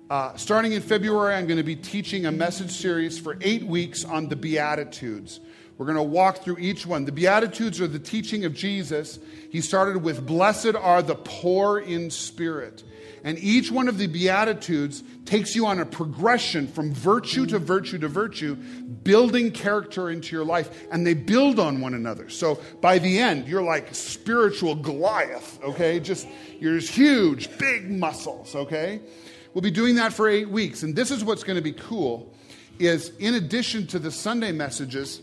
Uh, 0.10 0.34
starting 0.38 0.72
in 0.72 0.82
February, 0.82 1.36
I'm 1.36 1.46
going 1.46 1.58
to 1.58 1.64
be 1.64 1.76
teaching 1.76 2.26
a 2.26 2.32
message 2.32 2.72
series 2.72 3.20
for 3.20 3.38
eight 3.42 3.64
weeks 3.64 4.06
on 4.06 4.30
the 4.30 4.38
Beatitudes. 4.38 5.42
We're 5.78 5.86
going 5.86 5.98
to 5.98 6.04
walk 6.04 6.44
through 6.44 6.58
each 6.58 6.88
one. 6.88 7.06
The 7.06 7.12
Beatitudes 7.12 7.80
are 7.80 7.88
the 7.88 8.00
teaching 8.00 8.46
of 8.46 8.54
Jesus. 8.54 9.20
He 9.52 9.62
started 9.62 10.02
with, 10.02 10.26
Blessed 10.26 10.76
are 10.76 11.04
the 11.04 11.16
poor 11.16 11.80
in 11.80 12.10
spirit. 12.10 12.84
And 13.24 13.38
each 13.40 13.72
one 13.72 13.88
of 13.88 13.98
the 13.98 14.08
Beatitudes 14.08 15.04
takes 15.26 15.56
you 15.56 15.66
on 15.66 15.80
a 15.80 15.86
progression 15.86 16.68
from 16.68 16.94
virtue 16.94 17.46
to 17.48 17.60
virtue 17.60 17.98
to 18.00 18.08
virtue, 18.08 18.56
building 18.56 19.52
character 19.52 20.10
into 20.10 20.36
your 20.36 20.46
life. 20.46 20.88
And 20.92 21.06
they 21.06 21.14
build 21.14 21.60
on 21.60 21.82
one 21.82 21.94
another. 21.94 22.30
So 22.30 22.60
by 22.82 23.00
the 23.00 23.20
end, 23.20 23.48
you're 23.48 23.62
like 23.62 23.94
spiritual 23.94 24.76
Goliath, 24.76 25.62
okay? 25.64 26.00
Just, 26.00 26.28
you're 26.60 26.80
just 26.80 26.94
huge, 26.94 27.56
big 27.58 27.90
muscles, 27.90 28.56
okay? 28.56 29.02
We'll 29.54 29.62
be 29.62 29.72
doing 29.72 29.96
that 29.96 30.14
for 30.14 30.28
eight 30.28 30.50
weeks. 30.50 30.84
And 30.84 30.96
this 30.96 31.12
is 31.12 31.24
what's 31.24 31.44
going 31.44 31.58
to 31.58 31.64
be 31.64 31.74
cool 31.74 32.34
is 32.80 33.10
in 33.18 33.34
addition 33.36 33.88
to 33.88 34.00
the 34.00 34.12
Sunday 34.12 34.52
messages, 34.52 35.22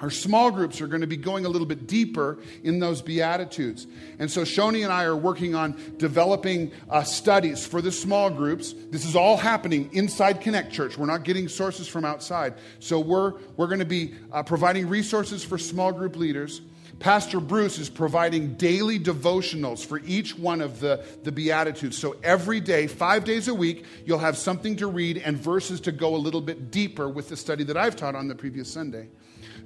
our 0.00 0.10
small 0.10 0.50
groups 0.50 0.80
are 0.80 0.86
going 0.86 1.00
to 1.00 1.06
be 1.06 1.16
going 1.16 1.44
a 1.44 1.48
little 1.48 1.66
bit 1.66 1.86
deeper 1.86 2.38
in 2.62 2.78
those 2.78 3.02
Beatitudes. 3.02 3.86
And 4.18 4.30
so 4.30 4.42
Shoni 4.42 4.84
and 4.84 4.92
I 4.92 5.04
are 5.04 5.16
working 5.16 5.54
on 5.54 5.80
developing 5.96 6.70
uh, 6.88 7.02
studies 7.02 7.66
for 7.66 7.82
the 7.82 7.90
small 7.90 8.30
groups. 8.30 8.74
This 8.90 9.04
is 9.04 9.16
all 9.16 9.36
happening 9.36 9.90
inside 9.92 10.40
Connect 10.40 10.72
Church. 10.72 10.96
We're 10.96 11.06
not 11.06 11.24
getting 11.24 11.48
sources 11.48 11.88
from 11.88 12.04
outside. 12.04 12.54
So 12.78 13.00
we're, 13.00 13.34
we're 13.56 13.66
going 13.66 13.80
to 13.80 13.84
be 13.84 14.14
uh, 14.32 14.42
providing 14.42 14.88
resources 14.88 15.44
for 15.44 15.58
small 15.58 15.92
group 15.92 16.16
leaders. 16.16 16.60
Pastor 17.00 17.38
Bruce 17.38 17.78
is 17.78 17.88
providing 17.88 18.54
daily 18.54 18.98
devotionals 18.98 19.84
for 19.84 20.00
each 20.04 20.36
one 20.36 20.60
of 20.60 20.80
the, 20.80 21.04
the 21.22 21.30
Beatitudes. 21.30 21.96
So 21.96 22.16
every 22.24 22.60
day, 22.60 22.88
five 22.88 23.24
days 23.24 23.46
a 23.46 23.54
week, 23.54 23.84
you'll 24.04 24.18
have 24.18 24.36
something 24.36 24.76
to 24.76 24.88
read 24.88 25.18
and 25.18 25.36
verses 25.36 25.80
to 25.82 25.92
go 25.92 26.16
a 26.16 26.18
little 26.18 26.40
bit 26.40 26.70
deeper 26.70 27.08
with 27.08 27.28
the 27.28 27.36
study 27.36 27.62
that 27.64 27.76
I've 27.76 27.94
taught 27.94 28.16
on 28.16 28.26
the 28.26 28.34
previous 28.34 28.72
Sunday. 28.72 29.08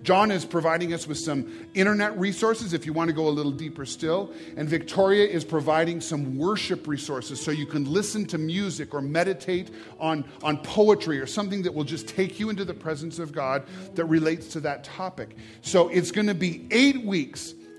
John 0.03 0.33
is 0.33 0.45
providing 0.45 0.93
us 0.93 1.07
with 1.07 1.19
some 1.19 1.69
internet 1.75 2.19
resources 2.19 2.73
if 2.73 2.87
you 2.87 2.93
want 2.93 3.09
to 3.09 3.15
go 3.15 3.29
a 3.29 3.31
little 3.31 3.53
deeper 3.53 3.87
still. 3.87 4.33
And 4.57 4.69
Victoria 4.69 5.27
is 5.27 5.45
providing 5.45 6.01
some 6.01 6.37
worship 6.37 6.89
resources 6.89 7.41
so 7.41 7.53
you 7.53 7.67
can 7.67 7.91
listen 7.91 8.27
to 8.27 8.39
music 8.39 8.95
or 8.95 9.01
meditate 9.01 9.71
on, 10.01 10.25
on 10.43 10.59
poetry 10.59 11.21
or 11.21 11.27
something 11.27 11.63
that 11.63 11.73
will 11.73 11.85
just 11.85 12.09
take 12.09 12.41
you 12.41 12.51
into 12.51 12.65
the 12.65 12.75
presence 12.75 13.21
of 13.21 13.33
God 13.33 13.65
that 13.95 14.07
relates 14.07 14.49
to 14.49 14.61
that 14.61 14.83
topic. 14.83 15.37
So 15.61 15.89
it's 15.89 16.11
going 16.11 16.27
to 16.27 16.35
be 16.35 16.67
eight 16.73 17.05
weeks 17.05 17.22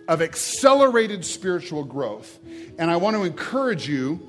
of 0.08 0.22
accelerated 0.22 1.24
spiritual 1.26 1.84
growth. 1.84 2.40
And 2.78 2.92
I 2.92 2.98
want 2.98 3.16
to 3.16 3.24
encourage 3.24 3.88
you 3.88 4.20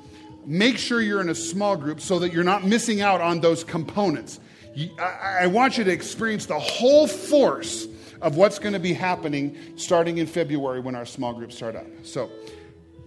make 0.46 0.78
sure 0.78 1.00
you're 1.00 1.20
in 1.20 1.30
a 1.30 1.34
small 1.34 1.76
group 1.76 2.00
so 2.00 2.18
that 2.18 2.32
you're 2.32 2.44
not 2.44 2.64
missing 2.64 3.00
out 3.00 3.20
on 3.20 3.40
those 3.40 3.64
components. 3.64 4.40
I 4.98 5.46
want 5.46 5.78
you 5.78 5.84
to 5.84 5.90
experience 5.90 6.46
the 6.46 6.58
whole 6.58 7.06
force 7.06 7.86
of 8.20 8.36
what's 8.36 8.58
going 8.58 8.72
to 8.72 8.78
be 8.78 8.92
happening 8.92 9.56
starting 9.76 10.18
in 10.18 10.26
February 10.26 10.80
when 10.80 10.94
our 10.94 11.06
small 11.06 11.32
groups 11.32 11.56
start 11.56 11.76
up. 11.76 11.86
So, 12.02 12.30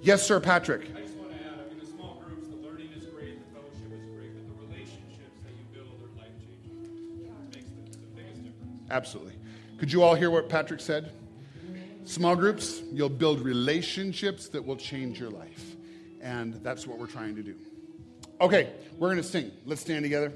yes, 0.02 0.26
sir, 0.26 0.40
Patrick. 0.40 0.84
I 0.96 1.02
just 1.02 1.16
want 1.16 1.32
to 1.32 1.36
add, 1.36 1.42
I 1.54 1.70
mean, 1.70 1.80
the 1.80 1.86
small 1.86 2.24
groups, 2.26 2.48
the 2.48 2.56
learning 2.56 2.90
is 2.96 3.06
great, 3.08 3.40
the 3.40 3.60
fellowship 3.60 3.92
is 3.92 4.06
great, 4.16 4.32
but 4.36 4.48
the 4.48 4.66
relationships 4.66 5.38
that 5.44 5.54
you 5.58 5.66
build 5.74 6.00
are 6.02 6.12
life 6.22 6.32
changing. 6.40 7.28
It 7.28 7.56
makes 7.56 7.66
the, 7.66 7.98
the 7.98 8.08
biggest 8.16 8.44
difference. 8.44 8.92
Absolutely. 8.92 9.34
Could 9.78 9.92
you 9.92 10.04
all 10.04 10.16
hear 10.16 10.30
what 10.30 10.50
Patrick 10.50 10.80
said? 10.80 11.12
Small 12.08 12.38
groups, 12.38 12.82
you'll 12.94 13.10
build 13.10 13.42
relationships 13.42 14.48
that 14.48 14.66
will 14.66 14.78
change 14.78 15.20
your 15.20 15.30
life. 15.30 15.76
And 16.22 16.54
that's 16.64 16.88
what 16.88 16.98
we're 16.98 17.06
trying 17.06 17.36
to 17.36 17.44
do. 17.44 17.56
Okay, 18.40 18.72
we're 18.98 19.10
going 19.10 19.18
to 19.18 19.24
sing. 19.24 19.52
Let's 19.66 19.82
stand 19.82 20.04
together. 20.04 20.32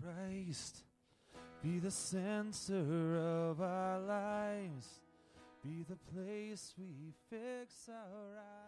Christ 0.00 0.84
be 1.60 1.80
the 1.80 1.90
center 1.90 3.18
of 3.50 3.60
our 3.60 3.98
lives, 3.98 5.00
be 5.60 5.84
the 5.88 5.96
place 6.14 6.72
we 6.78 7.12
fix 7.28 7.88
our 7.88 8.38
eyes. 8.38 8.65